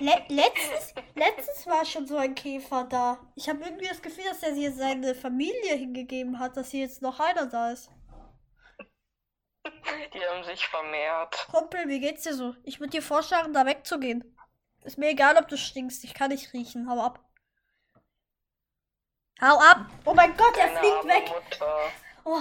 Le 0.00 0.24
letztens, 0.28 0.94
letztens 1.14 1.66
war 1.66 1.84
schon 1.84 2.06
so 2.06 2.16
ein 2.16 2.34
Käfer 2.34 2.84
da. 2.84 3.20
Ich 3.36 3.48
habe 3.48 3.62
irgendwie 3.62 3.86
das 3.86 4.02
Gefühl, 4.02 4.24
dass 4.24 4.42
er 4.42 4.54
hier 4.54 4.72
seine 4.72 5.14
Familie 5.14 5.76
hingegeben 5.76 6.38
hat, 6.38 6.56
dass 6.56 6.70
hier 6.70 6.80
jetzt 6.80 7.02
noch 7.02 7.20
einer 7.20 7.46
da 7.46 7.70
ist. 7.70 7.90
Die 10.14 10.26
haben 10.26 10.42
sich 10.44 10.66
vermehrt. 10.66 11.46
Kumpel, 11.50 11.88
wie 11.88 12.00
geht's 12.00 12.24
dir 12.24 12.34
so? 12.34 12.54
Ich 12.64 12.80
würde 12.80 12.90
dir 12.90 13.02
vorschlagen, 13.02 13.52
da 13.52 13.64
wegzugehen. 13.64 14.36
Ist 14.82 14.98
mir 14.98 15.10
egal, 15.10 15.36
ob 15.36 15.46
du 15.48 15.56
stinkst. 15.56 16.02
Ich 16.02 16.14
kann 16.14 16.30
nicht 16.30 16.52
riechen. 16.52 16.88
Hau 16.90 17.00
ab. 17.00 17.24
Hau 19.40 19.58
ab! 19.58 19.86
Oh 20.04 20.14
mein 20.14 20.36
Gott, 20.36 20.56
er 20.56 20.66
Deine 20.68 20.78
fliegt 20.78 21.04
weg! 21.04 21.28
Mutter. 21.28 21.90
Oh, 22.24 22.40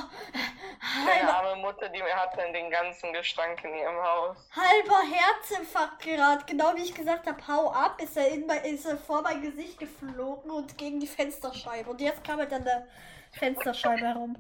halber, 0.80 1.36
arme 1.38 1.62
Mutter, 1.62 1.90
die 1.90 2.04
hat 2.04 2.38
dann 2.38 2.54
den 2.54 2.70
ganzen 2.70 3.12
Gestank 3.14 3.64
in 3.64 3.74
ihrem 3.74 3.96
Haus. 3.98 4.38
halber 4.56 5.00
Herzinfarkt 5.02 6.02
gerade. 6.04 6.46
Genau 6.46 6.76
wie 6.76 6.84
ich 6.84 6.94
gesagt 6.94 7.26
habe, 7.28 7.48
hau 7.48 7.72
ab, 7.72 8.00
ist 8.02 8.16
er, 8.16 8.28
in 8.30 8.46
mein, 8.46 8.64
ist 8.64 8.86
er 8.86 8.98
vor 8.98 9.22
mein 9.24 9.42
Gesicht 9.42 9.80
geflogen 9.80 10.52
und 10.52 10.78
gegen 10.78 11.00
die 11.00 11.08
Fensterscheibe. 11.08 11.90
Und 11.90 12.00
jetzt 12.02 12.24
kam 12.24 12.40
er 12.40 12.52
an 12.52 12.64
der 12.64 12.88
Fensterscheibe 13.34 14.06
herum. 14.06 14.36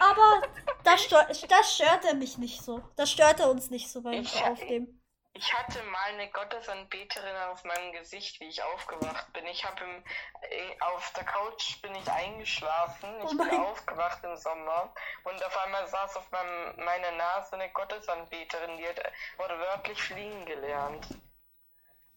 Aber 0.00 0.42
das, 0.84 1.02
stör, 1.02 1.24
das 1.48 1.74
stört 1.74 2.04
er 2.04 2.14
mich 2.14 2.38
nicht 2.38 2.62
so. 2.62 2.80
Das 2.96 3.10
stört 3.10 3.40
er 3.40 3.50
uns 3.50 3.70
nicht 3.70 3.90
so 3.90 4.02
beim 4.02 4.12
Ich- 4.22 4.44
Aufnehmen. 4.44 4.97
Ich 5.38 5.54
hatte 5.54 5.80
mal 5.84 6.10
eine 6.14 6.28
Gottesanbeterin 6.32 7.36
auf 7.52 7.62
meinem 7.62 7.92
Gesicht, 7.92 8.40
wie 8.40 8.48
ich 8.48 8.60
aufgewacht 8.60 9.32
bin. 9.32 9.46
Ich 9.46 9.64
habe 9.64 9.84
im 9.84 10.04
äh, 10.50 10.80
auf 10.80 11.12
der 11.12 11.22
Couch 11.22 11.80
bin 11.80 11.94
ich 11.94 12.10
eingeschlafen. 12.10 13.08
Ich 13.20 13.26
Oh 13.26 13.36
bin 13.36 13.60
aufgewacht 13.60 14.18
im 14.24 14.36
Sommer 14.36 14.92
und 15.22 15.44
auf 15.44 15.56
einmal 15.64 15.86
saß 15.86 16.16
auf 16.16 16.28
meinem, 16.32 16.84
meiner 16.84 17.12
Nase 17.12 17.54
eine 17.54 17.70
Gottesanbeterin, 17.70 18.78
die 18.78 18.88
hat 18.88 19.00
wurde 19.36 19.56
wörtlich 19.60 20.02
fliegen 20.02 20.44
gelernt. 20.44 21.06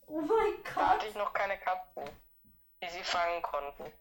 Oh 0.08 0.22
mein 0.22 0.64
Da 0.64 0.72
Gott. 0.74 0.90
hatte 0.90 1.06
ich 1.06 1.16
noch 1.16 1.32
keine 1.32 1.60
Katzen, 1.60 2.10
die 2.82 2.90
sie 2.90 3.04
fangen 3.04 3.44
konnten. 3.44 3.94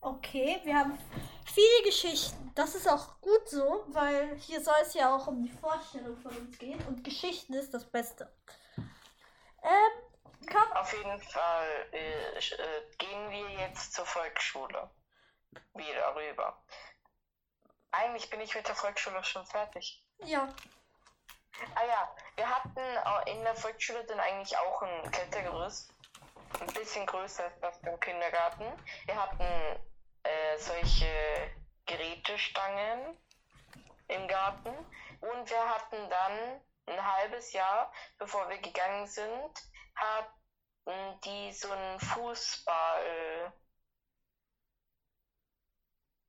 Okay, 0.00 0.58
wir 0.64 0.74
haben 0.78 0.98
viele 1.44 1.82
Geschichten. 1.84 2.52
Das 2.54 2.74
ist 2.74 2.88
auch 2.88 3.20
gut 3.20 3.48
so, 3.48 3.84
weil 3.88 4.36
hier 4.36 4.62
soll 4.62 4.76
es 4.82 4.94
ja 4.94 5.14
auch 5.14 5.26
um 5.26 5.42
die 5.42 5.50
Vorstellung 5.50 6.16
von 6.18 6.36
uns 6.36 6.58
gehen 6.58 6.80
und 6.86 7.02
Geschichten 7.04 7.54
ist 7.54 7.72
das 7.72 7.90
Beste. 7.90 8.32
Ähm, 8.76 10.46
komm. 10.50 10.72
Auf 10.72 10.92
jeden 10.92 11.20
Fall 11.20 11.68
äh, 11.92 12.38
äh, 12.38 12.96
gehen 12.98 13.30
wir 13.30 13.50
jetzt 13.60 13.94
zur 13.94 14.06
Volksschule. 14.06 14.90
Wieder 15.74 16.14
rüber. 16.14 16.62
Eigentlich 17.90 18.28
bin 18.30 18.40
ich 18.40 18.54
mit 18.54 18.66
der 18.66 18.74
Volksschule 18.74 19.22
schon 19.24 19.46
fertig. 19.46 20.04
Ja, 20.24 20.48
Ah 21.74 21.84
ja, 21.84 22.16
wir 22.36 22.48
hatten 22.48 22.80
in 23.26 23.42
der 23.44 23.54
Volksschule 23.54 24.04
dann 24.04 24.20
eigentlich 24.20 24.56
auch 24.56 24.82
ein 24.82 25.10
Klettergerüst. 25.10 25.92
Ein 26.60 26.66
bisschen 26.74 27.06
größer 27.06 27.44
als 27.44 27.60
das 27.60 27.80
beim 27.82 27.98
Kindergarten. 28.00 28.64
Wir 29.06 29.22
hatten 29.22 29.44
äh, 30.22 30.58
solche 30.58 31.54
Gerätestangen 31.86 33.18
im 34.08 34.28
Garten. 34.28 34.74
Und 35.20 35.50
wir 35.50 35.68
hatten 35.68 36.10
dann 36.10 36.60
ein 36.86 37.12
halbes 37.16 37.52
Jahr, 37.52 37.92
bevor 38.18 38.48
wir 38.48 38.58
gegangen 38.58 39.06
sind, 39.06 39.52
hatten 39.94 41.20
die 41.24 41.52
so 41.52 41.70
ein 41.70 42.00
Fußball 42.00 43.52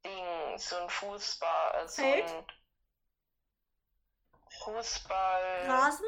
Ding, 0.05 0.57
so 0.57 0.75
ein 0.75 0.89
Fußball, 0.89 1.87
so 1.87 2.03
ein 2.03 2.45
Fußball. 4.63 5.65
Rasen? 5.67 6.05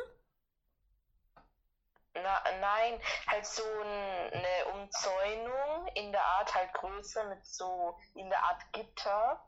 Na, 2.15 2.43
nein, 2.61 3.01
halt 3.27 3.45
so 3.45 3.63
ein, 3.63 4.33
eine 4.33 4.65
Umzäunung 4.73 5.87
in 5.95 6.11
der 6.11 6.23
Art 6.23 6.55
halt 6.55 6.73
größer 6.73 7.25
mit 7.25 7.45
so 7.45 7.99
in 8.13 8.29
der 8.29 8.41
Art 8.41 8.61
Gitter. 8.71 9.47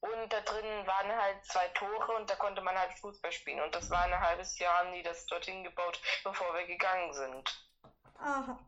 Und 0.00 0.32
da 0.32 0.40
drin 0.40 0.86
waren 0.86 1.16
halt 1.16 1.44
zwei 1.46 1.66
Tore 1.68 2.12
und 2.16 2.28
da 2.28 2.36
konnte 2.36 2.60
man 2.60 2.78
halt 2.78 2.92
Fußball 2.98 3.32
spielen. 3.32 3.60
Und 3.62 3.74
das 3.74 3.90
war 3.90 4.02
ein 4.02 4.20
halbes 4.20 4.58
Jahr, 4.58 4.78
haben 4.78 4.92
die 4.92 5.02
das 5.02 5.24
dorthin 5.26 5.64
gebaut, 5.64 6.00
bevor 6.22 6.54
wir 6.54 6.66
gegangen 6.66 7.12
sind. 7.14 7.68
Aha. 8.18 8.58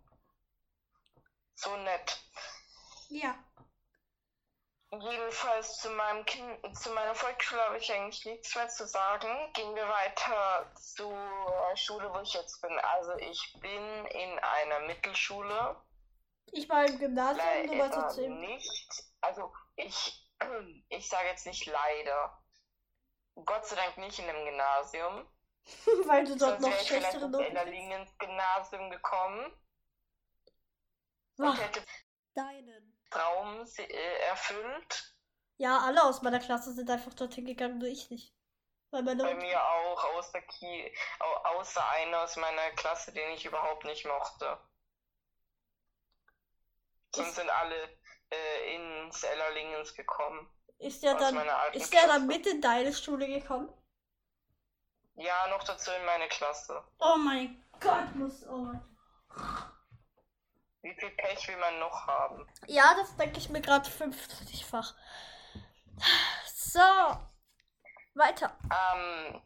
So 1.55 1.76
nett. 1.76 2.18
Ja. 3.09 3.35
Jedenfalls 4.92 5.79
zu 5.79 5.90
meinem 5.90 6.25
kind, 6.25 6.77
zu 6.77 6.90
meiner 6.90 7.14
Volksschule 7.14 7.61
habe 7.61 7.79
ich 7.79 7.92
eigentlich 7.92 8.25
nichts 8.25 8.55
mehr 8.55 8.68
zu 8.68 8.87
sagen. 8.87 9.29
Gehen 9.55 9.75
wir 9.75 9.88
weiter 9.88 10.70
zur 10.77 11.12
Schule, 11.75 12.12
wo 12.14 12.20
ich 12.20 12.33
jetzt 12.33 12.61
bin. 12.62 12.79
Also 12.79 13.16
ich 13.16 13.57
bin 13.61 14.07
in 14.07 14.38
einer 14.38 14.81
Mittelschule. 14.87 15.77
Ich 16.53 16.68
war 16.68 16.85
im 16.87 16.99
Gymnasium, 16.99 17.66
du 17.66 17.79
warst 17.79 17.94
Leider 17.96 18.03
trotzdem. 18.03 18.40
nicht. 18.40 19.05
Also 19.20 19.53
ich, 19.75 20.31
ich 20.88 21.09
sage 21.09 21.29
jetzt 21.29 21.46
nicht 21.46 21.66
leider. 21.66 22.42
Gott 23.44 23.66
sei 23.66 23.77
Dank 23.77 23.99
nicht 23.99 24.18
in 24.20 24.29
einem 24.29 24.44
Gymnasium. 24.44 25.29
Weil 26.07 26.25
du 26.25 26.37
dort 26.37 26.61
Sonst 26.61 26.62
noch 26.62 26.81
ich 26.81 26.87
schlechtere 26.87 27.29
Noten 27.29 27.44
Enderlingen 27.44 28.03
ins 28.03 28.16
Gymnasium 28.18 28.88
gekommen 28.88 29.53
Ach, 31.38 31.61
hätte 31.61 31.83
deinen. 32.35 32.96
Traum 33.11 33.64
äh, 33.79 34.19
erfüllt. 34.29 35.14
Ja, 35.59 35.79
alle 35.79 36.05
aus 36.05 36.23
meiner 36.23 36.40
Klasse 36.40 36.73
sind 36.75 36.90
einfach 36.90 37.14
dorthin 37.14 37.47
gegangen, 37.47 37.79
nur 37.79 37.88
ich 37.88 38.11
nicht. 38.11 38.35
Bei 38.90 39.03
mir 39.03 39.62
auch, 39.62 40.05
außer, 40.16 40.40
Ki 40.42 40.95
au 41.19 41.59
außer 41.59 41.87
einer 41.90 42.23
aus 42.23 42.37
meiner 42.37 42.71
Klasse, 42.73 43.12
den 43.12 43.31
ich 43.33 43.45
überhaupt 43.45 43.85
nicht 43.85 44.07
mochte. 44.07 44.59
Sonst 47.14 47.29
Ist- 47.31 47.37
sind 47.37 47.51
alle 47.51 47.99
äh, 48.31 48.75
ins 48.75 49.23
Ellerlingens 49.23 49.95
gekommen. 49.95 50.49
ist 50.79 51.03
der 51.03 51.14
dann, 51.14 51.37
ist 51.73 51.92
der 51.92 52.07
dann 52.07 52.27
Klasse. 52.27 52.27
mit 52.27 52.47
in 52.47 52.61
deine 52.61 52.92
Schule 52.92 53.27
gekommen? 53.27 53.73
Ja, 55.14 55.49
noch 55.49 55.64
dazu 55.64 55.90
in 55.90 56.05
meine 56.05 56.29
Klasse. 56.29 56.83
Oh 56.99 57.16
mein 57.16 57.64
Gott, 57.81 58.14
muss, 58.14 58.47
oh 58.49 58.57
mein 58.59 58.83
Wie 60.87 60.94
viel 60.94 61.11
Pech 61.11 61.49
will 61.49 61.57
man 61.57 61.81
noch 61.81 62.07
haben? 62.07 62.49
Ja, 62.68 62.94
das 62.94 63.16
denke 63.16 63.38
ich 63.38 63.49
mir 63.49 63.61
gerade 63.61 63.90
50-fach. 63.90 64.94
So. 66.46 66.79
Weiter. 68.14 68.57
Ähm, 68.70 69.42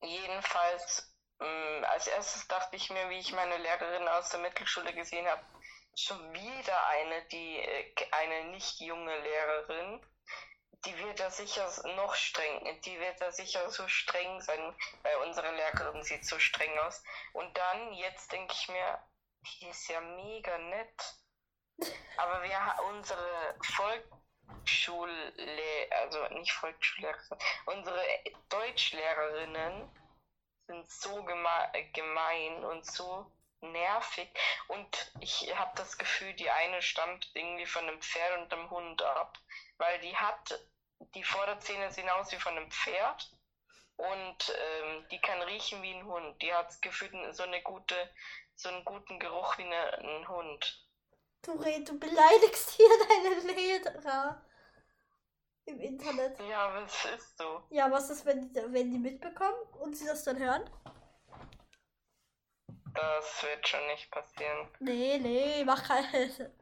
jedenfalls, 0.00 1.14
mh, 1.40 1.86
als 1.88 2.06
erstes 2.06 2.48
dachte 2.48 2.74
ich 2.74 2.88
mir, 2.88 3.10
wie 3.10 3.18
ich 3.18 3.34
meine 3.34 3.58
Lehrerin 3.58 4.08
aus 4.08 4.30
der 4.30 4.40
Mittelschule 4.40 4.94
gesehen 4.94 5.26
habe, 5.26 5.44
schon 5.94 6.32
wieder 6.32 6.86
eine, 6.86 7.22
die, 7.26 7.58
äh, 7.58 7.94
eine 8.12 8.44
nicht 8.44 8.80
junge 8.80 9.14
Lehrerin. 9.18 10.06
Die 10.86 10.96
wird 10.98 11.20
da 11.20 11.28
sicher 11.30 11.70
noch 11.96 12.14
streng, 12.14 12.80
die 12.82 12.98
wird 12.98 13.20
da 13.20 13.30
sicher 13.30 13.68
so 13.70 13.86
streng 13.88 14.40
sein, 14.40 14.74
weil 15.02 15.16
unsere 15.26 15.54
Lehrerin 15.54 16.02
sieht 16.02 16.24
so 16.24 16.38
streng 16.38 16.78
aus. 16.78 17.02
Und 17.34 17.54
dann, 17.58 17.92
jetzt 17.92 18.32
denke 18.32 18.54
ich 18.54 18.68
mir, 18.68 19.02
die 19.60 19.68
ist 19.68 19.88
ja 19.88 20.00
mega 20.00 20.56
nett. 20.58 21.14
Aber 22.16 22.42
wir, 22.42 22.64
ha- 22.64 22.80
unsere 22.88 23.54
Volksschule, 23.62 25.32
also 25.90 26.26
nicht 26.28 26.52
Volksschullehrerin, 26.52 27.38
unsere 27.66 28.02
Deutschlehrerinnen 28.48 29.90
sind 30.66 30.90
so 30.90 31.22
geme 31.24 31.70
gemein 31.92 32.64
und 32.64 32.84
so 32.86 33.30
nervig. 33.60 34.28
Und 34.68 35.12
ich 35.20 35.54
habe 35.56 35.72
das 35.76 35.96
Gefühl, 35.98 36.32
die 36.34 36.50
eine 36.50 36.82
stammt 36.82 37.30
irgendwie 37.34 37.66
von 37.66 37.86
einem 37.86 38.00
Pferd 38.00 38.38
und 38.38 38.52
einem 38.52 38.70
Hund 38.70 39.02
ab. 39.02 39.38
Weil 39.78 39.98
die 40.00 40.16
hat, 40.16 40.58
die 41.14 41.24
Vorderzähne 41.24 41.90
sehen 41.92 42.08
aus 42.10 42.32
wie 42.32 42.40
von 42.40 42.56
einem 42.56 42.70
Pferd. 42.70 43.30
Und 43.96 44.52
ähm, 44.54 45.08
die 45.10 45.20
kann 45.20 45.40
riechen 45.42 45.82
wie 45.82 45.94
ein 45.94 46.04
Hund. 46.04 46.40
Die 46.42 46.52
hat 46.52 46.80
gefühlt 46.82 47.14
so 47.34 47.44
eine 47.44 47.62
gute, 47.62 47.96
so 48.56 48.68
einen 48.70 48.84
guten 48.84 49.18
Geruch 49.18 49.56
wie 49.58 49.64
eine, 49.64 49.98
ein 49.98 50.28
Hund. 50.28 50.82
Du, 51.42 51.52
red, 51.52 51.88
du 51.88 51.98
beleidigst 51.98 52.70
hier 52.70 52.88
deine 53.08 53.52
Lehrer 53.52 54.42
im 55.66 55.80
Internet. 55.80 56.40
Ja, 56.48 56.68
aber 56.68 56.84
es 56.84 57.04
ist 57.04 57.38
so. 57.38 57.62
Ja, 57.70 57.90
was 57.90 58.10
ist, 58.10 58.24
wenn 58.24 58.52
die, 58.52 58.54
wenn 58.72 58.90
die 58.90 58.98
mitbekommen 58.98 59.60
und 59.80 59.94
sie 59.96 60.06
das 60.06 60.24
dann 60.24 60.38
hören? 60.38 60.68
Das 62.94 63.42
wird 63.42 63.68
schon 63.68 63.86
nicht 63.88 64.10
passieren. 64.10 64.68
Nee, 64.80 65.18
nee, 65.18 65.64
mach 65.64 65.86
keine. 65.86 66.54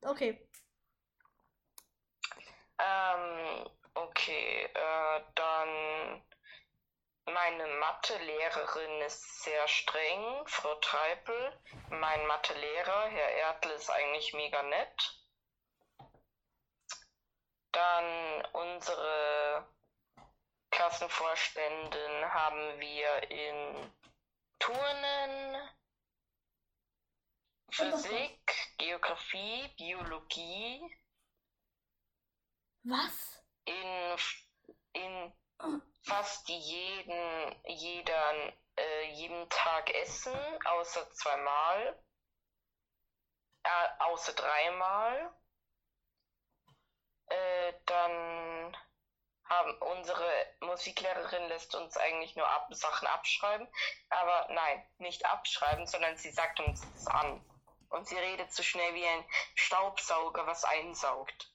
Okay. 0.00 0.48
Ähm, 2.78 3.70
okay, 3.94 4.64
äh, 4.74 5.20
dann 5.34 6.22
meine 7.26 7.66
Mathelehrerin 7.66 9.02
ist 9.02 9.42
sehr 9.42 9.66
streng, 9.68 10.46
Frau 10.46 10.74
Treipel. 10.76 11.60
Mein 11.90 12.26
Mathelehrer, 12.26 13.08
Herr 13.08 13.30
Ertl, 13.30 13.70
ist 13.70 13.90
eigentlich 13.90 14.32
mega 14.34 14.62
nett. 14.62 15.18
Dann 17.72 18.44
unsere 18.52 19.66
Klassenvorständin 20.70 22.34
haben 22.34 22.80
wir 22.80 23.30
in 23.30 23.92
Turnen, 24.58 25.70
Physik, 27.70 28.76
Geografie, 28.78 29.68
Biologie, 29.78 31.02
Was? 32.84 33.31
Fast 36.12 36.48
jeden, 36.48 37.56
jeden, 37.66 38.52
äh, 38.76 39.04
jeden 39.12 39.48
Tag 39.48 39.94
essen, 39.94 40.36
außer 40.66 41.10
zweimal, 41.12 41.98
äh, 43.62 43.88
außer 44.00 44.34
dreimal. 44.34 45.32
Äh, 47.28 47.72
dann 47.86 48.76
haben 49.44 49.74
unsere 49.80 50.46
Musiklehrerin 50.60 51.48
lässt 51.48 51.74
uns 51.74 51.96
eigentlich 51.96 52.36
nur 52.36 52.46
ab, 52.46 52.68
Sachen 52.70 53.08
abschreiben, 53.08 53.66
aber 54.10 54.48
nein, 54.52 54.86
nicht 54.98 55.24
abschreiben, 55.24 55.86
sondern 55.86 56.16
sie 56.18 56.30
sagt 56.30 56.60
uns 56.60 56.82
das 56.92 57.06
an. 57.06 57.42
Und 57.88 58.06
sie 58.06 58.16
redet 58.16 58.52
so 58.52 58.62
schnell 58.62 58.94
wie 58.94 59.06
ein 59.06 59.24
Staubsauger, 59.54 60.46
was 60.46 60.64
einsaugt. 60.64 61.52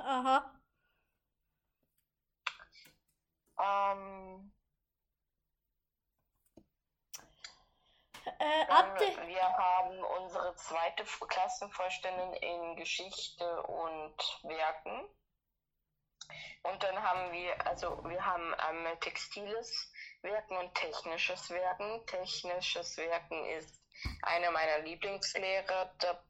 Aha. 0.00 0.57
Ähm, 3.58 4.52
Äh, 8.38 8.66
Dann, 8.66 8.76
ab 8.76 8.98
der. 8.98 9.26
wir 9.26 9.42
haben 9.42 10.02
unsere 10.22 10.54
zweite 10.56 11.04
Klassenvorständin 11.04 12.34
in 12.34 12.76
Geschichte 12.76 13.62
und 13.62 14.16
Werken. 14.42 15.08
Und 16.62 16.82
dann 16.82 17.02
haben 17.02 17.32
wir, 17.32 17.66
also 17.66 18.04
wir 18.04 18.24
haben 18.24 18.54
einmal 18.54 18.98
textiles 18.98 19.90
Werken 20.22 20.56
und 20.58 20.74
technisches 20.74 21.48
Werken. 21.50 22.04
Technisches 22.06 22.96
Werken 22.98 23.46
ist 23.46 23.80
einer 24.22 24.50
meiner 24.50 24.80
Lieblingslehrer, 24.80 25.86
der, 26.02 26.22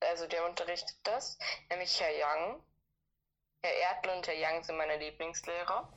also 0.00 0.26
der 0.26 0.44
unterrichtet 0.46 0.96
das, 1.04 1.38
nämlich 1.70 2.00
Herr 2.00 2.10
Young. 2.12 2.62
Herr 3.62 3.74
Erdl 3.74 4.10
und 4.10 4.26
Herr 4.26 4.34
Young 4.36 4.62
sind 4.62 4.76
meine 4.76 4.96
Lieblingslehrer. 4.98 5.92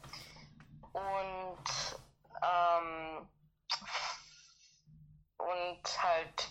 Und 0.93 2.01
ähm, 2.41 3.29
und 5.37 6.03
halt 6.03 6.49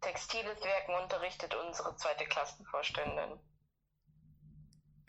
textiles 0.00 0.62
Werken 0.62 0.94
unterrichtet 0.94 1.54
unsere 1.54 1.96
zweite 1.96 2.24
Klassenvorständin. 2.26 3.40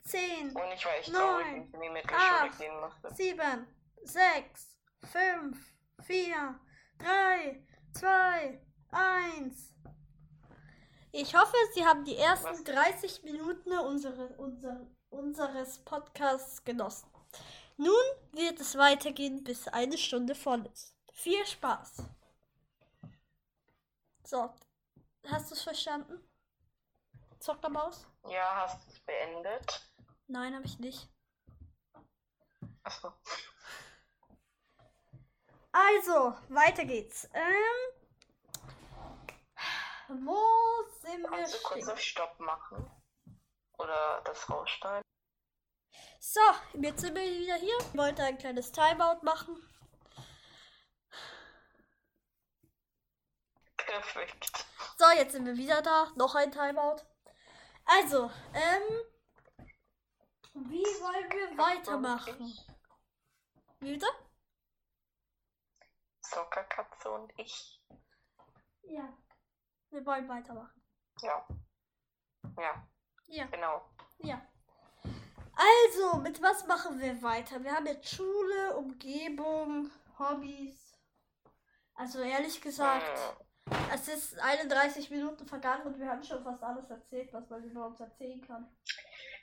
10, 0.04 0.52
Und 0.56 0.72
ich 0.72 0.84
war 0.84 0.94
echt 0.96 1.12
Neun, 1.12 1.20
traurig, 1.20 1.46
wenn 1.46 1.64
ich 1.66 1.74
in 1.74 1.80
die 1.82 1.88
Mittelschule 1.90 2.50
acht, 2.50 2.58
gehen 2.58 2.80
musste. 2.80 3.14
7, 3.14 3.66
6, 4.04 4.76
5, 5.12 5.72
4, 6.06 6.60
3, 6.98 7.66
2, 7.92 8.60
1. 8.90 9.74
Ich 11.20 11.34
hoffe, 11.34 11.56
Sie 11.74 11.84
haben 11.84 12.04
die 12.04 12.16
ersten 12.16 12.46
Was? 12.46 12.62
30 12.62 13.24
Minuten 13.24 13.76
unsere, 13.76 14.28
unser, 14.36 14.86
unseres 15.10 15.80
Podcasts 15.80 16.62
genossen. 16.62 17.10
Nun 17.76 17.92
wird 18.30 18.60
es 18.60 18.78
weitergehen, 18.78 19.42
bis 19.42 19.66
eine 19.66 19.98
Stunde 19.98 20.36
voll 20.36 20.64
ist. 20.72 20.94
Viel 21.12 21.44
Spaß. 21.44 22.04
So, 24.22 24.54
hast 25.26 25.50
du 25.50 25.56
es 25.56 25.62
verstanden? 25.62 26.22
Zockermaus? 27.40 28.06
Ja, 28.28 28.68
hast 28.68 28.86
du 28.86 28.92
es 28.92 29.00
beendet? 29.00 29.90
Nein, 30.28 30.54
habe 30.54 30.66
ich 30.66 30.78
nicht. 30.78 31.08
Achso. 32.84 33.12
Also, 35.72 36.36
weiter 36.48 36.84
geht's. 36.84 37.28
Ähm, 37.34 37.97
wo 40.08 40.88
sind 41.00 41.22
wir 41.22 41.30
Kannst 41.30 41.54
du 41.54 41.58
kurz 41.62 41.88
auf 41.88 42.00
Stopp 42.00 42.38
machen? 42.40 42.90
Oder 43.78 44.22
das 44.24 44.48
rausschneiden? 44.50 45.02
So, 46.18 46.40
jetzt 46.74 47.00
sind 47.00 47.14
wir 47.14 47.22
wieder 47.22 47.56
hier. 47.56 47.78
Ich 47.78 47.96
wollte 47.96 48.24
ein 48.24 48.38
kleines 48.38 48.72
Timeout 48.72 49.22
machen. 49.22 49.56
Perfekt. 53.76 54.66
So, 54.98 55.06
jetzt 55.16 55.32
sind 55.32 55.46
wir 55.46 55.56
wieder 55.56 55.80
da. 55.80 56.10
Noch 56.16 56.34
ein 56.34 56.52
Timeout. 56.52 57.02
Also, 57.84 58.30
ähm, 58.52 58.82
wie 60.54 60.84
wollen 61.00 61.30
wir 61.30 61.56
weitermachen? 61.56 62.52
Wie 63.80 63.92
bitte? 63.92 64.06
Soccerkatze 66.20 67.10
und 67.10 67.32
ich. 67.38 67.80
Ja. 68.82 69.16
Wir 69.90 70.04
wollen 70.04 70.28
weitermachen. 70.28 70.82
Ja. 71.22 71.46
Ja, 72.58 72.86
Ja, 73.26 73.46
genau. 73.46 73.82
ja. 74.18 74.40
Also, 75.54 76.18
mit 76.18 76.40
was 76.40 76.66
machen 76.66 77.00
wir 77.00 77.20
weiter? 77.22 77.62
Wir 77.64 77.74
haben 77.74 77.86
jetzt 77.86 78.14
Schule, 78.14 78.76
Umgebung, 78.76 79.90
Hobbys. 80.18 80.94
Also 81.94 82.20
ehrlich 82.20 82.60
gesagt, 82.60 83.18
Hm. 83.68 83.76
es 83.92 84.06
ist 84.08 84.38
31 84.38 85.10
Minuten 85.10 85.46
vergangen 85.46 85.86
und 85.86 85.98
wir 85.98 86.08
haben 86.08 86.22
schon 86.22 86.44
fast 86.44 86.62
alles 86.62 86.88
erzählt, 86.90 87.32
was 87.32 87.48
man 87.50 87.64
überhaupt 87.64 87.98
erzählen 87.98 88.40
kann. 88.46 88.68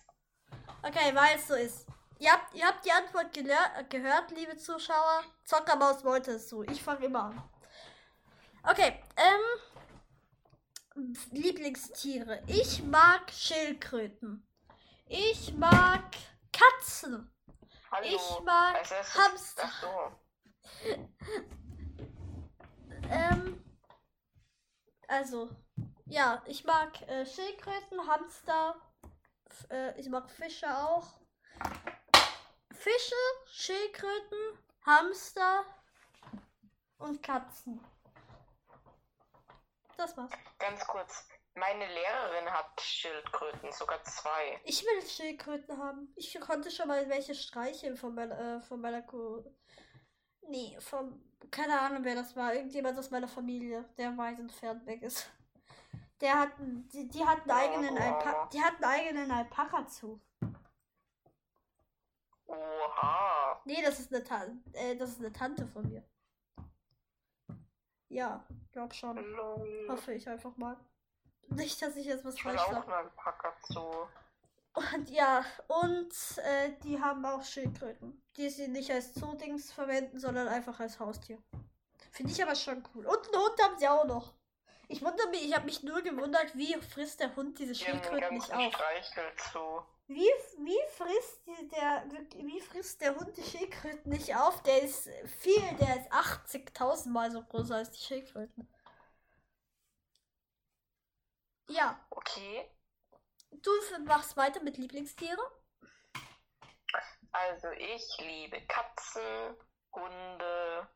Okay, 0.81 1.13
weil 1.13 1.35
es 1.37 1.47
so 1.47 1.55
ist. 1.55 1.87
Ihr 2.19 2.31
habt, 2.31 2.53
ihr 2.53 2.65
habt 2.65 2.85
die 2.85 2.91
Antwort 2.91 3.33
gehört, 3.33 4.31
liebe 4.31 4.55
Zuschauer. 4.55 5.23
Zockermaus 5.43 6.05
wollte 6.05 6.31
es 6.31 6.47
so. 6.49 6.63
Ich 6.63 6.81
fange 6.81 7.05
immer 7.05 7.23
an. 7.25 7.43
Okay, 8.63 9.03
ähm. 9.17 9.41
Lieblingstiere. 11.31 12.43
Ich 12.47 12.83
mag 12.83 13.31
Schildkröten. 13.31 14.47
Ich 15.07 15.53
mag 15.55 16.03
Katzen. 16.51 17.29
Hallo. 17.91 18.05
Ich 18.07 18.39
mag 18.43 18.75
Als 18.75 18.91
erstes- 18.91 19.21
Hamster. 19.21 20.19
Ähm. 23.09 23.61
Also, 25.09 25.49
ja, 26.05 26.41
ich 26.47 26.63
mag 26.63 27.01
äh, 27.07 27.25
Schildkröten, 27.25 28.07
Hamster. 28.07 28.75
Äh, 29.69 29.99
ich 29.99 30.07
mag 30.09 30.29
Fische 30.31 30.67
auch. 30.75 31.19
Fische, 32.71 33.15
Schildkröten, 33.47 34.57
Hamster 34.85 35.65
und 36.97 37.21
Katzen. 37.21 37.79
Das 39.97 40.17
war's. 40.17 40.31
Ganz 40.59 40.85
kurz. 40.87 41.27
Meine 41.55 41.85
Lehrerin 41.85 42.49
hat 42.49 42.81
Schildkröten, 42.81 43.71
sogar 43.71 44.03
zwei. 44.03 44.59
Ich 44.63 44.83
will 44.83 45.07
Schildkröten 45.07 45.77
haben. 45.77 46.11
Ich 46.15 46.39
konnte 46.39 46.71
schon 46.71 46.87
mal 46.87 47.07
welche 47.09 47.35
streicheln 47.35 47.95
von 47.95 48.15
meiner, 48.15 48.57
äh, 48.57 48.61
von 48.61 48.81
meiner 48.81 49.03
Ko 49.03 49.43
Nee, 50.47 50.77
von. 50.79 51.21
Keine 51.51 51.79
Ahnung, 51.79 52.03
wer 52.03 52.15
das 52.15 52.35
war. 52.35 52.53
Irgendjemand 52.53 52.97
aus 52.97 53.11
meiner 53.11 53.27
Familie, 53.27 53.85
der 53.97 54.17
weit 54.17 54.39
entfernt 54.39 54.85
weg 54.85 55.01
ist. 55.03 55.29
Der 56.21 56.39
hat. 56.39 56.49
Die, 56.59 57.07
die 57.07 57.23
hat 57.23 57.41
einen 57.41 57.49
Ja, 57.49 57.55
eigenen 57.57 57.97
Alpa. 57.97 58.49
Die 58.51 58.61
hat 58.61 58.75
einen 58.75 58.83
eigenen 58.85 59.31
Alpaka 59.31 59.85
zu. 59.87 60.19
Oha. 62.47 63.61
Nee, 63.65 63.81
das 63.81 63.99
ist 63.99 64.13
eine 64.13 64.23
Tante. 64.23 64.77
Äh, 64.77 64.95
das 64.95 65.11
ist 65.11 65.19
eine 65.19 65.31
Tante 65.33 65.67
von 65.67 65.87
mir. 65.87 66.03
Ja, 68.13 68.45
glaub 68.71 68.93
schon. 68.93 69.17
Lol. 69.17 69.87
Hoffe 69.89 70.13
ich 70.13 70.29
einfach 70.29 70.55
mal. 70.55 70.77
Nicht, 71.49 71.81
dass 71.81 71.95
ich 71.95 72.05
jetzt 72.05 72.23
was 72.23 72.39
falsch 72.39 72.61
sage. 72.61 73.11
Und 74.73 75.09
ja, 75.09 75.43
und 75.67 76.13
äh, 76.37 76.71
die 76.83 77.01
haben 77.01 77.25
auch 77.25 77.43
Schildkröten, 77.43 78.23
die 78.37 78.49
sie 78.49 78.67
nicht 78.67 78.91
als 78.91 79.13
Zoodings 79.13 79.71
verwenden, 79.71 80.19
sondern 80.19 80.47
einfach 80.47 80.79
als 80.79 80.99
Haustier. 80.99 81.39
Finde 82.11 82.31
ich 82.31 82.41
aber 82.43 82.55
schon 82.55 82.83
cool. 82.93 83.05
Und 83.05 83.33
einen 83.33 83.43
Hund 83.43 83.61
haben 83.61 83.77
sie 83.77 83.87
auch 83.87 84.05
noch. 84.05 84.33
Ich 84.87 85.03
wundere 85.03 85.29
mich, 85.29 85.45
ich 85.45 85.55
habe 85.55 85.65
mich 85.65 85.81
nur 85.81 86.01
gewundert, 86.01 86.55
wie 86.55 86.73
frisst 86.81 87.19
der 87.19 87.35
Hund 87.35 87.57
diese 87.57 87.73
Schildkröten 87.73 88.35
nicht 88.35 88.53
auf. 88.53 88.73
Streichel 88.73 89.23
zu. 89.51 89.83
Wie, 90.13 90.29
wie 90.65 90.79
frisst 90.95 91.41
der 91.71 92.03
wie 92.35 92.61
frisst 92.61 93.01
der 93.01 93.15
Hund 93.15 93.35
die 93.37 93.43
Schildkröten 93.43 94.11
nicht 94.11 94.35
auf? 94.35 94.61
Der 94.63 94.81
ist 94.83 95.09
viel, 95.41 95.61
der 95.79 95.97
ist 96.01 96.11
80.000 96.11 97.11
Mal 97.11 97.31
so 97.31 97.41
groß 97.43 97.71
als 97.71 97.91
die 97.91 98.01
Schildkröten. 98.03 98.67
Ja, 101.67 101.99
Okay. 102.11 102.69
du 103.51 103.71
machst 104.05 104.37
weiter 104.37 104.61
mit 104.61 104.77
Lieblingstiere? 104.77 105.41
Also 107.31 107.69
ich 107.71 108.03
liebe 108.19 108.61
Katzen, 108.67 109.55
Hunde, 109.93 110.87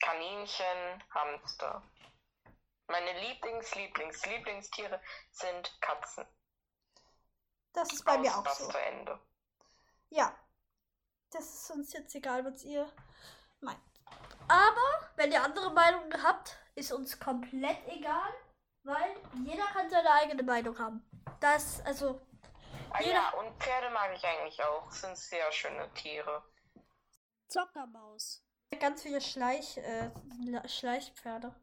Kaninchen, 0.00 1.00
Hamster. 1.14 1.82
Meine 2.90 3.18
Lieblings, 3.20 3.74
Lieblings, 3.74 4.26
Lieblingstiere 4.26 5.00
sind 5.30 5.80
Katzen. 5.80 6.26
Das 7.72 7.92
ist 7.92 8.04
bei 8.04 8.18
mir 8.18 8.30
Aus, 8.30 8.38
auch 8.46 8.54
so. 8.54 8.64
basta, 8.66 8.78
Ende. 8.80 9.20
Ja. 10.08 10.36
Das 11.30 11.44
ist 11.44 11.70
uns 11.70 11.92
jetzt 11.92 12.14
egal, 12.16 12.44
was 12.44 12.64
ihr 12.64 12.90
meint. 13.60 13.80
Aber, 14.48 15.10
wenn 15.14 15.30
ihr 15.30 15.42
andere 15.42 15.72
Meinungen 15.72 16.20
habt, 16.24 16.58
ist 16.74 16.90
uns 16.90 17.20
komplett 17.20 17.86
egal, 17.86 18.32
weil 18.82 19.14
jeder 19.44 19.66
kann 19.66 19.88
seine 19.88 20.10
eigene 20.10 20.42
Meinung 20.42 20.76
haben. 20.78 21.08
Das, 21.38 21.80
also, 21.86 22.20
Ah 22.92 22.98
Jeder- 23.00 23.12
ja, 23.12 23.30
und 23.34 23.62
Pferde 23.62 23.88
mag 23.90 24.10
ich 24.16 24.24
eigentlich 24.24 24.60
auch. 24.64 24.90
Sind 24.90 25.16
sehr 25.16 25.52
schöne 25.52 25.88
Tiere. 25.94 26.42
Zockermaus. 27.46 28.44
Ganz 28.80 29.02
viele 29.02 29.20
Schleich, 29.20 29.76
äh, 29.76 30.10
Schleichpferde. 30.68 31.54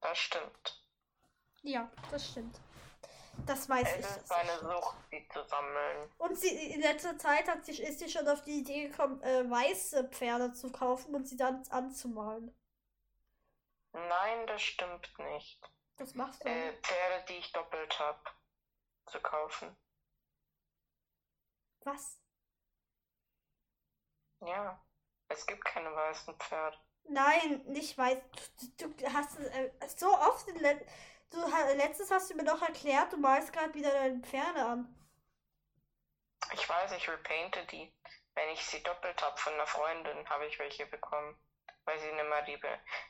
Das 0.00 0.18
stimmt. 0.18 0.84
Ja, 1.62 1.90
das 2.10 2.28
stimmt. 2.28 2.58
Das 3.46 3.68
weiß 3.68 3.96
ich. 3.96 4.04
Es 4.04 4.14
das 4.14 4.16
ist 4.18 4.32
eine. 4.32 4.58
Sucht, 4.58 4.96
die 5.12 5.28
zu 5.28 5.42
sammeln. 5.44 6.10
Und 6.18 6.38
sie, 6.38 6.72
in 6.72 6.80
letzter 6.80 7.16
Zeit 7.18 7.48
hat 7.48 7.64
sie, 7.64 7.82
ist 7.82 7.98
sie 7.98 8.08
schon 8.08 8.28
auf 8.28 8.42
die 8.42 8.60
Idee 8.60 8.88
gekommen, 8.88 9.22
äh, 9.22 9.48
weiße 9.48 10.08
Pferde 10.10 10.52
zu 10.52 10.70
kaufen 10.70 11.14
und 11.14 11.26
sie 11.26 11.36
dann 11.36 11.62
anzumalen. 11.70 12.54
Nein, 13.92 14.46
das 14.46 14.62
stimmt 14.62 15.18
nicht. 15.18 15.60
Das 15.96 16.14
machst 16.14 16.44
du. 16.44 16.48
Äh, 16.48 16.72
Pferde, 16.82 17.24
die 17.28 17.38
ich 17.38 17.52
doppelt 17.52 17.98
habe, 17.98 18.22
zu 19.06 19.20
kaufen. 19.20 19.76
Was? 21.84 22.20
Ja, 24.40 24.82
es 25.28 25.46
gibt 25.46 25.64
keine 25.64 25.94
weißen 25.94 26.34
Pferde. 26.38 26.78
Nein, 27.08 27.62
nicht 27.66 27.96
weiß. 27.96 28.18
Du, 28.78 28.88
du 28.88 29.12
hast 29.12 29.38
es 29.38 29.46
äh, 29.46 29.70
so 29.96 30.06
oft 30.06 30.46
du 30.48 30.54
letztes 31.76 32.10
hast 32.10 32.30
du 32.30 32.36
mir 32.36 32.44
doch 32.44 32.62
erklärt, 32.62 33.12
du 33.12 33.16
malst 33.16 33.52
gerade 33.52 33.74
wieder 33.74 33.90
deine 33.90 34.20
Pferde 34.20 34.64
an. 34.64 34.94
Ich 36.52 36.68
weiß, 36.68 36.92
ich 36.92 37.08
repainte 37.08 37.64
die. 37.66 37.92
Wenn 38.34 38.48
ich 38.50 38.64
sie 38.64 38.82
doppelt 38.82 39.20
habe 39.22 39.36
von 39.38 39.52
einer 39.54 39.66
Freundin, 39.66 40.28
habe 40.28 40.46
ich 40.46 40.58
welche 40.58 40.86
bekommen. 40.86 41.36
weil 41.84 41.98
sie 41.98 42.10
eine 42.10 42.24
Marie 42.24 42.58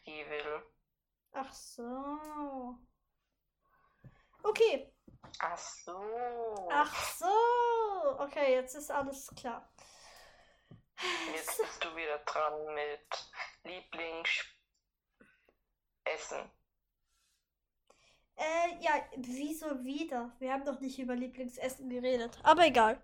die 0.07 0.28
will. 0.30 0.62
Ach 1.32 1.53
so. 1.53 2.76
Okay. 4.43 4.93
Ach 5.38 5.59
so. 5.59 6.68
Ach 6.72 6.95
so. 7.14 8.18
Okay, 8.18 8.55
jetzt 8.55 8.74
ist 8.74 8.91
alles 8.91 9.30
klar. 9.36 9.68
Jetzt 11.34 11.59
bist 11.59 11.84
du 11.84 11.96
wieder 11.96 12.18
dran 12.18 12.74
mit 12.74 13.30
Lieblingsessen. 13.64 14.51
Äh, 18.36 18.76
ja, 18.80 18.92
wieso 19.16 19.82
wieder? 19.84 20.34
Wir 20.38 20.53
haben 20.53 20.64
doch 20.64 20.80
nicht 20.80 20.98
über 20.98 21.14
Lieblingsessen 21.14 21.88
geredet. 21.90 22.38
Aber 22.42 22.64
egal. 22.66 23.01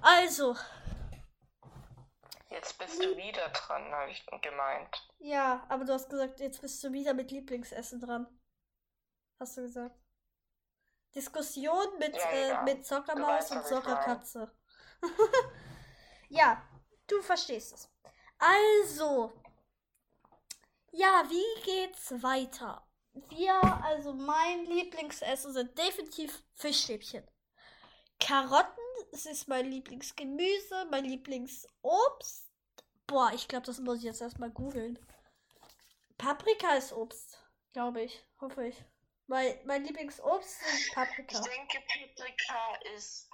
Also. 0.00 0.56
Jetzt 2.50 2.78
bist 2.78 3.02
du 3.02 3.16
wieder 3.16 3.48
dran, 3.50 3.84
habe 3.92 4.10
ich 4.10 4.24
gemeint. 4.40 5.08
Ja, 5.18 5.66
aber 5.68 5.84
du 5.84 5.92
hast 5.92 6.08
gesagt, 6.08 6.40
jetzt 6.40 6.60
bist 6.62 6.82
du 6.82 6.92
wieder 6.92 7.12
mit 7.12 7.30
Lieblingsessen 7.30 8.00
dran. 8.00 8.26
Hast 9.38 9.56
du 9.58 9.62
gesagt. 9.62 9.96
Diskussion 11.14 11.98
mit, 11.98 12.16
Ja, 12.16 12.30
äh, 12.30 12.48
ja. 12.48 12.62
mit 12.62 12.86
Zockermaus 12.86 13.50
weißt, 13.50 13.52
und. 13.52 13.66
Zockerkatze. 13.66 14.52
ja, 16.28 16.62
du 17.06 17.22
verstehst 17.22 17.74
es. 17.74 17.88
Also. 18.38 19.32
Ja, 20.92 21.24
wie 21.28 21.62
geht's 21.62 22.22
weiter? 22.22 22.86
Wir, 23.30 23.60
also 23.84 24.12
mein 24.12 24.66
Lieblingsessen 24.66 25.52
sind 25.52 25.76
definitiv 25.78 26.42
Fischstäbchen. 26.54 27.26
Karotten, 28.18 28.82
es 29.12 29.26
ist 29.26 29.48
mein 29.48 29.70
Lieblingsgemüse, 29.70 30.86
mein 30.90 31.04
Lieblingsobst. 31.04 32.50
Boah, 33.06 33.30
ich 33.34 33.46
glaube, 33.48 33.66
das 33.66 33.78
muss 33.78 33.98
ich 33.98 34.04
jetzt 34.04 34.20
erstmal 34.20 34.50
googeln. 34.50 34.98
Paprika 36.18 36.74
ist 36.74 36.92
Obst, 36.92 37.38
glaube 37.72 38.02
ich. 38.02 38.24
Hoffe 38.40 38.66
ich. 38.66 38.84
Mein, 39.26 39.58
mein 39.64 39.84
Lieblingsobst 39.84 40.60
sind 40.60 40.94
Paprika. 40.94 41.38
Ich 41.38 41.46
denke, 41.46 41.82
Paprika 41.86 42.76
ist 42.94 43.30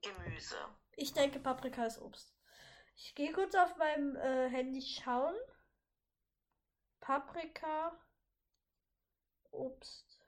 Gemüse. 0.00 0.56
Ich 0.96 1.12
denke, 1.12 1.40
Paprika 1.40 1.86
ist 1.86 2.00
Obst. 2.00 2.33
Ich 2.96 3.14
gehe 3.14 3.32
kurz 3.32 3.54
auf 3.54 3.76
meinem 3.76 4.16
äh, 4.16 4.48
Handy 4.48 4.82
schauen. 4.82 5.34
Paprika, 7.00 7.92
Obst. 9.52 10.18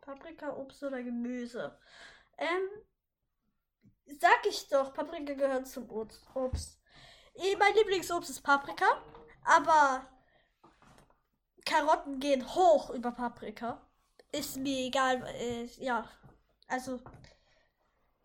Paprika, 0.00 0.56
Obst 0.56 0.82
oder 0.82 1.02
Gemüse. 1.02 1.78
Ähm, 2.38 2.68
sag 4.20 4.46
ich 4.48 4.68
doch, 4.68 4.92
Paprika 4.94 5.34
gehört 5.34 5.66
zum 5.66 5.88
Obst. 5.90 6.80
Eh, 7.34 7.56
Mein 7.56 7.74
Lieblingsobst 7.74 8.30
ist 8.30 8.42
Paprika, 8.42 8.84
aber 9.44 10.06
Karotten 11.64 12.20
gehen 12.20 12.54
hoch 12.54 12.90
über 12.90 13.12
Paprika. 13.12 13.80
Ist 14.32 14.56
mir 14.58 14.86
egal, 14.86 15.22
äh, 15.26 15.64
ja. 15.78 16.08
Also, 16.68 17.00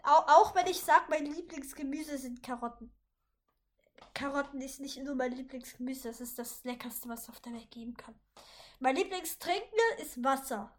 auch, 0.03 0.27
auch 0.27 0.55
wenn 0.55 0.67
ich 0.67 0.79
sage, 0.81 1.05
mein 1.09 1.25
Lieblingsgemüse 1.25 2.17
sind 2.17 2.41
Karotten. 2.41 2.91
Karotten 4.13 4.61
ist 4.61 4.79
nicht 4.79 4.97
nur 5.03 5.15
mein 5.15 5.31
Lieblingsgemüse, 5.31 6.07
das 6.09 6.21
ist 6.21 6.39
das 6.39 6.63
leckerste, 6.63 7.09
was 7.09 7.23
es 7.23 7.29
auf 7.29 7.39
der 7.39 7.53
Welt 7.53 7.69
geben 7.71 7.95
kann. 7.95 8.19
Mein 8.79 8.95
Lieblingstrinken 8.95 9.79
ist 9.99 10.23
Wasser. 10.23 10.71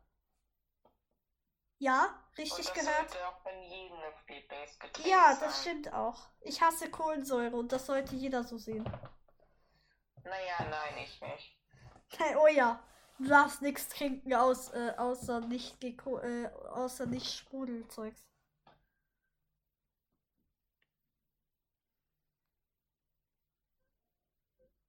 Ja, 1.78 2.24
richtig 2.36 2.72
gehört. 2.72 3.16
jedem 3.70 3.96
das 4.00 4.26
Ja, 5.04 5.34
sein. 5.34 5.40
das 5.40 5.60
stimmt 5.62 5.92
auch. 5.92 6.28
Ich 6.40 6.60
hasse 6.60 6.90
Kohlensäure 6.90 7.56
und 7.56 7.70
das 7.72 7.86
sollte 7.86 8.16
jeder 8.16 8.42
so 8.42 8.58
sehen. 8.58 8.84
Naja, 10.24 10.68
nein, 10.68 10.98
ich 11.04 11.20
nicht. 11.20 11.56
Hey, 12.16 12.36
oh 12.36 12.48
ja, 12.48 12.82
du 13.18 13.28
darfst 13.28 13.62
nichts 13.62 13.88
trinken 13.88 14.34
aus, 14.34 14.70
äh, 14.70 14.94
außer 14.96 15.40
nicht 15.40 15.82
äh, 15.82 16.48
außer 16.70 17.06
nicht 17.06 17.32
Sprudelzeugs. 17.32 18.26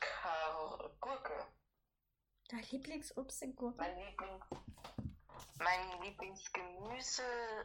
Kar 0.00 0.90
Gurke. 1.00 1.46
Dein 2.48 2.64
Lieblingsobst 2.70 3.38
sind 3.38 3.54
Gurken. 3.54 3.78
Mein 3.78 3.96
Lieblings 3.96 4.44
mein 5.58 6.00
Lieblingsgemüse 6.02 7.22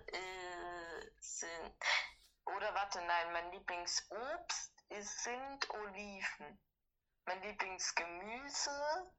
äh, 0.07 1.11
sind 1.19 1.75
oder 2.45 2.73
warte 2.73 3.01
nein 3.01 3.33
mein 3.33 3.51
Lieblingsobst 3.51 4.73
ist, 4.89 5.23
sind 5.23 5.69
Oliven. 5.71 6.59
Mein 7.25 7.41
Lieblingsgemüse 7.41 9.11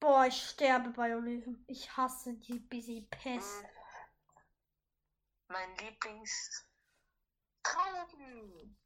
Boah, 0.00 0.26
ich 0.26 0.42
sterbe 0.48 0.90
bei 0.90 1.14
Oliven. 1.14 1.62
Ich 1.68 1.94
hasse 1.96 2.34
die 2.34 2.58
busy 2.58 3.06
Pest. 3.10 3.64
Mein 5.48 5.76
Lieblings 5.76 6.66
Trauben 7.62 8.78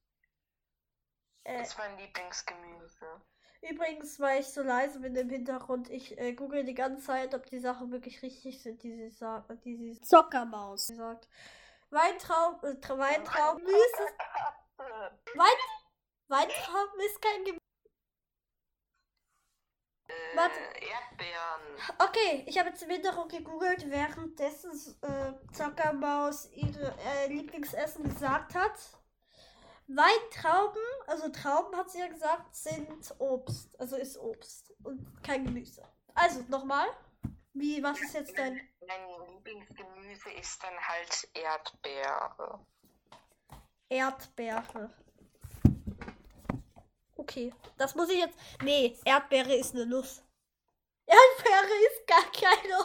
Äh, 1.45 1.63
ist 1.63 1.79
mein 1.79 1.97
Lieblingsgemüse. 1.99 3.21
übrigens, 3.63 4.19
weil 4.19 4.41
ich 4.41 4.49
so 4.49 4.63
leise 4.63 4.99
bin 5.01 5.15
im 5.15 5.29
Hintergrund, 5.29 5.89
ich 5.91 6.19
äh, 6.19 6.33
google 6.33 6.65
die 6.65 6.75
ganze 6.75 7.05
Zeit, 7.05 7.35
ob 7.35 7.47
die 7.47 7.61
Sachen 7.61 7.93
wirklich 7.93 8.23
richtig 8.23 8.63
sind, 8.63 8.83
die 8.83 8.97
sie 8.97 9.11
sagt, 9.11 9.65
die 9.65 9.77
sie 9.77 10.01
Zockermaus 10.01 10.89
sagt. 10.89 11.29
Weintraub, 11.91 12.63
äh, 12.65 12.73
Tra- 12.81 12.99
Weintrauben, 12.99 13.65
Wein, 15.35 15.59
Weintrauben 16.29 17.01
ist 17.07 17.23
kein 17.23 17.45
Gemüse. 17.45 17.64
Äh, 20.07 20.37
Warte. 20.37 20.59
Erdbeeren. 20.59 21.63
Okay, 21.99 22.45
ich 22.47 22.59
habe 22.59 22.71
jetzt 22.71 22.83
im 22.83 22.91
Hintergrund 22.91 23.31
gegoogelt, 23.31 23.91
währenddessen 23.91 24.73
äh, 25.03 25.33
Zockermaus 25.53 26.51
ihre 26.53 26.95
äh, 26.99 27.29
Lieblingsessen 27.29 28.05
gesagt 28.05 28.55
hat. 28.55 28.79
Weintrauben, 29.87 30.83
also 31.07 31.29
Trauben 31.29 31.77
hat 31.77 31.91
sie 31.91 31.99
ja 31.99 32.07
gesagt, 32.07 32.55
sind 32.55 33.15
Obst. 33.19 33.79
Also 33.79 33.97
ist 33.97 34.19
Obst 34.19 34.73
und 34.83 35.23
kein 35.23 35.45
Gemüse. 35.45 35.83
Also 36.15 36.41
nochmal. 36.49 36.89
Wie, 37.53 37.83
was 37.83 38.01
ist 38.01 38.15
jetzt 38.15 38.37
dein. 38.37 38.61
Mein 38.87 39.29
Lieblingsgemüse 39.29 40.31
ist 40.33 40.63
dann 40.63 40.77
halt 40.77 41.29
Erdbeere. 41.35 42.67
Erdbeere. 43.89 44.91
Okay, 47.25 47.55
das 47.79 47.95
muss 47.95 48.11
ich 48.11 48.19
jetzt. 48.19 48.39
Nee, 48.61 48.99
Erdbeere 49.03 49.55
ist 49.55 49.75
eine 49.75 49.87
Nuss. 49.87 50.23
Erdbeere 51.07 51.75
ist 51.87 52.07
gar 52.07 52.31
keine, 52.33 52.77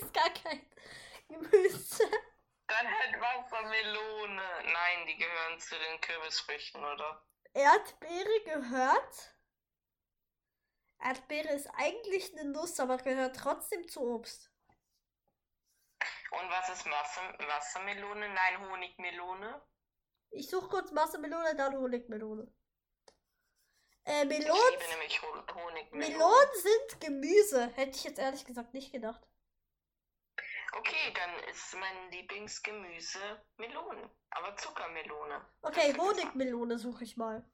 ist 0.00 0.14
gar 0.14 0.30
kein 0.30 0.64
Gemüse. 1.28 2.08
Dann 2.68 2.86
halt 2.86 3.20
Wassermelone. 3.20 4.42
Nein, 4.72 5.06
die 5.08 5.16
gehören 5.16 5.58
zu 5.58 5.74
den 5.76 6.00
Kürbisfrüchten, 6.00 6.84
oder? 6.84 7.26
Erdbeere 7.54 8.44
gehört. 8.44 9.34
Erdbeere 11.00 11.48
ist 11.48 11.68
eigentlich 11.74 12.32
eine 12.32 12.50
Nuss, 12.52 12.78
aber 12.78 12.98
gehört 12.98 13.34
trotzdem 13.34 13.88
zu 13.88 14.00
Obst. 14.00 14.48
Und 16.30 16.50
was 16.50 16.68
ist 16.68 16.86
Wasser 16.86 17.36
Wassermelone? 17.48 18.28
Nein, 18.28 18.70
Honigmelone. 18.70 19.60
Ich 20.30 20.48
suche 20.48 20.68
kurz 20.68 20.94
Wassermelone, 20.94 21.56
dann 21.56 21.76
Honigmelone. 21.76 22.46
Äh, 24.04 24.24
Melonen. 24.24 24.78
Melonen 25.92 26.54
sind 26.54 27.00
Gemüse. 27.00 27.68
Hätte 27.74 27.96
ich 27.96 28.04
jetzt 28.04 28.18
ehrlich 28.18 28.44
gesagt 28.44 28.74
nicht 28.74 28.92
gedacht. 28.92 29.20
Okay, 30.74 31.12
dann 31.14 31.48
ist 31.50 31.74
mein 31.74 32.10
Lieblingsgemüse 32.10 33.44
Melone. 33.58 34.10
Aber 34.30 34.56
Zuckermelone. 34.56 35.46
Okay. 35.60 35.94
Honigmelone 35.96 36.78
suche 36.78 37.04
ich 37.04 37.16
mal. 37.16 37.44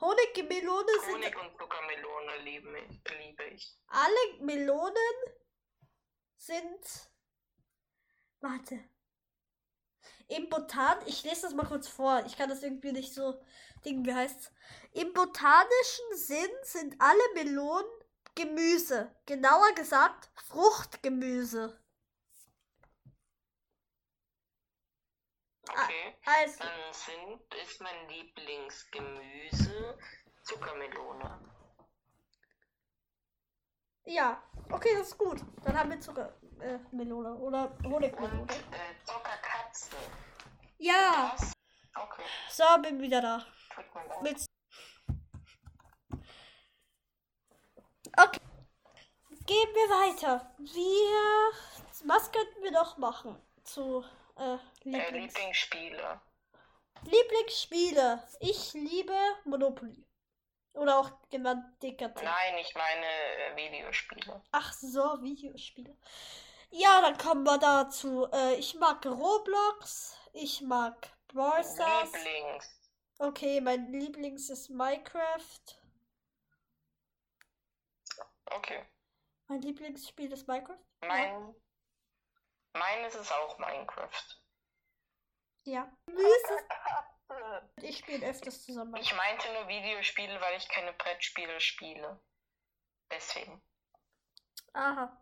Honigmelone 0.00 0.92
sind 1.04 1.14
Honig 1.14 1.36
und 1.36 1.58
Zuckermelone 1.58 2.38
liebe. 2.42 2.88
Liebe 3.18 3.44
ich. 3.44 3.76
alle 3.88 4.44
Melonen 4.44 5.14
sind. 6.36 7.10
Warte. 8.40 8.89
Im 10.30 10.48
Botan, 10.48 10.96
ich 11.06 11.24
lese 11.24 11.42
das 11.42 11.54
mal 11.54 11.66
kurz 11.66 11.88
vor. 11.88 12.22
Ich 12.26 12.36
kann 12.36 12.48
das 12.48 12.62
irgendwie 12.62 12.92
nicht 12.92 13.14
so. 13.14 13.40
Ding, 13.84 14.04
wie 14.04 14.14
heißt's? 14.14 14.52
Im 14.92 15.12
botanischen 15.12 16.16
Sinn 16.16 16.50
sind 16.62 16.96
alle 17.00 17.22
Melonen 17.34 17.90
Gemüse. 18.34 19.14
Genauer 19.26 19.72
gesagt, 19.74 20.30
Fruchtgemüse. 20.46 21.78
Okay. 25.68 26.14
Also, 26.24 26.58
Dann 26.58 26.92
sind, 26.92 27.54
ist 27.62 27.80
mein 27.80 28.08
Lieblingsgemüse 28.08 29.98
Zuckermelone. 30.42 31.40
ja. 34.04 34.42
Okay, 34.70 34.94
das 34.98 35.08
ist 35.08 35.18
gut. 35.18 35.40
Dann 35.64 35.78
haben 35.78 35.90
wir 35.90 36.00
Zuckermelone 36.00 36.39
äh, 36.62 36.78
Melone 36.92 37.34
oder 37.34 37.70
Honigmelone. 37.84 38.42
Und 38.42 38.50
äh, 38.52 39.04
Zuckerkatze. 39.04 39.96
Ja. 40.78 41.34
Das? 41.36 41.52
Okay, 41.94 42.22
So, 42.48 42.64
bin 42.82 43.00
wieder 43.00 43.20
da. 43.20 43.44
Mit 44.22 44.44
okay. 48.16 48.40
Gehen 49.46 49.74
wir 49.74 49.88
weiter. 49.90 50.54
Wir. 50.58 51.52
Was 52.06 52.30
könnten 52.32 52.62
wir 52.62 52.70
noch 52.70 52.96
machen? 52.98 53.36
Zu 53.64 54.04
äh, 54.36 54.54
Äh, 54.54 54.58
Lieblings 54.84 55.34
Lieblingsspiele. 55.34 56.20
Lieblingsspiele. 57.04 58.22
Ich 58.40 58.72
liebe 58.74 59.18
Monopoly. 59.44 60.06
Oder 60.72 60.98
auch 60.98 61.10
genannt 61.30 61.64
DKT. 61.82 62.22
Nein, 62.22 62.58
ich 62.60 62.74
meine 62.74 63.06
äh, 63.06 63.56
Videospiele. 63.56 64.40
Ach 64.52 64.72
so, 64.72 65.20
Videospiele. 65.20 65.96
Ja, 66.70 67.00
dann 67.00 67.18
kommen 67.18 67.44
wir 67.44 67.58
dazu. 67.58 68.28
Äh, 68.32 68.54
ich 68.54 68.74
mag 68.74 69.04
Roblox. 69.04 70.16
Ich 70.32 70.60
mag 70.60 71.10
Brawl 71.28 71.64
Stars. 71.64 72.12
Lieblings. 72.12 72.80
Okay, 73.18 73.60
mein 73.60 73.92
Lieblings 73.92 74.48
ist 74.50 74.70
Minecraft. 74.70 75.80
Okay. 78.46 78.86
Mein 79.48 79.60
Lieblingsspiel 79.62 80.32
ist 80.32 80.46
Minecraft. 80.46 80.78
Mein, 81.02 81.54
meines 82.72 83.14
ist 83.14 83.32
auch 83.32 83.58
Minecraft. 83.58 84.40
Ja. 85.64 85.90
Ich 87.76 87.98
spiele 87.98 88.26
öfters 88.26 88.64
zusammen. 88.64 88.96
Ich 88.96 89.14
meinte 89.14 89.52
nur 89.52 89.68
Videospiele, 89.68 90.40
weil 90.40 90.56
ich 90.56 90.68
keine 90.68 90.92
Brettspiele 90.92 91.60
spiele. 91.60 92.20
Deswegen. 93.10 93.62
Aha. 94.72 95.16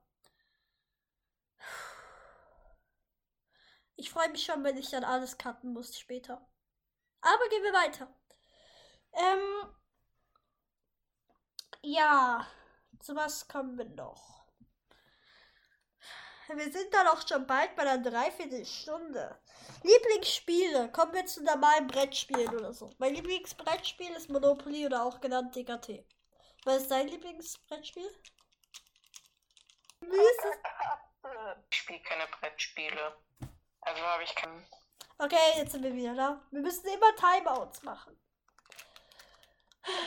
Ich 3.98 4.10
freue 4.10 4.30
mich 4.30 4.44
schon, 4.44 4.62
wenn 4.62 4.76
ich 4.76 4.90
dann 4.90 5.02
alles 5.02 5.36
cutten 5.36 5.72
muss 5.72 5.98
später. 5.98 6.40
Aber 7.20 7.48
gehen 7.48 7.64
wir 7.64 7.72
weiter. 7.72 8.14
Ähm. 9.12 9.74
Ja. 11.82 12.46
Zu 13.00 13.16
was 13.16 13.48
kommen 13.48 13.76
wir 13.76 13.86
noch? 13.86 14.46
Wir 16.48 16.72
sind 16.72 16.94
dann 16.94 17.08
auch 17.08 17.26
schon 17.26 17.44
bald 17.46 17.74
bei 17.74 17.82
einer 17.82 17.98
Dreiviertelstunde. 17.98 19.36
Lieblingsspiele. 19.82 20.92
Kommen 20.92 21.12
wir 21.12 21.26
zu 21.26 21.42
normalen 21.42 21.88
Brettspielen 21.88 22.54
oder 22.54 22.72
so. 22.72 22.90
Mein 22.98 23.14
Lieblingsbrettspiel 23.14 24.14
ist 24.14 24.30
Monopoly 24.30 24.86
oder 24.86 25.04
auch 25.04 25.20
genannt 25.20 25.56
DKT. 25.56 26.06
Was 26.64 26.82
ist 26.82 26.90
dein 26.90 27.08
Lieblingsbrettspiel? 27.08 28.08
Ich 31.70 31.78
spiele 31.78 32.00
keine 32.02 32.28
Brettspiele. 32.28 33.16
Also 33.80 34.02
habe 34.02 34.22
ich 34.22 34.34
keinen. 34.34 34.66
Okay, 35.18 35.36
jetzt 35.56 35.72
sind 35.72 35.82
wir 35.82 35.94
wieder 35.94 36.14
da. 36.14 36.40
Wir 36.50 36.60
müssen 36.60 36.86
immer 36.86 37.14
Timeouts 37.16 37.82
machen. 37.82 38.16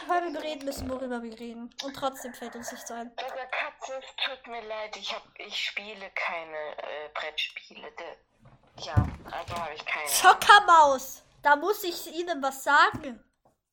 Weil 0.07 0.31
wir 0.33 0.41
reden 0.41 0.65
müssen, 0.65 0.89
worüber 0.89 1.21
wir 1.23 1.39
reden. 1.39 1.73
Und 1.83 1.93
trotzdem 1.95 2.33
fällt 2.33 2.55
uns 2.55 2.71
nichts 2.71 2.91
ein. 2.91 3.09
Liebe 3.09 3.47
Katze, 3.51 3.93
es 3.99 4.15
tut 4.23 4.47
mir 4.47 4.61
leid, 4.67 4.95
ich, 4.95 5.13
hab, 5.13 5.23
ich 5.37 5.57
spiele 5.57 6.09
keine 6.11 6.77
äh, 6.77 7.09
Brettspiele. 7.13 7.91
De, 7.91 8.05
ja, 8.83 8.95
also 9.31 9.55
habe 9.55 9.73
ich 9.73 9.85
keine. 9.85 10.07
Zockermaus! 10.07 11.23
Da 11.41 11.55
muss 11.55 11.83
ich 11.83 12.13
Ihnen 12.13 12.41
was 12.43 12.63
sagen. 12.63 13.23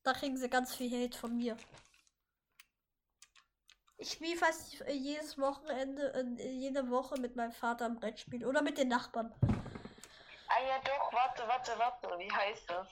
Da 0.03 0.13
kriegen 0.13 0.37
Sie 0.37 0.49
ganz 0.49 0.75
viel 0.75 0.91
Hate 0.91 1.17
von 1.17 1.37
mir. 1.37 1.55
Ich 3.97 4.13
spiele 4.13 4.37
fast 4.37 4.73
jedes 4.87 5.37
Wochenende, 5.37 6.13
äh, 6.13 6.49
jede 6.49 6.89
Woche 6.89 7.19
mit 7.19 7.35
meinem 7.35 7.51
Vater 7.51 7.85
am 7.85 7.99
Brettspiel. 7.99 8.45
Oder 8.45 8.61
mit 8.61 8.77
den 8.77 8.87
Nachbarn. 8.87 9.33
Ah 10.59 10.61
ja 10.61 10.79
doch, 10.79 11.13
warte, 11.13 11.47
warte, 11.47 11.79
warte. 11.79 12.19
Wie 12.19 12.29
heißt 12.29 12.69
das? 12.69 12.87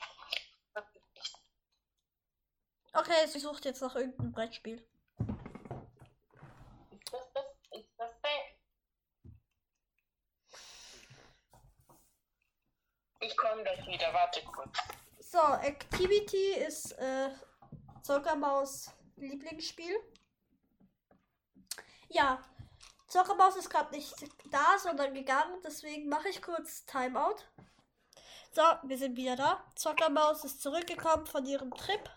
Okay, 2.93 3.26
ich 3.26 3.41
suche 3.41 3.61
jetzt 3.65 3.82
noch 3.82 3.93
irgendein 3.95 4.32
Brettspiel. 4.32 4.88
Ist 6.91 7.11
das 7.11 7.34
das? 7.34 7.45
Ist 7.72 7.89
das 7.97 8.11
das? 8.22 8.32
Ich 13.20 13.36
komme 13.36 13.63
gleich 13.63 13.86
wieder, 13.86 14.13
warte 14.13 14.41
kurz. 14.45 14.78
So, 15.20 15.39
Activity 15.39 16.53
ist 16.53 16.93
äh, 16.93 17.32
Zockermaus 18.01 18.93
Lieblingsspiel. 19.18 19.99
Ja, 22.07 22.41
Zockermaus 23.08 23.55
ist 23.55 23.70
gerade 23.70 23.95
nicht 23.95 24.14
da, 24.51 24.78
sondern 24.80 25.14
gegangen, 25.14 25.62
deswegen 25.64 26.10
mache 26.10 26.30
ich 26.30 26.41
kurz 26.41 26.86
Timeout. 26.86 27.38
So, 28.51 28.62
wir 28.84 28.97
sind 28.97 29.16
wieder 29.16 29.36
da. 29.36 29.64
Zockermaus 29.76 30.43
ist 30.43 30.62
zurückgekommen 30.62 31.26
von 31.26 31.45
ihrem 31.45 31.72
Trip. 31.74 32.10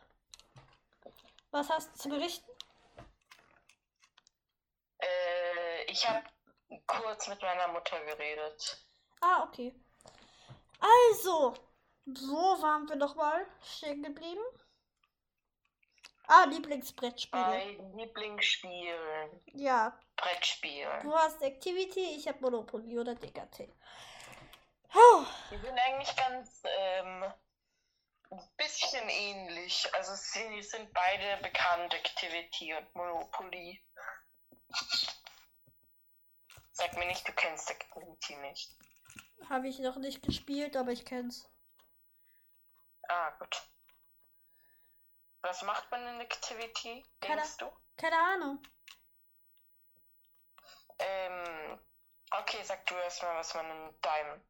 Was 1.51 1.69
hast 1.69 1.93
du 1.93 1.99
zu 1.99 2.09
berichten? 2.09 2.51
Äh, 4.99 5.85
ich 5.85 6.09
habe 6.09 6.25
kurz 6.87 7.29
mit 7.29 7.41
meiner 7.43 7.69
Mutter 7.69 7.99
geredet. 8.05 8.87
Ah, 9.21 9.45
okay. 9.45 9.75
Also, 10.81 11.55
wo 12.07 12.63
waren 12.63 12.89
wir 12.89 12.97
nochmal 12.97 13.47
stehen 13.63 14.03
geblieben? 14.03 14.43
Ah, 16.33 16.45
Lieblingsbrettspiele. 16.45 17.43
Bei 17.43 17.79
Lieblingsspielen. 17.97 19.41
Ja, 19.47 19.99
Brettspielen. 20.15 21.01
Du 21.03 21.13
hast 21.13 21.43
Activity, 21.43 22.15
ich 22.17 22.29
habe 22.29 22.39
Monopoly 22.41 23.01
oder 23.01 23.17
DKT. 23.17 23.69
Oh, 24.95 25.25
Die 25.51 25.57
sind 25.57 25.77
eigentlich 25.77 26.15
ganz 26.15 26.63
ähm, 26.65 27.25
ein 28.31 28.49
bisschen 28.57 29.09
ähnlich. 29.09 29.89
Also 29.93 30.13
sie 30.15 30.63
sind 30.63 30.93
beide 30.93 31.43
bekannt, 31.43 31.93
Activity 31.95 32.75
und 32.75 32.95
Monopoly. 32.95 33.83
Sag 36.71 36.97
mir 36.97 37.07
nicht, 37.07 37.27
du 37.27 37.33
kennst 37.33 37.69
Activity 37.73 38.37
nicht. 38.37 38.71
habe 39.49 39.67
ich 39.67 39.81
noch 39.81 39.97
nicht 39.97 40.23
gespielt, 40.23 40.77
aber 40.77 40.93
ich 40.93 41.05
kenn's. 41.05 41.51
Ah, 43.09 43.31
gut. 43.31 43.63
Was 45.43 45.63
macht 45.63 45.91
man 45.91 46.07
in 46.07 46.21
Activity, 46.21 47.05
Keine- 47.21 47.41
denkst 47.41 47.57
du? 47.59 47.71
Keine 47.97 48.17
Ahnung. 48.19 48.63
Ähm, 50.99 51.81
okay, 52.31 52.63
sag 52.63 52.85
du 52.87 52.95
erstmal, 52.95 53.37
was 53.37 53.55
man 53.55 53.67
in 53.71 54.01
deinem 54.03 54.41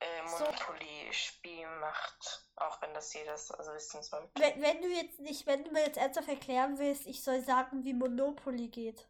äh, 0.00 0.26
So. 0.26 0.44
Monopoly-Spiel 0.44 1.66
macht. 1.78 2.48
Auch 2.56 2.82
wenn 2.82 2.92
das 2.94 3.12
jeder 3.14 3.38
so- 3.38 3.54
also 3.54 3.72
wissen 3.72 4.02
sollte. 4.02 4.30
Wenn, 4.40 4.60
wenn 4.60 4.82
du 4.82 4.88
jetzt 4.88 5.20
nicht, 5.20 5.46
wenn 5.46 5.64
du 5.64 5.70
mir 5.70 5.84
jetzt 5.86 5.98
ernsthaft 5.98 6.28
erklären 6.28 6.78
willst, 6.78 7.06
ich 7.06 7.22
soll 7.22 7.40
sagen, 7.42 7.84
wie 7.84 7.94
Monopoly 7.94 8.68
geht. 8.68 9.08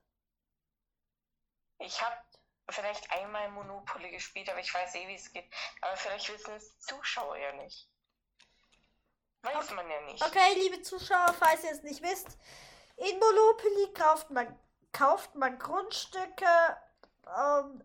Ich 1.79 2.01
habe 2.03 2.17
vielleicht 2.71 3.11
einmal 3.11 3.51
Monopoly 3.51 4.11
gespielt, 4.11 4.49
aber 4.51 4.61
ich 4.61 4.73
weiß 4.73 4.95
eh, 4.97 5.09
wie 5.09 5.15
es 5.15 5.33
geht. 5.33 5.51
Aber 5.81 5.97
vielleicht 5.97 6.31
wissen 6.33 6.55
es 6.55 6.79
Zuschauer 6.81 7.37
ja 7.39 7.53
nicht. 7.53 7.89
Weiß 9.45 9.71
man 9.73 9.89
ja 9.91 10.01
nicht. 10.11 10.25
Okay, 10.25 10.55
liebe 10.57 10.81
Zuschauer, 10.83 11.35
falls 11.39 11.63
ihr 11.65 11.73
es 11.73 11.83
nicht 11.83 12.03
wisst, 12.03 12.39
in 12.97 13.19
Monopoly 13.19 13.93
kauft 13.93 14.31
man, 14.31 14.59
kauft 14.93 15.35
man 15.35 15.59
Grundstücke. 15.59 16.47
Ähm, 17.37 17.83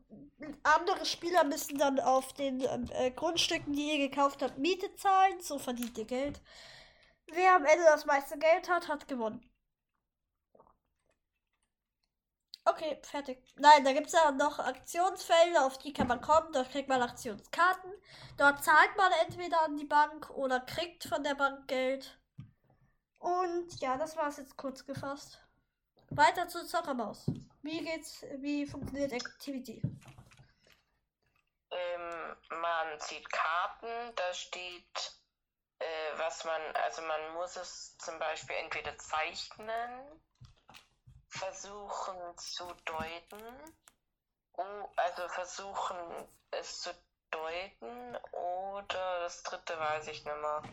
andere 0.64 1.06
Spieler 1.06 1.44
müssen 1.44 1.78
dann 1.78 2.00
auf 2.00 2.34
den 2.34 2.62
ähm, 2.62 2.90
äh, 2.94 3.12
Grundstücken, 3.12 3.74
die 3.74 3.92
ihr 3.92 4.10
gekauft 4.10 4.42
habt, 4.42 4.58
Miete 4.58 4.96
zahlen. 4.96 5.42
So 5.42 5.60
verdient 5.60 5.98
ihr 5.98 6.06
Geld. 6.06 6.42
Wer 7.28 7.56
am 7.56 7.66
Ende 7.66 7.84
das 7.86 8.06
meiste 8.06 8.38
Geld 8.38 8.70
hat, 8.70 8.88
hat 8.88 9.08
gewonnen. 9.08 9.44
Okay, 12.70 13.00
fertig. 13.02 13.44
Nein, 13.56 13.84
da 13.84 13.94
gibt 13.94 14.08
es 14.08 14.14
ja 14.14 14.32
noch 14.32 14.60
Aktionsfelder, 14.60 15.66
auf 15.66 15.80
die 15.80 15.92
kann 15.92 16.08
man 16.08 16.22
kommen. 16.22 16.52
Dort 16.54 16.70
kriegt 16.70 16.88
man 16.88 17.02
Aktionskarten. 17.02 17.92
Dort 18.38 18.64
zahlt 18.64 18.96
man 18.96 19.12
entweder 19.26 19.62
an 19.64 19.76
die 19.76 19.86
Bank 19.86 20.30
oder 20.30 20.60
kriegt 20.60 21.04
von 21.06 21.24
der 21.24 21.36
Bank 21.36 21.68
Geld. 21.68 22.20
Und 23.18 23.80
ja, 23.82 23.98
das 23.98 24.16
war 24.18 24.28
es 24.28 24.38
jetzt 24.38 24.56
kurz 24.56 24.86
gefasst. 24.86 25.40
Weiter 26.12 26.48
zu 26.48 26.66
Zockermaus. 26.66 27.26
Wie 27.62 27.84
geht's, 27.84 28.24
wie 28.38 28.66
funktioniert 28.66 29.14
Activity? 29.14 29.82
Ähm, 31.72 32.36
man 32.50 33.00
zieht 33.00 33.30
Karten, 33.32 34.16
da 34.16 34.34
steht, 34.34 35.22
äh, 35.80 36.18
was 36.18 36.46
man, 36.46 36.62
also 36.84 37.02
man 37.02 37.34
muss 37.34 37.56
es 37.56 37.98
zum 37.98 38.18
Beispiel 38.20 38.56
entweder 38.58 38.98
zeichnen, 38.98 40.22
versuchen 41.30 42.38
zu 42.38 42.66
deuten, 42.86 43.44
oh, 44.54 44.90
also 44.96 45.28
versuchen 45.30 45.98
es 46.52 46.82
zu 46.82 46.90
deuten 47.32 48.16
oder 48.34 49.20
das 49.22 49.44
dritte 49.44 49.80
weiß 49.80 50.08
ich 50.08 50.26
nicht 50.26 50.38
mehr. 50.38 50.64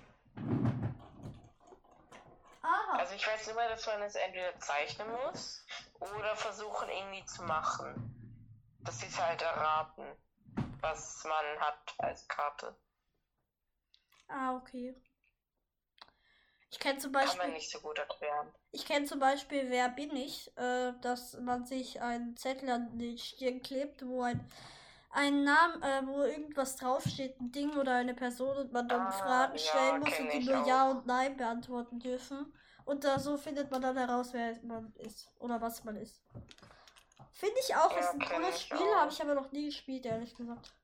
Aha. 2.63 2.99
Also 2.99 3.15
ich 3.15 3.27
weiß 3.27 3.49
immer, 3.49 3.69
dass 3.69 3.87
man 3.87 4.03
es 4.03 4.17
entweder 4.17 4.59
zeichnen 4.59 5.09
muss 5.25 5.65
oder 6.01 6.35
versuchen 6.35 6.89
irgendwie 6.89 7.25
zu 7.27 7.43
machen. 7.45 8.13
Das 8.81 9.03
ist 9.03 9.21
halt 9.21 9.43
erraten, 9.43 10.05
was 10.81 11.23
man 11.25 11.61
hat 11.61 11.95
als 11.99 12.27
Karte. 12.27 12.77
Ah, 14.29 14.57
okay. 14.57 14.95
Ich 16.71 16.81
kenne 16.81 16.99
zum 16.99 17.13
Kann 17.13 17.23
Beispiel. 17.23 17.43
man 17.43 17.53
nicht 17.53 17.71
so 17.71 17.81
gut 17.81 17.99
erklären. 17.99 18.53
Ich 18.77 18.85
kenne 18.85 19.07
zum 19.07 19.21
Beispiel 19.21 19.71
Wer 19.71 19.89
bin 19.89 20.15
ich, 20.15 20.53
äh, 20.59 20.93
dass 21.01 21.39
man 21.41 21.65
sich 21.65 22.01
einen 22.03 22.37
Zettel 22.37 22.69
an 22.71 22.99
den 22.99 23.17
Stirn 23.19 23.63
klebt, 23.63 24.07
wo 24.07 24.23
ein, 24.23 24.47
ein 25.11 25.45
Name, 25.45 25.83
äh, 25.83 26.07
wo 26.07 26.23
irgendwas 26.23 26.77
draufsteht, 26.77 27.41
ein 27.41 27.53
Ding 27.53 27.77
oder 27.79 27.95
eine 27.95 28.15
Person 28.15 28.57
und 28.59 28.73
man 28.73 28.87
dann 28.89 29.07
Ah, 29.07 29.13
Fragen 29.13 29.55
ja, 29.55 29.59
stellen 29.59 30.01
muss 30.01 30.11
kenn 30.11 30.27
und 30.27 30.33
die 30.33 30.45
nur 30.45 30.63
auch. 30.63 30.67
Ja 30.67 30.91
und 30.91 31.07
Nein 31.07 31.37
beantworten 31.39 32.01
dürfen. 32.01 32.53
Und 32.85 33.05
da 33.05 33.19
so 33.19 33.37
findet 33.39 33.71
man 33.71 33.83
dann 33.83 33.97
heraus, 33.97 34.33
wer 34.35 34.63
man 34.63 34.93
ist 34.97 35.33
oder 35.39 35.61
was 35.61 35.85
man 35.85 35.97
ist. 35.97 36.23
Finde 37.33 37.57
ich 37.61 37.75
auch, 37.77 37.91
Ja, 37.93 37.99
ist 37.99 38.15
ein 38.15 38.21
cooles 38.21 38.63
Spiel, 38.63 38.95
habe 38.97 39.13
ich 39.13 39.23
aber 39.23 39.35
noch 39.35 39.53
nie 39.53 39.67
gespielt, 39.67 40.07
ehrlich 40.07 40.35
gesagt. 40.35 40.75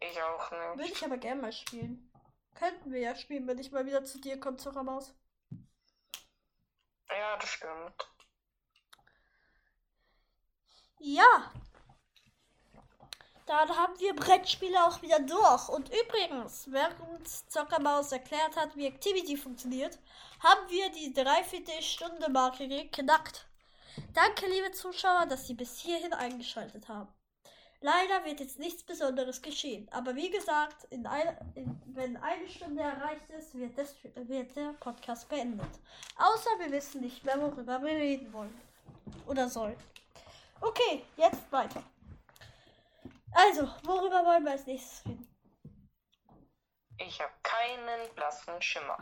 Ich 0.00 0.20
auch 0.22 0.50
Würde 0.74 0.82
nicht. 0.82 0.96
ich 0.96 1.04
aber 1.04 1.16
gerne 1.18 1.42
mal 1.42 1.52
spielen. 1.52 2.10
Könnten 2.54 2.92
wir 2.92 3.00
ja 3.00 3.14
spielen, 3.14 3.46
wenn 3.46 3.58
ich 3.58 3.72
mal 3.72 3.86
wieder 3.86 4.04
zu 4.04 4.20
dir 4.20 4.38
komme, 4.40 4.56
Zuckermaus. 4.56 5.14
Ja, 7.20 7.36
das 7.36 7.50
stimmt. 7.50 8.08
Ja. 11.00 11.52
Dann 13.44 13.76
haben 13.76 14.00
wir 14.00 14.16
Brettspiele 14.16 14.82
auch 14.86 15.02
wieder 15.02 15.20
durch. 15.20 15.68
Und 15.68 15.90
übrigens, 15.90 16.72
während 16.72 17.28
Zockermaus 17.28 18.12
erklärt 18.12 18.56
hat, 18.56 18.74
wie 18.74 18.86
Activity 18.86 19.36
funktioniert, 19.36 19.98
haben 20.42 20.70
wir 20.70 20.90
die 20.92 21.12
Dreiviertelstunde-Marke 21.12 22.68
geknackt. 22.68 23.46
Danke, 24.14 24.46
liebe 24.46 24.72
Zuschauer, 24.72 25.26
dass 25.26 25.46
Sie 25.46 25.54
bis 25.54 25.78
hierhin 25.78 26.14
eingeschaltet 26.14 26.88
haben. 26.88 27.12
Leider 27.82 28.24
wird 28.26 28.40
jetzt 28.40 28.58
nichts 28.58 28.82
Besonderes 28.82 29.40
geschehen. 29.40 29.88
Aber 29.90 30.14
wie 30.14 30.30
gesagt, 30.30 30.84
in 30.90 31.06
ein, 31.06 31.34
in, 31.54 31.80
wenn 31.86 32.16
eine 32.18 32.46
Stunde 32.46 32.82
erreicht 32.82 33.30
ist, 33.30 33.54
wird, 33.54 33.78
das, 33.78 33.94
wird 34.14 34.54
der 34.54 34.74
Podcast 34.74 35.28
beendet. 35.30 35.70
Außer 36.16 36.50
wir 36.58 36.70
wissen 36.70 37.00
nicht 37.00 37.24
mehr, 37.24 37.40
worüber 37.40 37.80
wir 37.82 37.94
reden 37.94 38.30
wollen. 38.34 38.60
Oder 39.26 39.48
sollen. 39.48 39.78
Okay, 40.60 41.04
jetzt 41.16 41.50
weiter. 41.50 41.82
Also, 43.32 43.62
worüber 43.84 44.26
wollen 44.26 44.44
wir 44.44 44.52
als 44.52 44.66
nächstes 44.66 45.06
reden? 45.06 45.26
Ich 46.98 47.18
habe 47.18 47.32
keinen 47.42 48.14
blassen 48.14 48.60
Schimmer. 48.60 48.98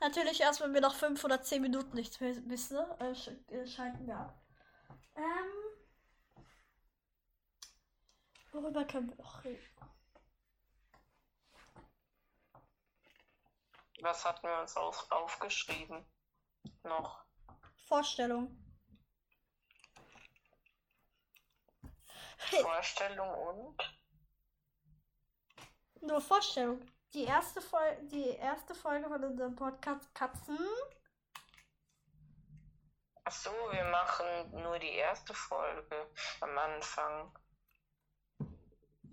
Natürlich 0.00 0.40
erst, 0.40 0.60
wenn 0.60 0.74
wir 0.74 0.80
nach 0.80 0.96
fünf 0.96 1.22
oder 1.22 1.42
zehn 1.42 1.62
Minuten 1.62 1.94
nichts 1.94 2.20
wissen, 2.20 2.78
äh, 2.98 3.14
sch 3.14 3.30
äh, 3.50 3.66
schalten 3.66 4.06
wir 4.06 4.16
ab. 4.16 4.34
Ähm, 5.16 5.73
worüber 8.54 8.84
können 8.84 9.08
wir 9.08 9.16
noch 9.16 9.44
reden? 9.44 9.62
Was 14.00 14.24
hatten 14.24 14.46
wir 14.46 14.60
uns 14.60 14.76
auf, 14.76 15.10
aufgeschrieben? 15.10 16.04
Noch. 16.82 17.24
Vorstellung. 17.86 18.60
Vorstellung 22.38 23.30
und? 23.30 23.98
Nur 26.00 26.20
Vorstellung. 26.20 26.84
Die 27.14 27.24
erste, 27.24 27.62
Fol 27.62 27.96
die 28.08 28.28
erste 28.30 28.74
Folge 28.74 29.08
von 29.08 29.24
unserem 29.24 29.56
Podcast 29.56 30.14
Katzen. 30.14 30.58
Ach 33.24 33.32
so, 33.32 33.50
wir 33.70 33.84
machen 33.84 34.50
nur 34.62 34.78
die 34.78 34.92
erste 34.92 35.32
Folge 35.32 36.10
am 36.40 36.58
Anfang. 36.58 37.32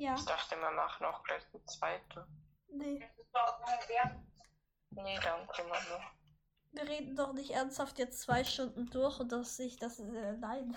Ja, 0.02 0.16
Ich 0.16 0.26
dachte, 0.26 0.56
wir 0.60 0.72
machen 0.72 1.06
auch 1.06 1.22
gleich 1.24 1.44
die 1.54 1.64
zweite. 1.66 2.26
nee. 2.70 3.08
Nee, 4.90 5.20
danke, 5.24 5.62
Mama. 5.64 6.02
Wir 6.72 6.90
reden 6.90 7.16
doch 7.16 7.34
nicht 7.34 7.52
ernsthaft 7.52 8.00
jetzt 8.00 8.22
zwei 8.22 8.44
Stunden 8.44 8.90
durch 8.90 9.20
und 9.20 9.32
das 9.32 9.60
nicht, 9.60 9.80
das 9.84 10.00
ist, 10.00 10.12
äh, 10.12 10.34
nein. 10.34 10.76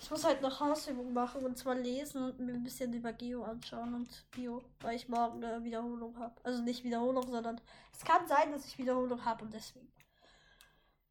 Ich 0.00 0.10
muss 0.10 0.24
halt 0.24 0.42
noch 0.42 0.58
Hausübungen 0.58 1.14
machen 1.14 1.44
und 1.44 1.58
zwar 1.58 1.76
lesen 1.76 2.24
und 2.24 2.40
mir 2.40 2.54
ein 2.54 2.64
bisschen 2.64 2.92
über 2.92 3.12
Geo 3.12 3.44
anschauen 3.44 3.94
und 3.94 4.28
Bio, 4.32 4.64
weil 4.80 4.96
ich 4.96 5.08
morgen 5.08 5.44
eine 5.44 5.62
Wiederholung 5.62 6.18
habe. 6.18 6.34
Also 6.42 6.60
nicht 6.62 6.82
Wiederholung, 6.82 7.30
sondern 7.30 7.60
es 7.92 8.04
kann 8.04 8.26
sein, 8.26 8.50
dass 8.50 8.66
ich 8.66 8.78
Wiederholung 8.78 9.24
habe 9.24 9.44
und 9.44 9.54
deswegen. 9.54 9.92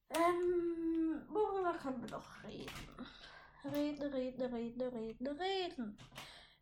Ähm, 0.10 1.26
worüber 1.30 1.74
können 1.78 2.02
wir 2.02 2.12
noch 2.12 2.44
reden? 2.44 3.08
Reden, 3.64 4.14
reden, 4.14 4.54
reden, 4.54 4.90
reden, 4.90 5.28
reden. 5.28 5.98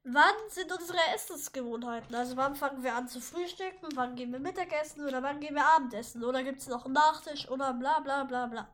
Wann 0.10 0.50
sind 0.50 0.72
unsere 0.72 1.00
Essensgewohnheiten? 1.14 2.16
Also 2.16 2.38
wann 2.38 2.56
fangen 2.56 2.82
wir 2.82 2.96
an 2.96 3.10
zu 3.10 3.20
frühstücken? 3.20 3.90
Wann 3.94 4.16
gehen 4.16 4.32
wir 4.32 4.40
Mittagessen 4.40 5.06
oder 5.06 5.22
wann 5.22 5.42
gehen 5.42 5.56
wir 5.56 5.66
Abendessen? 5.66 6.24
Oder 6.24 6.44
gibt 6.44 6.62
es 6.62 6.68
noch 6.70 6.86
einen 6.86 6.94
Nachtisch 6.94 7.50
oder 7.50 7.74
bla 7.74 8.00
bla 8.00 8.24
bla 8.24 8.46
bla. 8.46 8.74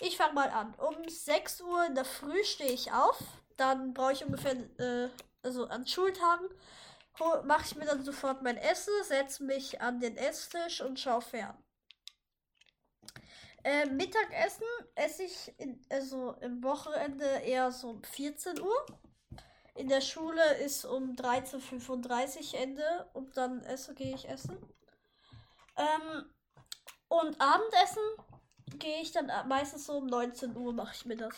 Ich 0.00 0.16
fange 0.16 0.34
mal 0.34 0.50
an. 0.50 0.74
Um 0.74 1.08
6 1.08 1.60
Uhr 1.60 1.86
in 1.86 1.94
der 1.94 2.04
Früh 2.04 2.42
stehe 2.42 2.72
ich 2.72 2.90
auf. 2.90 3.22
Dann 3.56 3.94
brauche 3.94 4.12
ich 4.12 4.24
ungefähr, 4.24 4.56
äh, 4.80 5.08
also 5.44 5.68
an 5.68 5.86
Schultagen, 5.86 6.48
mache 7.44 7.66
ich 7.66 7.76
mir 7.76 7.86
dann 7.86 8.04
sofort 8.04 8.42
mein 8.42 8.56
Essen, 8.56 8.92
setze 9.04 9.44
mich 9.44 9.80
an 9.80 10.00
den 10.00 10.16
Esstisch 10.16 10.80
und 10.80 10.98
schaue 10.98 11.22
fern. 11.22 11.56
Äh, 13.62 13.86
Mittagessen 13.86 14.66
esse 14.96 15.22
ich 15.22 15.54
in, 15.58 15.80
also 15.88 16.32
im 16.40 16.60
Wochenende 16.64 17.24
eher 17.24 17.70
so 17.70 17.90
um 17.90 18.02
14 18.02 18.60
Uhr. 18.60 18.86
In 19.78 19.86
der 19.86 20.00
Schule 20.00 20.54
ist 20.54 20.84
um 20.84 21.14
13.35 21.14 22.52
Uhr 22.52 22.60
Ende 22.60 23.10
und 23.12 23.36
dann 23.36 23.62
esse, 23.62 23.94
gehe 23.94 24.12
ich 24.12 24.28
essen. 24.28 24.58
Ähm, 25.76 26.34
und 27.06 27.40
Abendessen 27.40 28.02
gehe 28.80 29.00
ich 29.00 29.12
dann 29.12 29.30
meistens 29.46 29.86
so 29.86 29.98
um 29.98 30.06
19 30.06 30.56
Uhr, 30.56 30.72
mache 30.72 30.96
ich 30.96 31.06
mir 31.06 31.16
das. 31.16 31.32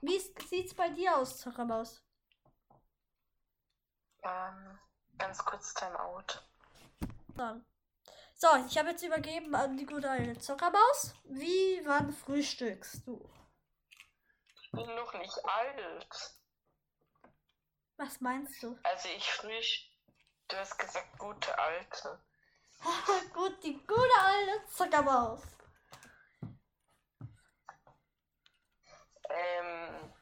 Wie 0.00 0.18
sieht's 0.48 0.74
bei 0.74 0.88
dir 0.88 1.16
aus, 1.16 1.38
Zuckermaus? 1.38 2.02
Ähm, 4.24 4.80
ganz 5.18 5.38
kurz 5.44 5.72
Timeout. 5.72 6.42
So, 8.34 8.48
ich 8.66 8.76
habe 8.76 8.90
jetzt 8.90 9.04
übergeben 9.04 9.54
an 9.54 9.76
die 9.76 9.86
gute 9.86 10.10
alte 10.10 10.36
Zuckermaus. 10.40 11.14
Wie 11.26 11.80
wann 11.84 12.12
frühstückst 12.12 13.06
du? 13.06 13.30
Ich 14.74 14.86
bin 14.86 14.94
noch 14.94 15.12
nicht 15.14 15.38
alt. 15.44 16.34
Was 17.98 18.20
meinst 18.22 18.62
du? 18.62 18.78
Also 18.84 19.08
ich 19.10 19.30
frisch. 19.30 19.90
Du 20.48 20.56
hast 20.56 20.78
gesagt, 20.78 21.18
gute 21.18 21.58
alte. 21.58 22.18
Gut, 23.34 23.62
die 23.62 23.74
gute 23.86 24.18
alte 24.18 24.66
Zuckermaus. 24.68 25.42
Ähm, 29.28 30.12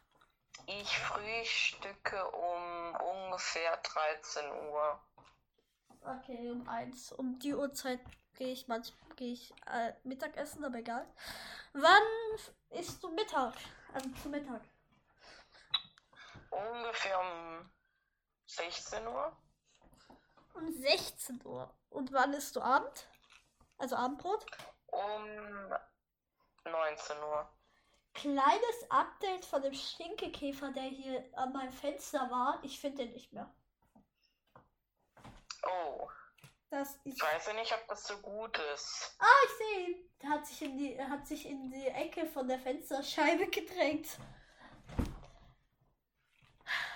ich 0.67 0.99
frühstücke 0.99 2.29
um 2.33 2.97
ungefähr 2.97 3.77
13 3.77 4.51
Uhr. 4.51 5.01
Okay, 6.03 6.51
um 6.51 6.69
eins. 6.69 7.13
Um 7.13 7.39
die 7.39 7.55
Uhrzeit 7.55 8.01
gehe 8.35 8.53
ich 8.53 8.67
manchmal 8.67 9.15
gehe 9.15 9.33
ich 9.35 9.53
äh, 9.67 9.93
Mittagessen, 10.03 10.65
aber 10.65 10.79
egal. 10.79 11.07
Wann 11.73 12.03
isst 12.71 13.03
du 13.03 13.11
Mittag? 13.11 13.55
Also 13.93 14.09
zu 14.23 14.29
Mittag. 14.29 14.63
Ungefähr 16.51 17.21
um 17.21 17.71
16 18.47 19.07
Uhr. 19.07 19.37
Um 20.55 20.73
16 20.73 21.45
Uhr. 21.45 21.75
Und 21.91 22.13
wann 22.13 22.33
isst 22.33 22.57
du 22.57 22.61
Abend? 22.61 23.09
Also 23.79 23.97
Abendbrot? 23.97 24.45
Um 24.87 25.27
19 26.65 27.19
Uhr. 27.19 27.49
Kleines 28.15 28.91
Update 28.91 29.45
von 29.45 29.63
dem 29.63 29.75
Stinkekäfer, 29.75 30.73
der 30.73 30.83
hier 30.83 31.25
an 31.35 31.53
meinem 31.53 31.73
Fenster 31.73 32.31
war. 32.31 32.59
Ich 32.63 32.81
finde 32.81 33.05
den 33.05 33.13
nicht 33.13 33.33
mehr. 33.33 33.53
Oh, 35.63 36.09
Das 36.71 36.95
ist. 37.05 37.17
ich 37.17 37.21
weiß 37.21 37.47
ja 37.49 37.53
nicht, 37.55 37.73
ob 37.73 37.87
das 37.89 38.07
so 38.07 38.17
gut 38.19 38.57
ist. 38.75 39.17
Ah, 39.19 39.27
ich 39.45 39.51
sehe 39.59 39.89
ihn. 39.89 40.11
Der 40.23 40.31
hat 40.31 40.47
sich 40.47 40.63
in 40.63 40.79
die, 40.79 40.95
er 40.95 41.11
hat 41.11 41.27
sich 41.27 41.47
in 41.47 41.71
die 41.71 41.87
Ecke 41.89 42.27
von 42.27 42.47
der 42.47 42.61
Fensterscheibe 42.61 43.49
gedrängt. 43.49 44.07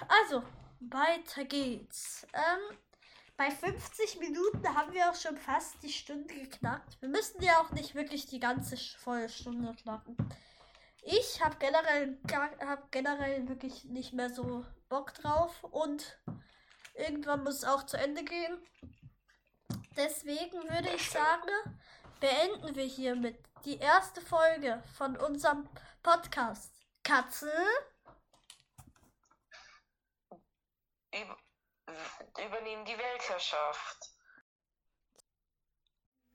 Also, 0.07 0.45
weiter 0.79 1.45
geht's. 1.45 2.27
Ähm, 2.33 2.79
bei 3.37 3.51
50 3.51 4.20
Minuten 4.20 4.77
haben 4.77 4.93
wir 4.93 5.11
auch 5.11 5.16
schon 5.16 5.37
fast 5.37 5.83
die 5.83 5.93
Stunde 5.93 6.33
geknackt. 6.33 7.01
Wir 7.01 7.09
müssen 7.09 7.43
ja 7.43 7.61
auch 7.61 7.70
nicht 7.72 7.97
wirklich 7.97 8.27
die 8.27 8.39
ganze 8.39 8.77
volle 8.77 9.29
Stunde 9.29 9.75
knacken. 9.75 10.16
Ich 11.03 11.43
habe 11.43 11.57
generell, 11.57 12.18
hab 12.61 12.93
generell 12.93 13.49
wirklich 13.49 13.85
nicht 13.85 14.12
mehr 14.12 14.31
so 14.31 14.64
Bock 14.89 15.14
drauf 15.14 15.64
und 15.64 16.18
irgendwann 16.95 17.43
muss 17.43 17.57
es 17.57 17.64
auch 17.64 17.85
zu 17.85 17.97
Ende 17.97 18.22
gehen. 18.25 18.57
Deswegen 19.97 20.68
würde 20.70 20.90
ich 20.90 21.09
sagen, 21.09 21.51
beenden 22.20 22.74
wir 22.74 22.84
hiermit 22.84 23.38
die 23.64 23.78
erste 23.78 24.20
Folge 24.20 24.82
von 24.97 25.16
unserem 25.16 25.68
Podcast. 26.03 26.72
Katze. 27.03 27.53
Über, 31.12 31.38
übernehmen 32.45 32.84
die 32.84 32.99
Weltherrschaft. 32.99 34.14